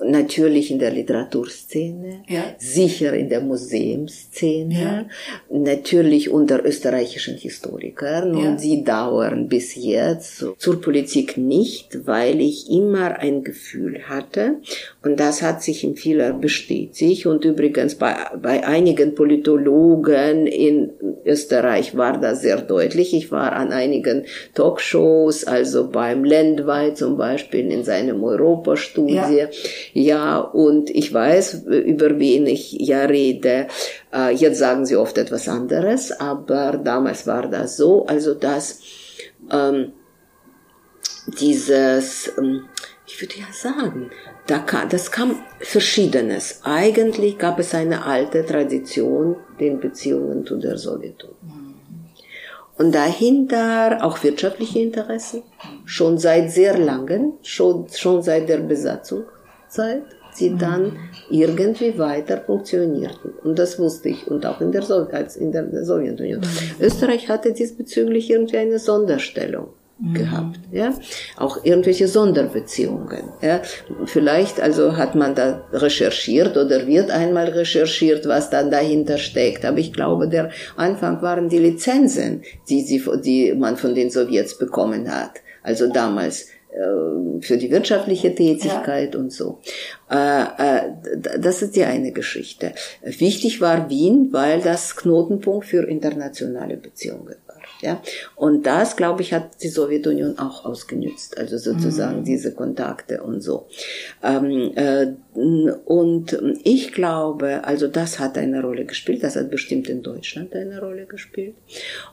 Natürlich 0.06 0.70
in 0.70 0.80
der 0.80 0.92
Literaturszene, 0.92 2.24
ja. 2.28 2.44
sicher 2.58 3.14
in 3.14 3.30
der 3.30 3.40
Museumsszene, 3.40 5.08
natürlich 5.50 6.30
unter 6.30 6.66
österreichischen 6.66 7.38
Historikern 7.38 8.36
und 8.36 8.60
sie 8.60 8.84
dauern 8.84 9.48
bis 9.48 9.76
jetzt 9.76 10.24
zur 10.57 10.82
Politik 10.82 11.38
nicht, 11.38 12.07
weil 12.07 12.41
ich 12.41 12.69
immer 12.69 13.19
ein 13.19 13.43
Gefühl 13.43 14.07
hatte 14.07 14.57
und 15.03 15.19
das 15.19 15.41
hat 15.41 15.63
sich 15.63 15.84
in 15.84 15.95
vieler 15.95 16.34
bestätigt 16.34 17.26
und 17.26 17.45
übrigens 17.45 17.95
bei, 17.95 18.15
bei 18.41 18.65
einigen 18.65 19.15
Politologen 19.15 20.47
in 20.47 20.91
Österreich 21.26 21.95
war 21.97 22.19
das 22.19 22.41
sehr 22.41 22.61
deutlich. 22.61 23.13
Ich 23.13 23.32
war 23.32 23.53
an 23.53 23.71
einigen 23.71 24.26
Talkshows, 24.53 25.45
also 25.45 25.89
beim 25.89 26.23
Lendwey 26.23 26.93
zum 26.93 27.17
Beispiel 27.17 27.71
in 27.71 27.84
seinem 27.84 28.23
Europastudie. 28.23 29.15
Ja 29.93 30.05
ja, 30.05 30.39
und 30.39 30.89
ich 30.89 31.13
weiß, 31.13 31.65
über 31.65 32.19
wen 32.19 32.47
ich 32.47 32.73
ja 32.73 33.05
rede. 33.05 33.67
Äh, 34.13 34.36
jetzt 34.36 34.59
sagen 34.59 34.86
sie 34.86 34.95
oft 34.95 35.17
etwas 35.17 35.47
anderes, 35.47 36.11
aber 36.11 36.80
damals 36.84 37.28
war 37.28 37.47
das 37.49 37.78
so, 37.78 38.05
also 38.05 38.34
dass 38.34 38.82
ähm, 39.51 39.93
dieses, 41.28 42.32
ähm, 42.38 42.65
ich 43.05 43.21
würde 43.21 43.36
ja 43.39 43.47
sagen, 43.51 44.11
da 44.47 44.59
kam, 44.59 44.89
das 44.89 45.11
kam 45.11 45.38
Verschiedenes. 45.59 46.61
Eigentlich 46.63 47.38
gab 47.38 47.59
es 47.59 47.73
eine 47.73 48.05
alte 48.05 48.45
Tradition 48.45 49.38
den 49.59 49.80
Beziehungen 49.80 50.45
zu 50.45 50.57
der 50.57 50.78
Sowjetunion. 50.78 51.76
Und 52.78 52.93
dahinter 52.93 53.99
auch 54.01 54.21
wirtschaftliche 54.23 54.80
Interessen, 54.80 55.43
schon 55.86 56.17
seit 56.17 56.51
sehr 56.51 56.78
langem, 56.78 57.34
schon, 57.41 57.88
schon 57.89 58.21
seit 58.21 58.49
der 58.49 58.57
Besatzung 58.57 59.23
Zeit 59.69 60.03
sie 60.36 60.49
mhm. 60.49 60.59
dann 60.59 60.97
irgendwie 61.30 61.97
weiter 61.97 62.38
funktionierten. 62.38 63.32
Und 63.43 63.57
das 63.57 63.80
wusste 63.80 64.09
ich. 64.09 64.28
Und 64.28 64.45
auch 64.45 64.61
in 64.61 64.71
der, 64.71 64.82
so 64.82 65.07
in 65.39 65.51
der 65.51 65.86
Sowjetunion. 65.86 66.41
Mhm. 66.41 66.86
Österreich 66.86 67.30
hatte 67.30 67.53
diesbezüglich 67.53 68.30
irgendwie 68.30 68.57
eine 68.57 68.80
Sonderstellung 68.80 69.67
mhm. 69.67 69.85
Gehabt, 70.14 70.60
ja, 70.74 70.93
auch 71.38 71.64
irgendwelche 71.64 72.10
Sonderbeziehungen, 72.10 73.30
ja, 73.41 73.62
vielleicht 74.06 74.60
also 74.60 74.98
hat 74.98 75.16
man 75.16 75.36
da 75.36 75.64
recherchiert 75.72 76.58
oder 76.58 76.86
wird 76.86 77.12
einmal 77.12 77.46
recherchiert, 77.46 78.28
was 78.28 78.50
dann 78.50 78.70
dahinter 78.70 79.18
steckt, 79.18 79.64
aber 79.64 79.78
ich 79.78 79.93
glaube, 79.93 80.28
der 80.28 80.52
Anfang 80.76 81.22
waren 81.22 81.48
die 81.48 81.60
Lizenzen, 81.60 82.43
die 82.68 82.82
sie, 82.82 83.02
die 83.24 83.54
man 83.54 83.78
von 83.78 83.96
den 83.96 84.10
Sowjets 84.10 84.58
bekommen 84.58 85.10
hat, 85.10 85.41
also 85.64 85.91
damals 85.91 86.48
äh, 86.76 87.41
für 87.41 87.58
die 87.58 87.72
wirtschaftliche 87.72 88.36
Tätigkeit 88.36 89.14
ja. 89.14 89.20
und 89.20 89.32
so. 89.32 89.60
Äh, 90.12 90.43
äh, 90.43 90.82
das 91.39 91.62
ist 91.62 91.76
die 91.76 91.86
eine 91.86 92.12
Geschichte. 92.12 92.74
Wichtig 93.02 93.62
war 93.62 93.89
Wien, 93.89 94.30
weil 94.32 94.62
das 94.62 94.96
Knotenpunkt 94.98 95.66
für 95.66 95.88
internationale 95.88 96.76
Beziehungen. 96.76 97.36
Ja? 97.82 98.01
Und 98.36 98.65
das, 98.65 98.95
glaube 98.95 99.21
ich, 99.21 99.34
hat 99.34 99.61
die 99.61 99.69
Sowjetunion 99.69 100.39
auch 100.39 100.65
ausgenützt, 100.65 101.38
also 101.38 101.57
sozusagen 101.57 102.19
mhm. 102.19 102.26
diese 102.26 102.53
Kontakte 102.53 103.23
und 103.23 103.41
so. 103.41 103.67
Ähm, 104.23 104.71
äh, 104.76 105.13
und 105.36 106.38
ich 106.64 106.94
glaube, 106.94 107.66
also 107.66 107.88
das 107.88 108.20
hat 108.20 108.38
eine 108.38 108.62
Rolle 108.62 108.86
gespielt, 108.86 109.22
das 109.22 109.36
hat 109.36 109.52
bestimmt 109.52 109.90
in 109.90 110.02
Deutschland 110.02 110.56
eine 110.56 110.80
Rolle 110.80 111.06
gespielt. 111.06 111.56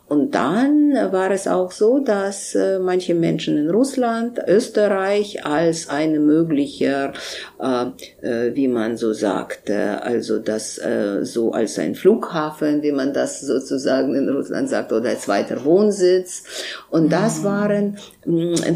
Und 0.08 0.34
dann 0.34 0.92
war 1.12 1.30
es 1.30 1.46
auch 1.46 1.70
so, 1.70 2.00
dass 2.00 2.54
äh, 2.54 2.78
manche 2.80 3.14
Menschen 3.14 3.56
in 3.56 3.70
Russland, 3.70 4.40
Österreich 4.46 5.46
als 5.46 5.88
eine 5.88 6.18
mögliche, 6.18 7.12
äh, 7.60 7.84
äh, 8.22 8.54
wie 8.56 8.68
man 8.68 8.96
so 8.96 9.12
sagte, 9.12 10.02
also 10.02 10.38
das 10.38 10.80
so 11.22 11.52
als 11.52 11.78
ein 11.78 11.94
Flughafen, 11.94 12.82
wie 12.82 12.92
man 12.92 13.12
das 13.12 13.40
sozusagen 13.40 14.14
in 14.14 14.28
Russland 14.28 14.68
sagt, 14.68 14.92
oder 14.92 15.10
als 15.10 15.22
zweiter 15.22 15.64
Wohnsitz. 15.64 16.44
Und 16.90 17.12
das 17.12 17.40
mhm. 17.40 17.44
waren, 17.44 17.98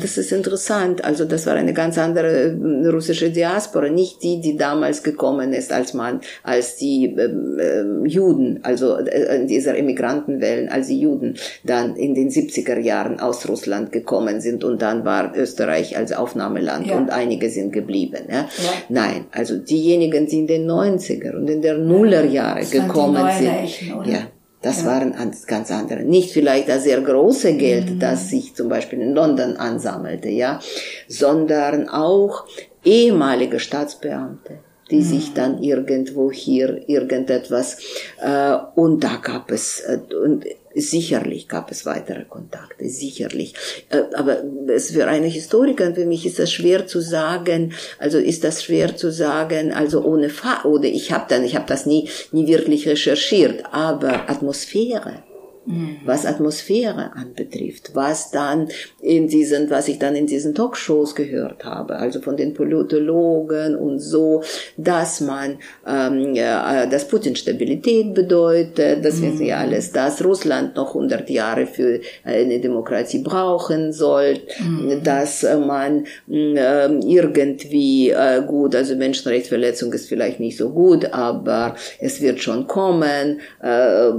das 0.01 0.19
ist 0.19 0.33
interessant, 0.33 1.05
also 1.05 1.25
das 1.25 1.47
war 1.47 1.55
eine 1.55 1.73
ganz 1.73 1.99
andere 1.99 2.55
russische 2.93 3.31
Diaspora, 3.31 3.89
nicht 3.89 4.23
die, 4.23 4.36
die 4.41 4.57
damals 4.57 5.03
gekommen 5.03 5.53
ist, 5.53 5.73
als 5.73 5.95
man, 5.95 6.21
als 6.43 6.77
die 6.77 7.07
äh, 7.17 8.07
Juden, 8.07 8.61
also 8.63 8.97
äh, 8.97 9.37
in 9.37 9.47
dieser 9.47 9.77
Immigrantenwellen, 9.77 10.69
als 10.69 10.89
die 10.89 11.01
Juden 11.01 11.37
dann 11.65 11.97
in 11.97 12.15
den 12.15 12.31
70er 12.31 12.79
Jahren 12.79 13.21
aus 13.21 13.49
Russland 13.49 13.93
gekommen 13.93 14.41
sind 14.41 14.65
und 14.65 14.83
dann 14.83 15.05
war 15.05 15.37
Österreich 15.37 15.97
als 15.97 16.13
Aufnahmeland 16.13 16.87
ja. 16.87 16.97
und 16.97 17.11
einige 17.11 17.51
sind 17.51 17.73
geblieben. 17.73 18.25
Ja? 18.29 18.41
ja? 18.41 18.49
Nein, 18.89 19.27
also 19.33 19.57
diejenigen, 19.57 20.27
die 20.27 20.39
in 20.39 20.47
den 20.47 20.71
90er 20.71 21.37
und 21.37 21.49
in 21.49 21.63
der 21.63 21.79
Nullerjahre 21.79 22.63
ja, 22.63 22.83
gekommen 22.83 23.27
sind. 23.39 24.07
Ja, 24.07 24.29
das 24.63 24.83
ja. 24.83 24.87
waren 24.89 25.15
ganz 25.47 25.71
andere. 25.71 26.01
Nicht 26.01 26.33
vielleicht 26.33 26.69
das 26.69 26.85
sehr 26.85 27.01
große 27.01 27.55
Geld, 27.55 27.91
mhm. 27.91 27.99
das 28.01 28.31
sich 28.31 28.55
zum 28.55 28.69
Beispiel 28.69 29.01
in 29.01 29.15
London 29.15 29.57
ansammelte, 29.57 30.29
ja, 30.29 30.61
sondern 31.09 31.89
auch 31.89 32.47
ehemalige 32.87 33.61
Staatsbeamte, 33.61 34.61
die 34.91 34.97
mhm. 34.97 35.03
sich 35.03 35.35
dann 35.35 35.63
irgendwo 35.63 36.31
hier 36.31 36.89
irgendetwas 36.89 37.79
äh, 38.23 38.57
und 38.75 39.03
da 39.05 39.17
gab 39.17 39.51
es 39.51 39.81
äh, 39.81 39.99
und 40.15 40.45
sicherlich 40.75 41.49
gab 41.49 41.71
es 41.71 41.87
weitere 41.87 42.25
Kontakte, 42.25 42.89
sicherlich. 42.89 43.55
Äh, 43.91 44.03
aber 44.15 44.43
es 44.69 44.93
für 44.93 45.07
eine 45.09 45.27
Historikerin 45.27 45.95
für 45.95 46.07
mich 46.07 46.27
ist 46.27 46.39
das 46.39 46.53
schwer 46.53 46.87
zu 46.87 47.01
sagen. 47.01 47.73
Also 47.99 48.19
ist 48.19 48.45
das 48.45 48.63
schwer 48.63 48.97
zu 48.97 49.11
sagen. 49.11 49.73
Also 49.73 50.05
ohne 50.05 50.29
Fa 50.29 50.63
oder 50.65 50.85
ich 50.85 51.13
habe 51.13 51.25
dann 51.29 51.45
ich 51.45 51.57
habe 51.57 51.67
das 51.67 51.87
nie 51.87 52.09
nie 52.31 52.47
wirklich 52.47 52.87
recherchiert. 52.89 53.65
Aber 53.73 54.31
Atmosphäre 54.31 55.23
Mhm. 55.67 55.97
was 56.05 56.25
Atmosphäre 56.27 57.13
anbetrifft, 57.15 57.91
was 57.95 58.31
dann 58.31 58.69
in 59.01 59.27
diesen, 59.27 59.69
was 59.69 59.89
ich 59.89 59.99
dann 59.99 60.15
in 60.15 60.27
diesen 60.27 60.55
Talkshows 60.55 61.17
gehört 61.17 61.65
habe, 61.65 61.97
also 61.97 62.21
von 62.21 62.37
den 62.37 62.55
Politologen 62.55 63.75
und 63.75 63.99
so, 63.99 64.43
dass 64.77 65.21
man, 65.21 65.59
ähm, 65.87 66.35
ja, 66.35 66.87
dass 66.87 67.09
Putin 67.09 67.35
Stabilität 67.35 68.15
bedeutet, 68.15 69.05
dass 69.05 69.21
wir 69.21 69.33
ja 69.45 69.57
mhm. 69.57 69.63
alles, 69.63 69.91
dass 69.91 70.25
Russland 70.25 70.77
noch 70.77 70.95
100 70.95 71.29
Jahre 71.31 71.67
für 71.67 72.01
eine 72.23 72.61
Demokratie 72.61 73.23
brauchen 73.23 73.93
soll, 73.93 74.39
mhm. 74.61 75.03
dass 75.03 75.43
man 75.43 76.05
äh, 76.31 76.87
irgendwie 76.87 78.11
äh, 78.11 78.43
gut, 78.47 78.77
also 78.77 78.95
Menschenrechtsverletzung 78.95 79.93
ist 79.93 80.09
vielleicht 80.09 80.39
nicht 80.39 80.57
so 80.57 80.71
gut, 80.71 81.13
aber 81.13 81.75
es 81.99 82.21
wird 82.21 82.41
schon 82.41 82.69
kommen, 82.69 83.41
äh, 83.63 84.11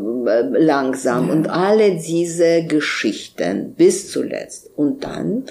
langsam 0.59 1.36
und 1.37 1.49
alle 1.49 1.97
diese 1.97 2.63
Geschichten 2.63 3.73
bis 3.75 4.11
zuletzt. 4.11 4.71
Und 4.75 5.03
dann, 5.03 5.45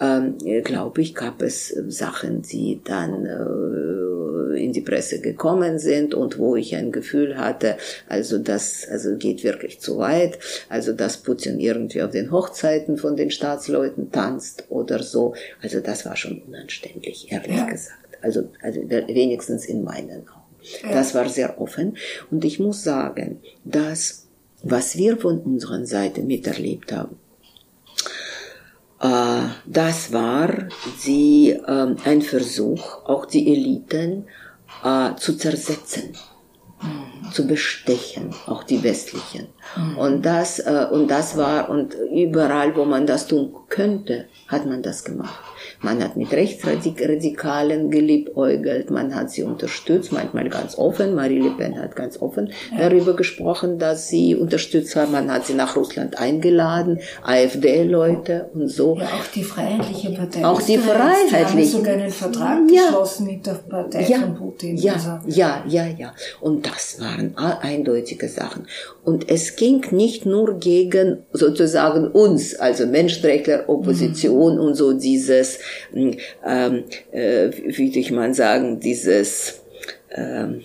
ähm, 0.00 0.38
glaube 0.64 1.02
ich, 1.02 1.14
gab 1.14 1.42
es 1.42 1.68
Sachen, 1.88 2.42
die 2.42 2.80
dann 2.82 3.26
äh, 3.26 4.62
in 4.62 4.72
die 4.72 4.80
Presse 4.80 5.20
gekommen 5.20 5.78
sind 5.78 6.14
und 6.14 6.38
wo 6.38 6.56
ich 6.56 6.74
ein 6.74 6.90
Gefühl 6.90 7.36
hatte, 7.36 7.76
also 8.08 8.38
das 8.38 8.88
also 8.90 9.16
geht 9.16 9.44
wirklich 9.44 9.80
zu 9.80 9.98
weit, 9.98 10.38
also 10.70 10.94
dass 10.94 11.18
Putin 11.18 11.60
irgendwie 11.60 12.02
auf 12.02 12.12
den 12.12 12.30
Hochzeiten 12.30 12.96
von 12.96 13.16
den 13.16 13.30
Staatsleuten 13.30 14.10
tanzt 14.10 14.64
oder 14.70 15.02
so. 15.02 15.34
Also 15.62 15.80
das 15.80 16.06
war 16.06 16.16
schon 16.16 16.40
unanständig, 16.46 17.30
ehrlich 17.30 17.56
ja. 17.56 17.66
gesagt. 17.66 17.98
Also, 18.22 18.48
also 18.62 18.80
wenigstens 18.88 19.66
in 19.66 19.84
meinen 19.84 20.26
Augen. 20.28 20.46
Ja. 20.82 20.92
Das 20.92 21.14
war 21.14 21.28
sehr 21.28 21.60
offen. 21.60 21.96
Und 22.30 22.44
ich 22.44 22.58
muss 22.58 22.82
sagen, 22.82 23.40
dass 23.64 24.25
was 24.62 24.96
wir 24.96 25.16
von 25.16 25.38
unserer 25.40 25.84
Seite 25.86 26.22
miterlebt 26.22 26.92
haben. 26.92 27.16
Äh, 29.00 29.48
das 29.66 30.12
war 30.12 30.68
die, 31.06 31.50
äh, 31.50 31.94
ein 32.04 32.22
Versuch, 32.22 33.04
auch 33.04 33.26
die 33.26 33.52
Eliten 33.52 34.24
äh, 34.84 35.14
zu 35.16 35.36
zersetzen. 35.36 36.14
zu 37.32 37.46
bestechen, 37.46 38.34
auch 38.46 38.62
die 38.64 38.82
westlichen. 38.82 39.48
Und 39.98 40.24
das, 40.24 40.58
äh, 40.58 40.86
und 40.90 41.08
das 41.08 41.36
war, 41.36 41.68
und 41.70 41.96
überall, 42.12 42.76
wo 42.76 42.84
man 42.84 43.06
das 43.06 43.26
tun 43.26 43.54
könnte, 43.68 44.26
hat 44.46 44.66
man 44.66 44.82
das 44.82 45.02
gemacht. 45.02 45.42
Man 45.86 46.02
hat 46.02 46.16
mit 46.16 46.32
Rechtsradikalen 46.32 47.92
geliebäugelt, 47.92 48.90
man 48.90 49.14
hat 49.14 49.30
sie 49.30 49.44
unterstützt, 49.44 50.10
manchmal 50.10 50.48
ganz 50.48 50.76
offen. 50.76 51.14
Marie 51.14 51.38
Le 51.38 51.50
Pen 51.50 51.80
hat 51.80 51.94
ganz 51.94 52.20
offen 52.20 52.50
darüber 52.76 53.14
gesprochen, 53.14 53.78
dass 53.78 54.08
sie 54.08 54.34
unterstützt 54.34 54.96
hat. 54.96 55.12
Man 55.12 55.30
hat 55.30 55.46
sie 55.46 55.54
nach 55.54 55.76
Russland 55.76 56.18
eingeladen, 56.18 56.98
AfD-Leute 57.22 58.50
und 58.52 58.66
so. 58.68 58.96
Ja, 58.96 59.04
auch 59.04 59.30
die 59.32 59.44
Freiheitliche 59.44 60.10
Partei. 60.10 60.44
Auch 60.44 60.60
die 60.60 60.76
Freiheitliche. 60.76 61.56
Die 61.56 61.62
haben 61.62 61.64
sogar 61.64 61.94
einen 61.94 62.10
Vertrag 62.10 62.58
ja. 62.68 62.82
geschlossen 62.86 63.26
mit 63.26 63.46
der 63.46 63.52
Partei 63.52 64.06
ja. 64.08 64.18
von 64.18 64.34
Putin. 64.34 64.76
Ja, 64.78 64.94
also. 64.94 65.18
ja, 65.28 65.62
ja, 65.68 65.86
ja. 65.86 66.14
Und 66.40 66.66
das 66.66 67.00
waren 67.00 67.36
eindeutige 67.36 68.28
Sachen. 68.28 68.66
Und 69.04 69.30
es 69.30 69.54
ging 69.54 69.84
nicht 69.92 70.26
nur 70.26 70.58
gegen 70.58 71.18
sozusagen 71.32 72.08
uns, 72.08 72.56
also 72.56 72.86
Menschenrechtler, 72.86 73.68
Opposition 73.68 74.54
mhm. 74.54 74.60
und 74.62 74.74
so 74.74 74.94
dieses 74.94 75.60
ähm, 75.94 76.84
äh, 77.12 77.50
wie 77.52 77.78
würde 77.78 77.98
ich 77.98 78.10
mal 78.10 78.34
sagen, 78.34 78.80
dieses, 78.80 79.60
ähm, 80.14 80.62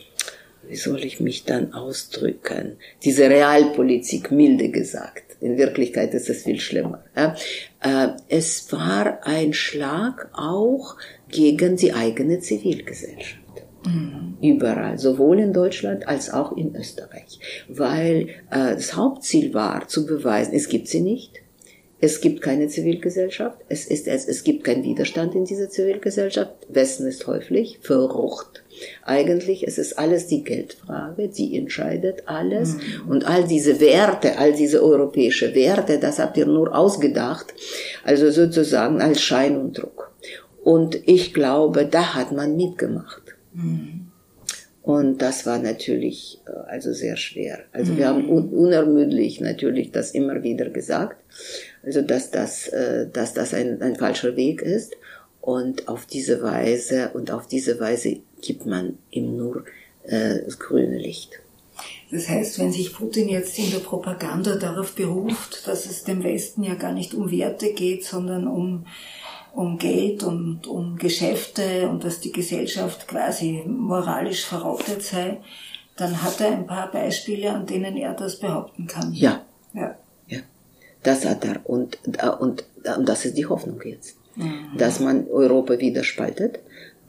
wie 0.68 0.76
soll 0.76 1.04
ich 1.04 1.20
mich 1.20 1.44
dann 1.46 1.74
ausdrücken, 1.74 2.78
diese 3.04 3.30
Realpolitik, 3.30 4.32
milde 4.32 4.70
gesagt. 4.70 5.24
In 5.42 5.58
Wirklichkeit 5.58 6.14
ist 6.14 6.30
es 6.30 6.44
viel 6.44 6.60
schlimmer. 6.60 7.04
Äh, 7.16 8.08
es 8.30 8.72
war 8.72 9.26
ein 9.26 9.54
Schlag 9.54 10.30
auch 10.34 10.96
gegen 11.30 11.78
die 11.78 11.94
eigene 11.94 12.40
Zivilgesellschaft. 12.40 13.42
Mhm. 13.86 14.38
Überall, 14.42 15.00
sowohl 15.00 15.40
in 15.40 15.54
Deutschland 15.54 16.08
als 16.08 16.32
auch 16.32 16.56
in 16.56 16.76
Österreich. 16.76 17.40
Weil 17.68 18.30
äh, 18.52 18.76
das 18.76 18.96
Hauptziel 18.96 19.54
war, 19.54 19.88
zu 19.88 20.06
beweisen, 20.06 20.54
es 20.54 20.70
gibt 20.70 20.88
sie 20.88 21.02
nicht, 21.02 21.41
es 22.04 22.20
gibt 22.20 22.42
keine 22.42 22.68
Zivilgesellschaft. 22.68 23.60
Es, 23.70 23.86
ist, 23.86 24.08
es, 24.08 24.28
es 24.28 24.44
gibt 24.44 24.64
keinen 24.64 24.84
Widerstand 24.84 25.36
in 25.36 25.46
dieser 25.46 25.70
Zivilgesellschaft. 25.70 26.52
Westen 26.68 27.06
ist 27.06 27.28
häufig 27.28 27.78
verrucht. 27.82 28.64
Eigentlich 29.06 29.68
es 29.68 29.78
ist 29.78 30.00
alles 30.00 30.26
die 30.26 30.44
Geldfrage, 30.44 31.28
die 31.28 31.56
entscheidet 31.56 32.24
alles. 32.26 32.74
Mhm. 32.74 33.10
Und 33.10 33.28
all 33.28 33.44
diese 33.48 33.80
Werte, 33.80 34.40
all 34.40 34.54
diese 34.54 34.84
europäische 34.84 35.54
Werte, 35.54 36.00
das 36.00 36.18
habt 36.18 36.38
ihr 36.38 36.48
nur 36.48 36.76
ausgedacht. 36.76 37.54
Also 38.04 38.32
sozusagen 38.32 39.00
als 39.00 39.22
Schein 39.22 39.56
und 39.56 39.78
Druck. 39.78 40.12
Und 40.64 41.08
ich 41.08 41.36
glaube, 41.36 41.86
da 41.86 42.16
hat 42.16 42.32
man 42.32 42.58
mitgemacht. 42.58 43.36
Mhm. 43.54 44.08
Und 44.82 45.22
das 45.22 45.46
war 45.46 45.60
natürlich 45.60 46.40
äh, 46.48 46.72
also 46.72 46.92
sehr 46.94 47.16
schwer. 47.16 47.60
Also 47.72 47.94
mhm. 47.94 47.98
wir 47.98 48.08
haben 48.08 48.28
unermüdlich 48.28 49.40
natürlich 49.40 49.92
das 49.92 50.12
immer 50.12 50.42
wieder 50.42 50.70
gesagt. 50.70 51.18
Also 51.84 52.02
dass 52.02 52.32
das, 52.32 52.68
äh, 52.68 53.08
dass 53.12 53.34
das 53.34 53.54
ein, 53.54 53.82
ein 53.82 53.96
falscher 53.96 54.36
Weg 54.36 54.62
ist. 54.62 54.96
Und 55.42 55.88
auf 55.88 56.06
diese 56.06 56.44
Weise 56.44 57.10
und 57.14 57.32
auf 57.32 57.48
diese 57.48 57.80
Weise 57.80 58.18
gibt 58.42 58.68
man 58.68 59.00
ihm 59.10 59.36
nur 59.38 59.66
äh, 60.04 60.44
das 60.46 60.60
grüne 60.60 60.98
Licht. 60.98 61.40
Das 62.12 62.28
heißt, 62.28 62.60
wenn 62.60 62.72
sich 62.72 62.94
Putin 62.94 63.30
jetzt 63.30 63.58
in 63.58 63.72
der 63.72 63.80
Propaganda 63.80 64.56
darauf 64.56 64.94
beruft, 64.94 65.68
dass 65.68 65.86
es 65.86 66.04
dem 66.04 66.24
Westen 66.24 66.64
ja 66.64 66.76
gar 66.76 66.92
nicht 66.92 67.14
um 67.14 67.32
Werte 67.32 67.74
geht, 67.74 68.06
sondern 68.06 68.48
um, 68.48 68.86
um 69.54 69.78
Geld 69.78 70.22
und 70.22 70.68
um 70.68 70.98
Geschäfte 70.98 71.88
und 71.90 72.04
dass 72.04 72.20
die 72.20 72.32
Gesellschaft 72.32 73.08
quasi 73.08 73.64
moralisch 73.66 74.46
verrottet 74.46 75.02
sei, 75.02 75.40
dann 75.96 76.22
hat 76.22 76.42
er 76.42 76.52
ein 76.52 76.68
paar 76.68 76.92
Beispiele, 76.92 77.52
an 77.52 77.66
denen 77.66 77.96
er 77.98 78.14
das 78.14 78.40
behaupten 78.40 78.88
kann. 78.88 79.14
Ja. 79.14 79.46
Ja. 79.74 79.96
Das 81.04 81.26
hat 81.26 81.46
er. 81.46 81.62
Und, 81.64 81.98
und, 82.40 82.66
und 82.98 83.10
das 83.10 83.26
ist 83.26 83.38
die 83.38 83.46
Hoffnung 83.46 83.82
jetzt. 83.84 84.18
Mhm. 84.36 84.78
Dass 84.78 85.00
man 85.00 85.28
Europa 85.28 85.80
wieder 85.80 86.04
spaltet, 86.04 86.60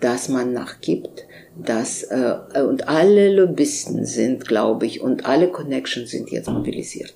dass 0.01 0.29
man 0.29 0.53
nachgibt, 0.53 1.27
dass, 1.57 2.03
äh, 2.03 2.35
und 2.67 2.89
alle 2.89 3.33
Lobbyisten 3.33 4.05
sind, 4.05 4.49
glaube 4.49 4.87
ich, 4.87 5.01
und 5.01 5.27
alle 5.27 5.49
Connections 5.49 6.11
sind 6.11 6.31
jetzt 6.31 6.49
mobilisiert. 6.49 7.15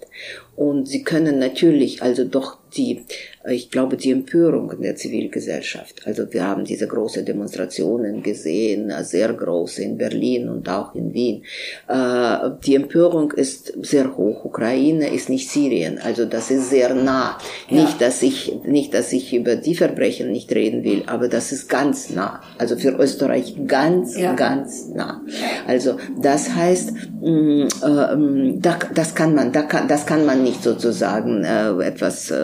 Und 0.54 0.86
sie 0.86 1.02
können 1.02 1.38
natürlich 1.38 2.02
also 2.02 2.24
doch 2.24 2.58
die, 2.76 3.04
ich 3.48 3.70
glaube, 3.70 3.96
die 3.96 4.10
Empörung 4.10 4.72
in 4.72 4.82
der 4.82 4.96
Zivilgesellschaft. 4.96 6.02
Also 6.04 6.32
wir 6.32 6.46
haben 6.46 6.64
diese 6.64 6.86
große 6.86 7.22
Demonstrationen 7.22 8.22
gesehen, 8.22 8.92
sehr 9.02 9.32
große 9.32 9.82
in 9.82 9.96
Berlin 9.96 10.48
und 10.48 10.68
auch 10.68 10.94
in 10.94 11.12
Wien. 11.12 11.44
Äh, 11.88 12.50
die 12.64 12.74
Empörung 12.74 13.32
ist 13.32 13.72
sehr 13.82 14.16
hoch. 14.16 14.44
Ukraine 14.44 15.12
ist 15.12 15.28
nicht 15.28 15.50
Syrien, 15.50 15.98
also 15.98 16.24
das 16.24 16.50
ist 16.50 16.70
sehr 16.70 16.94
nah. 16.94 17.38
Ja. 17.68 17.82
Nicht, 17.82 18.00
dass 18.00 18.22
ich, 18.22 18.52
nicht, 18.64 18.94
dass 18.94 19.12
ich 19.12 19.34
über 19.34 19.56
die 19.56 19.74
Verbrechen 19.74 20.32
nicht 20.32 20.52
reden 20.52 20.84
will, 20.84 21.04
aber 21.06 21.28
das 21.28 21.52
ist 21.52 21.68
ganz 21.68 22.10
nah. 22.10 22.40
Also 22.58 22.76
für 22.76 22.90
Österreich 22.90 23.56
ganz, 23.66 24.18
ja. 24.18 24.34
ganz 24.34 24.88
nah. 24.88 25.22
Also 25.66 25.96
das 26.20 26.54
heißt, 26.54 26.92
mh, 27.22 27.68
äh, 27.82 28.58
das 28.94 29.14
kann 29.14 29.34
man, 29.34 29.52
das 29.52 30.06
kann 30.06 30.26
man 30.26 30.42
nicht 30.42 30.62
sozusagen 30.62 31.44
äh, 31.44 31.70
etwas 31.84 32.30
äh, 32.30 32.36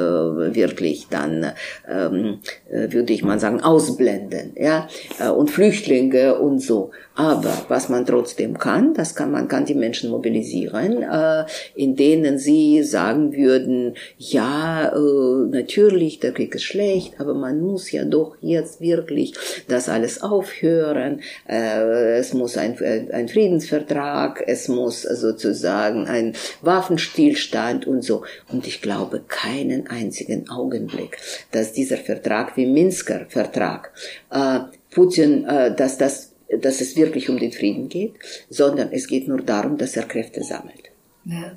wirklich 0.54 1.08
dann, 1.08 1.52
ähm, 1.88 2.38
äh, 2.70 2.92
würde 2.92 3.12
ich 3.12 3.22
mal 3.22 3.38
sagen, 3.38 3.60
ausblenden, 3.60 4.52
ja, 4.56 4.88
äh, 5.18 5.28
und 5.28 5.50
Flüchtlinge 5.50 6.38
und 6.38 6.60
so. 6.60 6.90
Aber 7.14 7.52
was 7.68 7.90
man 7.90 8.06
trotzdem 8.06 8.58
kann, 8.58 8.94
das 8.94 9.14
kann 9.14 9.30
man 9.30 9.46
kann 9.46 9.66
die 9.66 9.74
Menschen 9.74 10.10
mobilisieren, 10.10 11.02
äh, 11.02 11.44
in 11.74 11.94
denen 11.94 12.38
sie 12.38 12.82
sagen 12.82 13.34
würden, 13.34 13.94
ja, 14.16 14.88
äh, 14.94 15.46
natürlich, 15.50 16.20
der 16.20 16.32
Krieg 16.32 16.54
ist 16.54 16.64
schlecht, 16.64 17.20
aber 17.20 17.34
man 17.34 17.60
muss 17.60 17.90
ja 17.92 18.04
doch 18.04 18.36
jetzt 18.40 18.80
wirklich 18.80 19.34
das 19.68 19.90
alles 19.90 20.22
aufhören. 20.22 21.20
Äh, 21.46 22.16
es 22.16 22.32
muss 22.32 22.56
ein, 22.56 22.78
ein 23.12 23.28
Friedensvertrag, 23.28 24.42
es 24.46 24.68
muss 24.68 25.02
sozusagen 25.02 26.06
ein 26.06 26.32
Waffenstillstand 26.62 27.86
und 27.86 28.02
so. 28.02 28.24
Und 28.50 28.66
ich 28.66 28.80
glaube 28.80 29.22
keinen 29.28 29.86
einzigen 29.86 30.48
Augenblick, 30.48 31.18
dass 31.50 31.72
dieser 31.72 31.98
Vertrag 31.98 32.56
wie 32.56 32.66
Minsker 32.66 33.26
Vertrag 33.28 33.92
äh, 34.30 34.60
Putin, 34.90 35.44
äh, 35.44 35.74
dass 35.74 35.98
das 35.98 36.31
dass 36.61 36.80
es 36.80 36.96
wirklich 36.96 37.28
um 37.28 37.38
den 37.38 37.53
Frieden 37.53 37.88
geht, 37.88 38.14
sondern 38.50 38.92
es 38.92 39.07
geht 39.07 39.28
nur 39.28 39.40
darum, 39.42 39.78
dass 39.78 39.96
er 39.96 40.05
Kräfte 40.05 40.42
sammelt. 40.42 40.90
Ja. 41.24 41.53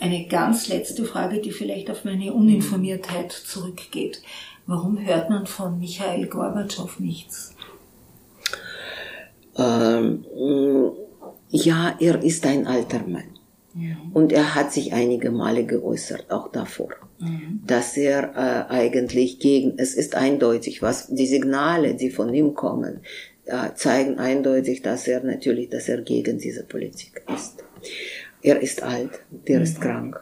Eine 0.00 0.26
ganz 0.26 0.68
letzte 0.68 1.04
Frage, 1.04 1.40
die 1.40 1.52
vielleicht 1.52 1.90
auf 1.90 2.04
meine 2.04 2.32
Uninformiertheit 2.32 3.32
zurückgeht. 3.32 4.22
Warum 4.66 4.98
hört 5.04 5.30
man 5.30 5.46
von 5.46 5.78
Michael 5.78 6.26
Gorbatschow 6.26 6.98
nichts? 6.98 7.54
Ähm, 9.56 10.24
ja, 11.50 11.96
er 11.98 12.22
ist 12.22 12.44
ein 12.46 12.66
alter 12.66 13.06
Mann. 13.06 13.38
Ja. 13.74 13.96
Und 14.12 14.32
er 14.32 14.54
hat 14.54 14.72
sich 14.72 14.92
einige 14.92 15.30
Male 15.30 15.64
geäußert, 15.64 16.30
auch 16.30 16.50
davor, 16.50 16.90
mhm. 17.20 17.62
dass 17.66 17.96
er 17.96 18.34
äh, 18.34 18.72
eigentlich 18.72 19.38
gegen, 19.38 19.78
es 19.78 19.94
ist 19.94 20.16
eindeutig, 20.16 20.82
was 20.82 21.06
die 21.08 21.26
Signale, 21.26 21.94
die 21.94 22.10
von 22.10 22.34
ihm 22.34 22.54
kommen, 22.54 23.00
zeigen 23.74 24.18
eindeutig, 24.18 24.82
dass 24.82 25.08
er 25.08 25.22
natürlich, 25.22 25.70
dass 25.70 25.88
er 25.88 26.02
gegen 26.02 26.38
diese 26.38 26.64
Politik 26.64 27.22
ist. 27.34 27.64
Er 28.42 28.60
ist 28.60 28.82
alt, 28.82 29.20
der 29.30 29.58
mhm. 29.58 29.62
ist 29.62 29.80
krank. 29.80 30.20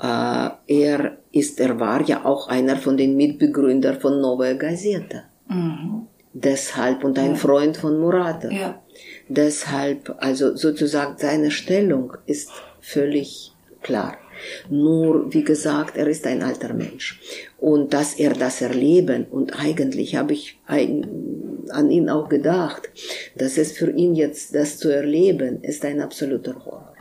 Äh, 0.00 0.50
er 0.66 1.18
ist, 1.32 1.60
er 1.60 1.78
war 1.78 2.02
ja 2.02 2.24
auch 2.24 2.48
einer 2.48 2.76
von 2.76 2.96
den 2.96 3.16
Mitbegründern 3.16 4.00
von 4.00 4.20
Novaya 4.20 4.54
Gazeta. 4.54 5.24
Mhm. 5.48 6.06
Deshalb 6.32 7.04
und 7.04 7.18
ein 7.18 7.32
ja. 7.32 7.36
Freund 7.36 7.76
von 7.76 8.00
Murata. 8.00 8.50
Ja. 8.50 8.82
Deshalb, 9.28 10.16
also 10.18 10.56
sozusagen 10.56 11.14
seine 11.16 11.50
Stellung 11.52 12.12
ist 12.26 12.50
völlig 12.80 13.52
klar. 13.82 14.18
Nur, 14.68 15.32
wie 15.32 15.44
gesagt, 15.44 15.96
er 15.96 16.08
ist 16.08 16.26
ein 16.26 16.42
alter 16.42 16.74
Mensch. 16.74 17.20
Und 17.58 17.94
dass 17.94 18.14
er 18.14 18.32
das 18.34 18.60
erleben, 18.60 19.26
und 19.30 19.58
eigentlich 19.58 20.16
habe 20.16 20.32
ich 20.32 20.58
ein, 20.66 21.53
an 21.70 21.90
ihn 21.90 22.08
auch 22.08 22.28
gedacht, 22.28 22.90
dass 23.36 23.58
es 23.58 23.72
für 23.72 23.90
ihn 23.90 24.14
jetzt 24.14 24.54
das 24.54 24.78
zu 24.78 24.88
erleben, 24.88 25.62
ist 25.62 25.84
ein 25.84 26.00
absoluter 26.00 26.54
Horror. 26.64 26.94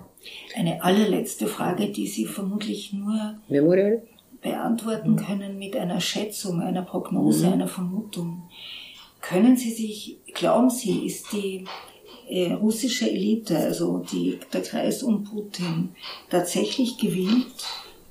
Eine 0.55 0.83
allerletzte 0.83 1.47
Frage, 1.47 1.89
die 1.89 2.07
Sie 2.07 2.25
vermutlich 2.25 2.93
nur 2.93 3.35
Memorial? 3.47 4.03
beantworten 4.41 5.11
mhm. 5.11 5.15
können 5.15 5.57
mit 5.57 5.75
einer 5.75 6.01
Schätzung, 6.01 6.61
einer 6.61 6.81
Prognose, 6.83 7.47
mhm. 7.47 7.53
einer 7.53 7.67
Vermutung. 7.67 8.43
Können 9.21 9.55
Sie 9.55 9.71
sich, 9.71 10.17
glauben 10.33 10.69
Sie, 10.69 11.05
ist 11.05 11.31
die 11.31 11.65
äh, 12.29 12.51
russische 12.53 13.09
Elite, 13.09 13.57
also 13.57 13.99
die, 13.99 14.37
der 14.51 14.61
Kreis 14.61 15.01
um 15.01 15.23
Putin, 15.23 15.89
tatsächlich 16.29 16.97
gewillt, 16.97 17.65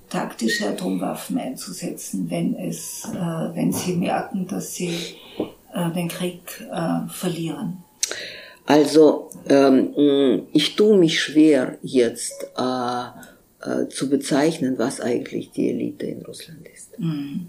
taktische 0.08 0.68
Atomwaffen 0.68 1.38
einzusetzen, 1.38 2.30
wenn 2.30 2.54
es, 2.54 3.04
äh, 3.04 3.54
wenn 3.54 3.72
sie 3.72 3.94
merken, 3.94 4.46
dass 4.46 4.74
sie 4.74 4.94
äh, 5.74 5.90
den 5.90 6.08
Krieg 6.08 6.40
äh, 6.72 7.08
verlieren? 7.08 7.82
Also 8.66 9.30
ähm, 9.48 10.46
ich 10.52 10.76
tue 10.76 10.96
mich 10.96 11.20
schwer 11.20 11.78
jetzt 11.82 12.46
äh, 12.56 13.04
äh, 13.68 13.88
zu 13.88 14.08
bezeichnen, 14.08 14.78
was 14.78 15.00
eigentlich 15.00 15.50
die 15.50 15.70
Elite 15.70 16.06
in 16.06 16.22
Russland 16.22 16.66
ist. 16.68 16.98
Mhm 16.98 17.48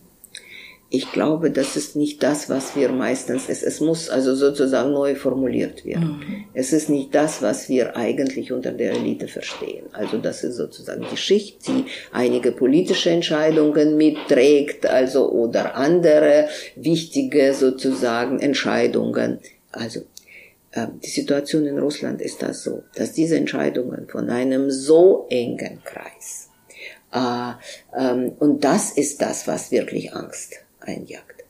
ich 0.96 1.12
glaube, 1.12 1.50
das 1.50 1.76
ist 1.76 1.96
nicht 1.96 2.22
das, 2.22 2.52
was 2.52 2.76
wir 2.76 2.90
meistens, 2.90 3.50
es, 3.50 3.64
es 3.64 3.82
muss 3.82 4.12
also 4.12 4.36
sozusagen 4.36 4.92
neu 4.92 5.16
formuliert 5.16 5.84
werden. 5.86 6.20
Mhm. 6.20 6.44
Es 6.54 6.72
ist 6.72 6.88
nicht 6.88 7.16
das, 7.16 7.42
was 7.42 7.68
wir 7.68 7.98
eigentlich 7.98 8.52
unter 8.52 8.72
der 8.72 8.92
Elite 8.92 9.28
verstehen. 9.28 9.88
Also 9.92 10.20
das 10.20 10.44
ist 10.44 10.56
sozusagen 10.56 11.04
die 11.12 11.18
Schicht, 11.18 11.68
die 11.68 11.86
einige 12.12 12.52
politische 12.52 13.10
Entscheidungen 13.10 13.98
mitträgt, 13.98 14.86
also 14.86 15.32
oder 15.32 15.74
andere 15.74 16.50
wichtige 16.76 17.56
sozusagen 17.56 18.40
Entscheidungen. 18.40 19.40
Also 19.72 20.02
äh, 20.74 20.86
die 21.04 21.10
Situation 21.10 21.66
in 21.66 21.80
Russland 21.80 22.22
ist 22.22 22.44
das 22.44 22.62
so, 22.62 22.84
dass 22.94 23.14
diese 23.14 23.36
Entscheidungen 23.36 24.08
von 24.10 24.30
einem 24.30 24.70
so 24.70 25.26
engen 25.32 25.82
Kreis 25.84 26.50
äh, 27.12 27.54
ähm, 28.00 28.34
und 28.38 28.64
das 28.64 28.92
ist 28.92 29.24
das, 29.24 29.48
was 29.48 29.72
wirklich 29.72 30.14
Angst 30.14 30.63
einjagt. 30.84 31.44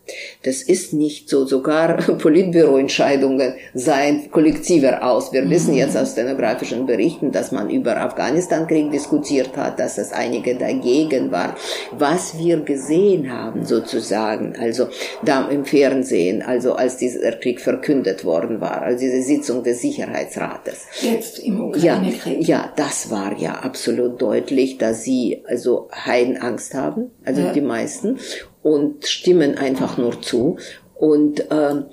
Das 0.43 0.61
ist 0.61 0.91
nicht 0.91 1.29
so, 1.29 1.45
sogar 1.45 1.95
Politbüroentscheidungen 2.17 3.53
seien 3.73 4.29
kollektiver 4.31 5.01
aus. 5.01 5.31
Wir 5.31 5.49
wissen 5.49 5.71
mhm. 5.71 5.77
jetzt 5.77 5.95
aus 5.95 6.11
stenografischen 6.11 6.85
Berichten, 6.85 7.31
dass 7.31 7.53
man 7.53 7.69
über 7.69 7.97
Afghanistan-Krieg 7.97 8.91
diskutiert 8.91 9.55
hat, 9.55 9.79
dass 9.79 9.97
es 9.97 10.11
einige 10.11 10.55
dagegen 10.55 11.31
war. 11.31 11.55
Was 11.91 12.37
wir 12.37 12.59
gesehen 12.59 13.31
haben, 13.31 13.65
sozusagen, 13.65 14.55
also 14.59 14.87
da 15.23 15.47
im 15.47 15.63
Fernsehen, 15.63 16.41
also 16.41 16.73
als 16.73 16.97
dieser 16.97 17.31
Krieg 17.31 17.61
verkündet 17.61 18.25
worden 18.25 18.59
war, 18.59 18.81
also 18.81 18.99
diese 18.99 19.21
Sitzung 19.21 19.63
des 19.63 19.79
Sicherheitsrates. 19.79 20.85
Jetzt 21.01 21.39
im 21.39 21.61
Ukraine-Krieg. 21.61 22.41
Ja, 22.41 22.53
ja, 22.53 22.73
das 22.75 23.09
war 23.09 23.37
ja 23.39 23.53
absolut 23.53 24.21
deutlich, 24.21 24.77
dass 24.77 25.03
sie 25.03 25.43
also 25.47 25.87
Heidenangst 25.93 26.73
haben, 26.73 27.11
also 27.23 27.41
ja. 27.41 27.53
die 27.53 27.61
meisten 27.61 28.19
und 28.63 29.05
stimmen 29.05 29.57
einfach 29.57 29.97
nur 29.97 30.21
zu. 30.21 30.57
Und, 30.95 31.45
ähm, 31.51 31.85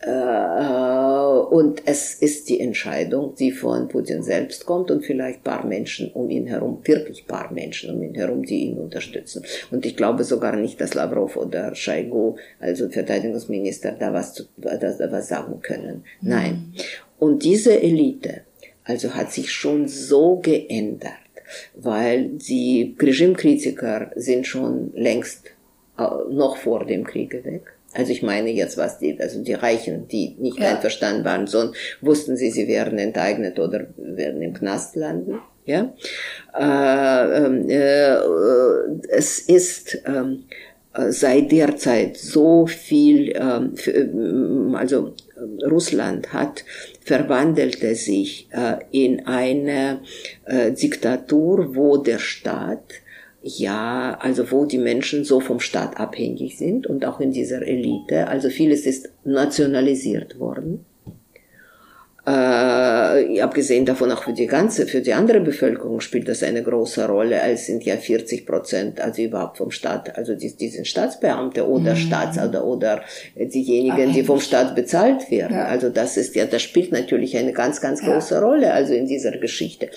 äh, 0.00 1.54
und 1.54 1.82
es 1.86 2.14
ist 2.14 2.48
die 2.48 2.60
Entscheidung, 2.60 3.34
die 3.36 3.52
von 3.52 3.88
Putin 3.88 4.22
selbst 4.22 4.66
kommt 4.66 4.90
und 4.90 5.04
vielleicht 5.04 5.44
paar 5.44 5.64
Menschen 5.64 6.10
um 6.12 6.28
ihn 6.28 6.46
herum, 6.46 6.80
wirklich 6.84 7.26
paar 7.26 7.52
Menschen 7.52 7.94
um 7.94 8.02
ihn 8.02 8.14
herum, 8.14 8.44
die 8.44 8.66
ihn 8.66 8.78
unterstützen. 8.78 9.44
Und 9.70 9.86
ich 9.86 9.96
glaube 9.96 10.24
sogar 10.24 10.56
nicht, 10.56 10.80
dass 10.80 10.94
Lavrov 10.94 11.36
oder 11.36 11.74
Shaigu, 11.74 12.36
also 12.58 12.88
Verteidigungsminister, 12.88 13.92
da 13.92 14.12
was, 14.12 14.34
zu, 14.34 14.44
da, 14.56 14.76
da 14.76 15.12
was 15.12 15.28
sagen 15.28 15.60
können. 15.62 16.04
Nein. 16.20 16.72
Mhm. 16.72 16.80
Und 17.18 17.44
diese 17.44 17.80
Elite, 17.80 18.42
also 18.84 19.14
hat 19.14 19.32
sich 19.32 19.52
schon 19.52 19.88
so 19.88 20.36
geändert, 20.36 21.12
weil 21.74 22.28
die 22.28 22.96
Regimekritiker 23.00 24.10
sind 24.16 24.46
schon 24.46 24.92
längst 24.94 25.46
äh, 25.46 25.55
noch 26.30 26.56
vor 26.56 26.84
dem 26.84 27.04
Kriege 27.04 27.44
weg. 27.44 27.76
Also 27.94 28.12
ich 28.12 28.22
meine 28.22 28.50
jetzt, 28.50 28.76
was 28.76 28.98
die, 28.98 29.18
also 29.18 29.42
die 29.42 29.54
Reichen, 29.54 30.06
die 30.08 30.36
nicht 30.38 30.58
ja. 30.58 30.74
einverstanden 30.74 31.24
waren, 31.24 31.46
sondern 31.46 31.74
wussten 32.00 32.36
sie, 32.36 32.50
sie 32.50 32.68
werden 32.68 32.98
enteignet 32.98 33.58
oder 33.58 33.86
werden 33.96 34.42
im 34.42 34.52
Knast 34.52 34.96
landen. 34.96 35.40
Ja, 35.64 35.92
äh, 36.56 37.44
ähm, 37.44 37.68
äh, 37.68 38.16
es 39.08 39.40
ist 39.40 39.98
ähm, 40.06 40.44
äh, 40.94 41.10
seit 41.10 41.50
der 41.50 41.76
Zeit 41.76 42.16
so 42.16 42.66
viel, 42.66 43.34
ähm, 43.34 43.74
äh, 43.86 44.76
also 44.76 45.14
Russland 45.68 46.32
hat 46.32 46.64
verwandelte 47.02 47.94
sich 47.94 48.48
äh, 48.52 48.76
in 48.92 49.26
eine 49.26 50.00
äh, 50.44 50.70
Diktatur, 50.70 51.74
wo 51.74 51.96
der 51.96 52.18
Staat 52.18 52.94
ja, 53.46 54.18
also 54.20 54.50
wo 54.50 54.64
die 54.64 54.78
Menschen 54.78 55.24
so 55.24 55.38
vom 55.38 55.60
Staat 55.60 56.00
abhängig 56.00 56.58
sind 56.58 56.86
und 56.86 57.04
auch 57.04 57.20
in 57.20 57.30
dieser 57.30 57.62
Elite. 57.62 58.26
Also 58.26 58.50
vieles 58.50 58.86
ist 58.86 59.08
nationalisiert 59.24 60.40
worden. 60.40 60.84
Äh, 62.28 63.40
abgesehen 63.40 63.86
davon 63.86 64.10
auch 64.10 64.24
für 64.24 64.32
die 64.32 64.48
ganze, 64.48 64.88
für 64.88 65.00
die 65.00 65.12
andere 65.12 65.38
Bevölkerung 65.38 66.00
spielt 66.00 66.26
das 66.26 66.42
eine 66.42 66.60
große 66.60 67.06
Rolle. 67.06 67.40
Es 67.40 67.66
sind 67.66 67.84
ja 67.84 67.96
40 67.96 68.44
Prozent, 68.44 69.00
also 69.00 69.22
überhaupt 69.22 69.58
vom 69.58 69.70
Staat, 69.70 70.18
also 70.18 70.34
die, 70.34 70.56
die 70.56 70.68
sind 70.68 70.88
Staatsbeamte 70.88 71.68
oder 71.68 71.92
mhm. 71.92 71.98
Staats- 71.98 72.36
oder, 72.36 72.64
oder 72.64 73.02
diejenigen, 73.36 74.12
die 74.12 74.24
vom 74.24 74.40
Staat 74.40 74.74
bezahlt 74.74 75.30
werden. 75.30 75.56
Ja. 75.56 75.66
Also 75.66 75.88
das 75.88 76.16
ist 76.16 76.34
ja, 76.34 76.46
das 76.46 76.62
spielt 76.62 76.90
natürlich 76.90 77.36
eine 77.36 77.52
ganz, 77.52 77.80
ganz 77.80 78.00
große 78.00 78.34
ja. 78.34 78.40
Rolle, 78.40 78.72
also 78.72 78.92
in 78.92 79.06
dieser 79.06 79.38
Geschichte. 79.38 79.90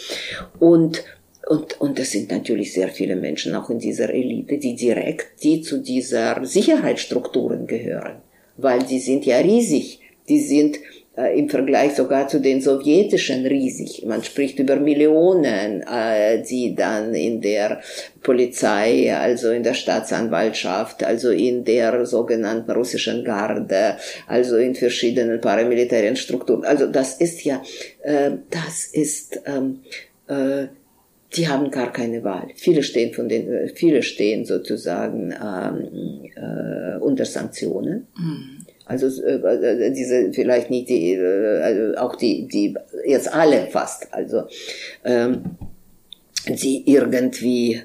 Und 0.60 1.04
und, 1.50 1.82
und 1.82 1.98
es 1.98 2.12
sind 2.12 2.30
natürlich 2.30 2.74
sehr 2.74 2.90
viele 2.90 3.16
Menschen 3.16 3.56
auch 3.56 3.72
in 3.72 3.80
dieser 3.80 4.14
Elite, 4.14 4.60
die 4.60 4.76
direkt, 4.76 5.42
die 5.42 5.62
zu 5.62 5.80
dieser 5.80 6.46
Sicherheitsstrukturen 6.46 7.66
gehören. 7.66 8.22
Weil 8.58 8.84
die 8.84 9.00
sind 9.00 9.26
ja 9.26 9.38
riesig. 9.38 10.00
Die 10.28 10.42
sind 10.42 10.78
äh, 11.18 11.40
im 11.40 11.50
Vergleich 11.50 11.96
sogar 11.96 12.28
zu 12.28 12.40
den 12.40 12.62
sowjetischen 12.62 13.48
riesig. 13.48 14.06
Man 14.06 14.24
spricht 14.24 14.60
über 14.60 14.76
Millionen, 14.76 15.82
äh, 15.82 16.44
die 16.44 16.76
dann 16.76 17.16
in 17.16 17.42
der 17.42 17.82
Polizei, 18.22 19.12
also 19.12 19.50
in 19.50 19.64
der 19.64 19.74
Staatsanwaltschaft, 19.74 21.04
also 21.04 21.32
in 21.32 21.64
der 21.66 22.06
sogenannten 22.06 22.70
russischen 22.70 23.24
Garde, 23.24 23.98
also 24.28 24.58
in 24.58 24.76
verschiedenen 24.76 25.42
paramilitären 25.42 26.16
Strukturen. 26.16 26.64
Also 26.64 26.86
das 26.86 27.16
ist 27.16 27.44
ja, 27.44 27.64
äh, 28.04 28.34
das 28.52 28.86
ist 28.86 29.42
ähm, 29.48 29.80
äh, 30.28 30.68
die 31.36 31.48
haben 31.48 31.70
gar 31.70 31.92
keine 31.92 32.24
Wahl. 32.24 32.48
Viele 32.56 32.84
stehen 32.84 33.14
von 33.14 33.30
den, 33.30 33.52
äh, 33.52 33.70
viele 33.70 34.02
stehen 34.02 34.46
sozusagen 34.46 35.32
ähm, 35.32 36.26
äh, 36.36 36.98
unter 37.00 37.26
Sanktionen. 37.26 38.08
Mhm. 38.18 38.66
Also 38.86 39.22
äh, 39.22 39.36
äh, 39.36 39.92
diese 39.92 40.34
vielleicht 40.34 40.72
nicht 40.72 40.90
die, 40.90 41.14
äh, 41.14 41.62
also 41.62 41.98
auch 41.98 42.16
die, 42.16 42.48
die 42.48 42.76
jetzt 43.06 43.32
alle 43.32 43.68
fast, 43.68 44.12
also 44.12 44.44
ähm, 45.06 45.44
die 46.48 46.90
irgendwie 46.90 47.82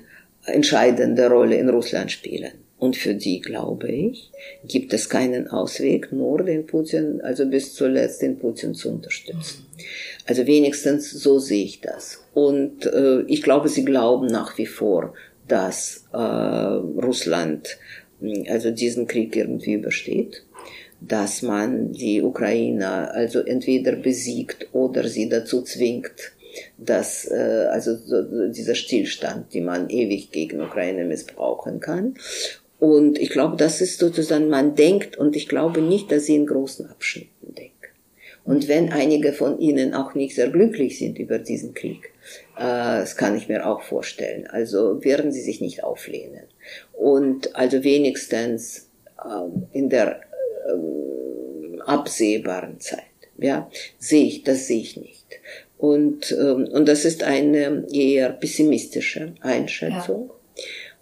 entscheidende 0.46 1.28
Rolle 1.28 1.56
in 1.56 1.68
Russland 1.68 2.10
spielen. 2.10 2.52
Und 2.78 2.96
für 2.96 3.14
die, 3.14 3.40
glaube 3.40 3.88
ich, 3.88 4.30
gibt 4.66 4.92
es 4.92 5.08
keinen 5.08 5.48
Ausweg, 5.48 6.12
nur 6.12 6.42
den 6.42 6.66
Putin, 6.66 7.20
also 7.22 7.46
bis 7.46 7.74
zuletzt 7.74 8.20
den 8.20 8.38
Putin 8.38 8.74
zu 8.74 8.90
unterstützen. 8.90 9.66
Mhm. 9.70 9.82
Also 10.26 10.46
wenigstens 10.46 11.10
so 11.10 11.38
sehe 11.38 11.64
ich 11.64 11.80
das. 11.80 12.23
Und 12.34 12.84
äh, 12.86 13.22
ich 13.22 13.42
glaube, 13.42 13.68
sie 13.68 13.84
glauben 13.84 14.26
nach 14.26 14.58
wie 14.58 14.66
vor, 14.66 15.14
dass 15.46 16.04
äh, 16.12 16.16
Russland 16.18 17.78
hm, 18.20 18.44
also 18.48 18.70
diesen 18.70 19.06
Krieg 19.06 19.36
irgendwie 19.36 19.74
übersteht, 19.74 20.44
dass 21.00 21.42
man 21.42 21.92
die 21.92 22.22
Ukrainer 22.22 23.12
also 23.12 23.40
entweder 23.40 23.92
besiegt 23.92 24.68
oder 24.72 25.06
sie 25.06 25.28
dazu 25.28 25.62
zwingt, 25.62 26.32
dass 26.78 27.30
äh, 27.30 27.68
also 27.70 27.96
so, 27.96 28.48
dieser 28.48 28.74
Stillstand, 28.74 29.52
die 29.52 29.60
man 29.60 29.88
ewig 29.90 30.32
gegen 30.32 30.60
Ukraine 30.60 31.04
missbrauchen 31.04 31.80
kann. 31.80 32.14
Und 32.80 33.18
ich 33.18 33.30
glaube, 33.30 33.56
das 33.56 33.80
ist 33.80 33.98
sozusagen, 33.98 34.48
man 34.48 34.74
denkt, 34.74 35.16
und 35.16 35.36
ich 35.36 35.48
glaube 35.48 35.80
nicht, 35.80 36.10
dass 36.10 36.26
sie 36.26 36.34
in 36.34 36.46
großen 36.46 36.86
Abschnitten 36.90 37.54
denken. 37.54 37.70
Und 38.44 38.68
wenn 38.68 38.92
einige 38.92 39.32
von 39.32 39.58
ihnen 39.58 39.94
auch 39.94 40.14
nicht 40.14 40.34
sehr 40.34 40.50
glücklich 40.50 40.98
sind 40.98 41.18
über 41.18 41.38
diesen 41.38 41.74
Krieg, 41.74 42.13
das 42.56 43.16
kann 43.16 43.36
ich 43.36 43.48
mir 43.48 43.66
auch 43.66 43.82
vorstellen, 43.82 44.46
also 44.46 45.02
werden 45.04 45.32
sie 45.32 45.40
sich 45.40 45.60
nicht 45.60 45.82
auflehnen. 45.82 46.44
Und 46.92 47.56
also 47.56 47.82
wenigstens 47.82 48.90
ähm, 49.24 49.66
in 49.72 49.88
der 49.88 50.20
ähm, 50.70 51.82
absehbaren 51.84 52.80
Zeit, 52.80 53.02
ja, 53.38 53.68
sehe 53.98 54.24
ich, 54.24 54.44
das 54.44 54.66
sehe 54.66 54.80
ich 54.80 54.96
nicht. 54.96 55.26
Und, 55.78 56.32
ähm, 56.32 56.68
und 56.68 56.86
das 56.88 57.04
ist 57.04 57.24
eine 57.24 57.86
eher 57.92 58.30
pessimistische 58.30 59.34
Einschätzung. 59.40 60.28
Ja 60.28 60.34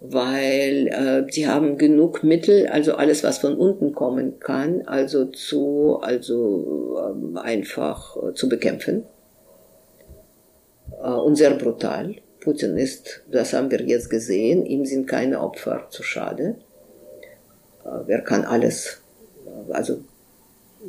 weil 0.05 0.87
äh, 0.87 1.31
sie 1.31 1.47
haben 1.47 1.77
genug 1.77 2.23
Mittel, 2.23 2.67
also 2.67 2.95
alles, 2.95 3.23
was 3.23 3.37
von 3.37 3.55
unten 3.55 3.93
kommen 3.93 4.37
kann, 4.39 4.81
also 4.85 5.25
zu, 5.25 5.99
also 6.01 6.99
ähm, 7.09 7.37
einfach 7.37 8.17
äh, 8.17 8.33
zu 8.33 8.49
bekämpfen. 8.49 9.03
Äh, 11.01 11.07
und 11.07 11.35
sehr 11.35 11.51
brutal. 11.51 12.15
Putin 12.41 12.77
ist, 12.77 13.21
das 13.31 13.53
haben 13.53 13.71
wir 13.71 13.81
jetzt 13.81 14.09
gesehen, 14.09 14.65
ihm 14.65 14.85
sind 14.85 15.07
keine 15.07 15.39
Opfer 15.41 15.87
zu 15.89 16.03
schade. 16.03 16.55
Äh, 17.85 18.11
er 18.11 18.21
kann 18.21 18.43
alles, 18.43 19.01
äh, 19.45 19.73
also 19.73 20.01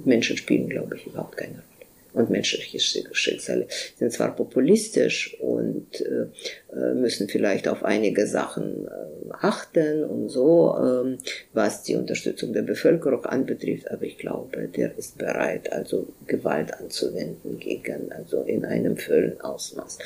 Menschen 0.05 0.37
spielen, 0.37 0.69
glaube 0.69 0.97
ich, 0.97 1.07
überhaupt 1.07 1.37
keine 1.37 1.55
Rolle 1.55 1.74
und 2.15 2.31
menschliche 2.31 2.79
Schicksale 2.81 3.67
sind 3.97 4.13
zwar 4.13 4.35
populistisch 4.35 5.37
und 5.41 6.01
äh, 6.01 6.27
äh, 6.75 6.95
müssen 6.95 7.29
vielleicht 7.29 7.67
auf 7.67 7.85
einige 7.85 8.27
Sachen 8.27 8.87
äh, 8.87 9.33
achten 9.33 10.05
und 10.05 10.29
so, 10.29 10.77
ähm, 10.79 11.19
was 11.53 11.83
die 11.83 11.97
Unterstützung 11.97 12.53
der 12.53 12.63
Bevölkerung 12.63 13.25
anbetrifft. 13.27 13.91
Aber 13.91 14.05
ich 14.05 14.17
glaube, 14.17 14.69
der 14.69 14.97
ist 14.97 15.19
bereit, 15.19 15.73
also 15.73 16.07
Gewalt 16.27 16.73
anzuwenden 16.75 17.59
gegen, 17.59 18.13
also 18.13 18.43
in 18.43 18.65
einem 18.65 18.97
vollen 18.97 19.41
Ausmaß. 19.41 19.99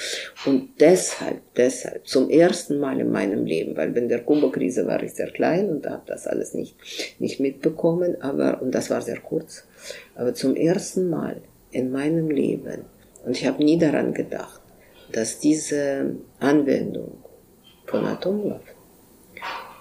Und 0.46 0.70
deshalb, 0.80 1.40
deshalb, 1.56 2.06
zum 2.06 2.30
ersten 2.30 2.78
Mal 2.78 3.00
in 3.00 3.12
meinem 3.12 3.44
Leben, 3.44 3.76
weil 3.76 3.94
in 3.96 4.08
der 4.08 4.20
Kuba-Krise 4.20 4.86
war 4.86 5.02
ich 5.02 5.12
sehr 5.12 5.30
klein 5.30 5.68
und 5.68 5.86
habe 5.86 6.02
das 6.06 6.26
alles 6.26 6.54
nicht, 6.54 6.74
nicht 7.18 7.38
mitbekommen, 7.38 8.20
aber, 8.22 8.62
und 8.62 8.74
das 8.74 8.88
war 8.88 9.02
sehr 9.02 9.20
kurz, 9.20 9.64
aber 10.14 10.34
zum 10.34 10.56
ersten 10.56 11.10
Mal 11.10 11.42
in 11.70 11.90
meinem 11.92 12.30
Leben, 12.30 12.84
und 13.24 13.36
ich 13.36 13.46
habe 13.46 13.62
nie 13.62 13.78
daran 13.78 14.14
gedacht, 14.14 14.60
dass 15.12 15.38
diese 15.40 16.16
Anwendung 16.38 17.22
von 17.86 18.04
Atomwaffen, 18.04 18.76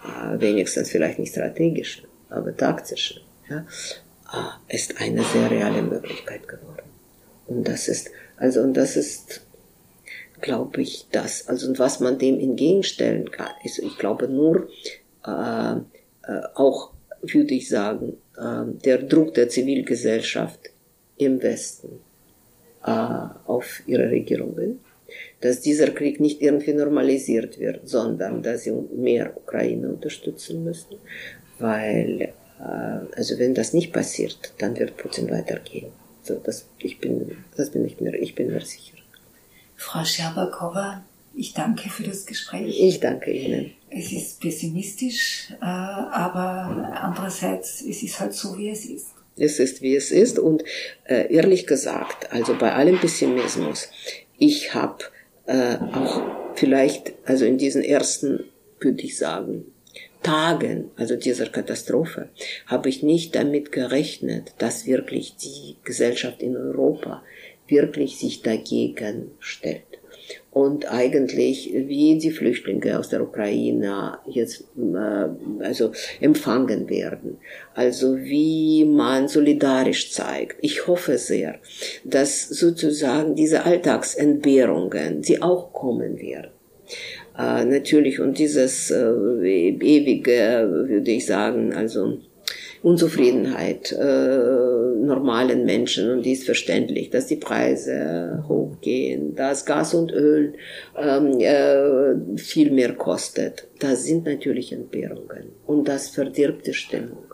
äh, 0.03 0.39
wenigstens 0.39 0.89
vielleicht 0.89 1.19
nicht 1.19 1.31
strategische, 1.31 2.03
aber 2.29 2.55
taktische, 2.55 3.21
ja, 3.49 3.65
äh, 4.33 4.75
ist 4.75 4.99
eine 4.99 5.23
sehr 5.23 5.49
reale 5.51 5.81
Möglichkeit 5.81 6.47
geworden. 6.47 6.87
Und 7.47 7.67
das 7.67 7.87
ist, 7.87 8.09
also, 8.37 8.61
und 8.61 8.75
das 8.75 8.95
ist, 8.95 9.41
glaube 10.41 10.81
ich, 10.81 11.07
das, 11.11 11.47
also, 11.47 11.67
und 11.67 11.79
was 11.79 11.99
man 11.99 12.17
dem 12.17 12.39
entgegenstellen 12.39 13.31
kann, 13.31 13.51
ist, 13.63 13.79
ich 13.79 13.97
glaube, 13.97 14.27
nur, 14.27 14.69
äh, 15.25 15.73
äh, 15.73 16.41
auch, 16.55 16.91
würde 17.21 17.53
ich 17.53 17.69
sagen, 17.69 18.17
äh, 18.37 18.65
der 18.85 18.99
Druck 18.99 19.33
der 19.33 19.49
Zivilgesellschaft 19.49 20.59
im 21.17 21.41
Westen 21.41 21.99
äh, 22.85 22.89
auf 22.89 23.81
ihre 23.87 24.09
Regierungen, 24.09 24.79
dass 25.41 25.61
dieser 25.61 25.91
Krieg 25.91 26.19
nicht 26.19 26.41
irgendwie 26.41 26.73
normalisiert 26.73 27.59
wird, 27.59 27.87
sondern 27.87 28.43
dass 28.43 28.63
sie 28.63 28.71
mehr 28.71 29.35
Ukraine 29.35 29.89
unterstützen 29.89 30.63
müssen, 30.63 30.97
weil 31.59 32.33
äh, 32.59 33.15
also 33.15 33.37
wenn 33.39 33.53
das 33.53 33.73
nicht 33.73 33.93
passiert, 33.93 34.53
dann 34.57 34.77
wird 34.77 34.97
Putin 34.97 35.29
weitergehen. 35.29 35.91
So, 36.23 36.35
das, 36.43 36.65
ich 36.79 36.99
bin, 36.99 37.37
das 37.55 37.71
bin 37.71 37.85
ich 37.85 37.99
mir, 38.01 38.13
ich 38.15 38.35
bin 38.35 38.47
mir 38.47 38.61
sicher. 38.61 38.97
Frau 39.75 40.03
Scherbakowa, 40.03 41.03
ich 41.35 41.53
danke 41.53 41.89
für 41.89 42.03
das 42.03 42.25
Gespräch. 42.25 42.77
Ich 42.79 42.99
danke 42.99 43.31
Ihnen. 43.31 43.71
Es 43.89 44.11
ist 44.11 44.41
pessimistisch, 44.41 45.53
äh, 45.61 45.65
aber 45.65 46.91
andererseits 47.01 47.81
es 47.81 48.03
ist 48.03 48.19
halt 48.19 48.33
so, 48.33 48.57
wie 48.57 48.69
es 48.69 48.85
ist. 48.85 49.16
Es 49.37 49.59
ist, 49.59 49.81
wie 49.81 49.95
es 49.95 50.11
ist. 50.11 50.39
Und 50.39 50.63
äh, 51.05 51.33
ehrlich 51.33 51.67
gesagt, 51.67 52.31
also 52.31 52.55
bei 52.55 52.73
allem 52.73 52.99
Pessimismus, 52.99 53.89
ich 54.37 54.73
habe 54.73 55.05
äh, 55.45 55.77
auch 55.93 56.21
vielleicht, 56.55 57.13
also 57.25 57.45
in 57.45 57.57
diesen 57.57 57.83
ersten, 57.83 58.45
würde 58.79 59.03
ich 59.03 59.17
sagen, 59.17 59.65
Tagen, 60.23 60.91
also 60.95 61.15
dieser 61.15 61.47
Katastrophe, 61.47 62.29
habe 62.65 62.89
ich 62.89 63.03
nicht 63.03 63.35
damit 63.35 63.71
gerechnet, 63.71 64.53
dass 64.57 64.85
wirklich 64.85 65.35
die 65.37 65.77
Gesellschaft 65.83 66.41
in 66.41 66.57
Europa 66.57 67.23
wirklich 67.67 68.17
sich 68.17 68.41
dagegen 68.41 69.31
stellt 69.39 69.86
und 70.51 70.91
eigentlich 70.91 71.71
wie 71.73 72.17
die 72.17 72.31
Flüchtlinge 72.31 72.97
aus 72.97 73.09
der 73.09 73.21
Ukraine 73.21 74.17
jetzt 74.25 74.65
äh, 74.77 75.63
also 75.63 75.91
empfangen 76.19 76.89
werden. 76.89 77.37
Also 77.73 78.17
wie 78.17 78.85
man 78.85 79.27
solidarisch 79.27 80.11
zeigt. 80.11 80.57
Ich 80.61 80.87
hoffe 80.87 81.17
sehr, 81.17 81.59
dass 82.03 82.47
sozusagen 82.49 83.35
diese 83.35 83.65
Alltagsentbehrungen, 83.65 85.21
die 85.21 85.41
auch 85.41 85.73
kommen 85.73 86.19
werden. 86.19 86.51
Äh, 87.37 87.65
natürlich 87.65 88.19
und 88.19 88.39
dieses 88.39 88.89
äh, 88.91 89.05
ewige, 89.45 90.67
würde 90.89 91.11
ich 91.11 91.25
sagen, 91.25 91.73
also 91.73 92.17
Unzufriedenheit 92.81 93.91
äh, 93.91 93.97
normalen 95.05 95.65
Menschen 95.65 96.09
und 96.11 96.23
die 96.23 96.33
ist 96.33 96.45
verständlich, 96.45 97.09
dass 97.09 97.27
die 97.27 97.35
Preise 97.35 98.43
hochgehen, 98.47 99.35
dass 99.35 99.65
Gas 99.65 99.93
und 99.93 100.11
Öl 100.11 100.53
ähm, 100.97 101.39
äh, 101.39 102.37
viel 102.37 102.71
mehr 102.71 102.93
kostet. 102.93 103.67
Das 103.79 104.05
sind 104.05 104.25
natürlich 104.25 104.71
Entbehrungen 104.71 105.51
und 105.65 105.87
das 105.87 106.09
verdirbt 106.09 106.67
die 106.67 106.73
Stimmung. 106.73 107.27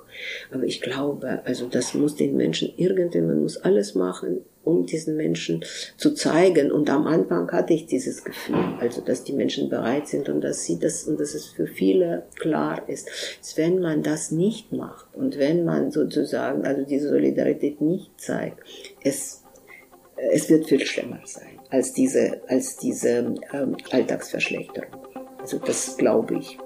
Aber 0.51 0.63
ich 0.63 0.81
glaube, 0.81 1.41
also 1.45 1.67
das 1.67 1.93
muss 1.93 2.15
den 2.15 2.35
Menschen 2.37 2.71
irgendwie, 2.77 3.21
man 3.21 3.41
muss 3.41 3.57
alles 3.57 3.95
machen, 3.95 4.41
um 4.63 4.85
diesen 4.85 5.15
Menschen 5.15 5.63
zu 5.97 6.13
zeigen. 6.13 6.71
Und 6.71 6.89
am 6.89 7.07
Anfang 7.07 7.51
hatte 7.51 7.73
ich 7.73 7.85
dieses 7.85 8.23
Gefühl, 8.23 8.63
also 8.79 9.01
dass 9.01 9.23
die 9.23 9.33
Menschen 9.33 9.69
bereit 9.69 10.07
sind 10.07 10.29
und 10.29 10.41
dass 10.41 10.63
sie 10.63 10.79
das 10.79 11.03
und 11.03 11.19
dass 11.19 11.33
es 11.33 11.47
für 11.47 11.67
viele 11.67 12.23
klar 12.39 12.87
ist, 12.87 13.09
dass 13.39 13.57
wenn 13.57 13.79
man 13.79 14.03
das 14.03 14.31
nicht 14.31 14.71
macht 14.71 15.07
und 15.13 15.37
wenn 15.37 15.65
man 15.65 15.91
sozusagen 15.91 16.65
also 16.65 16.83
diese 16.83 17.09
Solidarität 17.09 17.81
nicht 17.81 18.19
zeigt, 18.19 18.59
es 19.03 19.41
es 20.31 20.49
wird 20.49 20.67
viel 20.67 20.85
schlimmer 20.85 21.21
sein 21.25 21.59
als 21.69 21.93
diese 21.93 22.41
als 22.47 22.77
diese 22.77 23.35
ähm, 23.51 23.77
Alltagsverschlechterung. 23.91 25.01
Also 25.39 25.57
das 25.57 25.97
glaube 25.97 26.37
ich. 26.37 26.57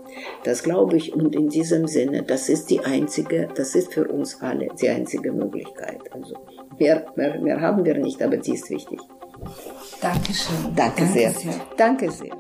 Das 0.44 0.64
glaube 0.64 0.98
ich 0.98 1.14
und 1.14 1.36
in 1.36 1.50
diesem 1.50 1.88
Sinne, 1.88 2.24
das 2.24 2.50
ist 2.50 2.70
die 2.70 2.80
einzige, 2.80 3.50
das 3.56 3.76
ist 3.76 3.94
für 3.94 4.08
uns 4.08 4.42
alle 4.42 4.68
die 4.80 4.90
einzige 4.90 5.32
Möglichkeit. 5.32 6.00
Also 6.12 6.36
mehr, 6.80 7.06
mehr, 7.16 7.40
mehr 7.40 7.62
haben 7.62 7.86
wir 7.86 7.98
nicht, 7.98 8.22
aber 8.22 8.38
die 8.38 8.54
ist 8.54 8.70
wichtig. 8.70 9.00
Dankeschön. 10.02 10.56
Danke, 10.76 11.02
Danke 11.02 11.06
sehr. 11.06 11.32
sehr. 11.32 11.54
Danke 11.78 12.12
sehr. 12.12 12.36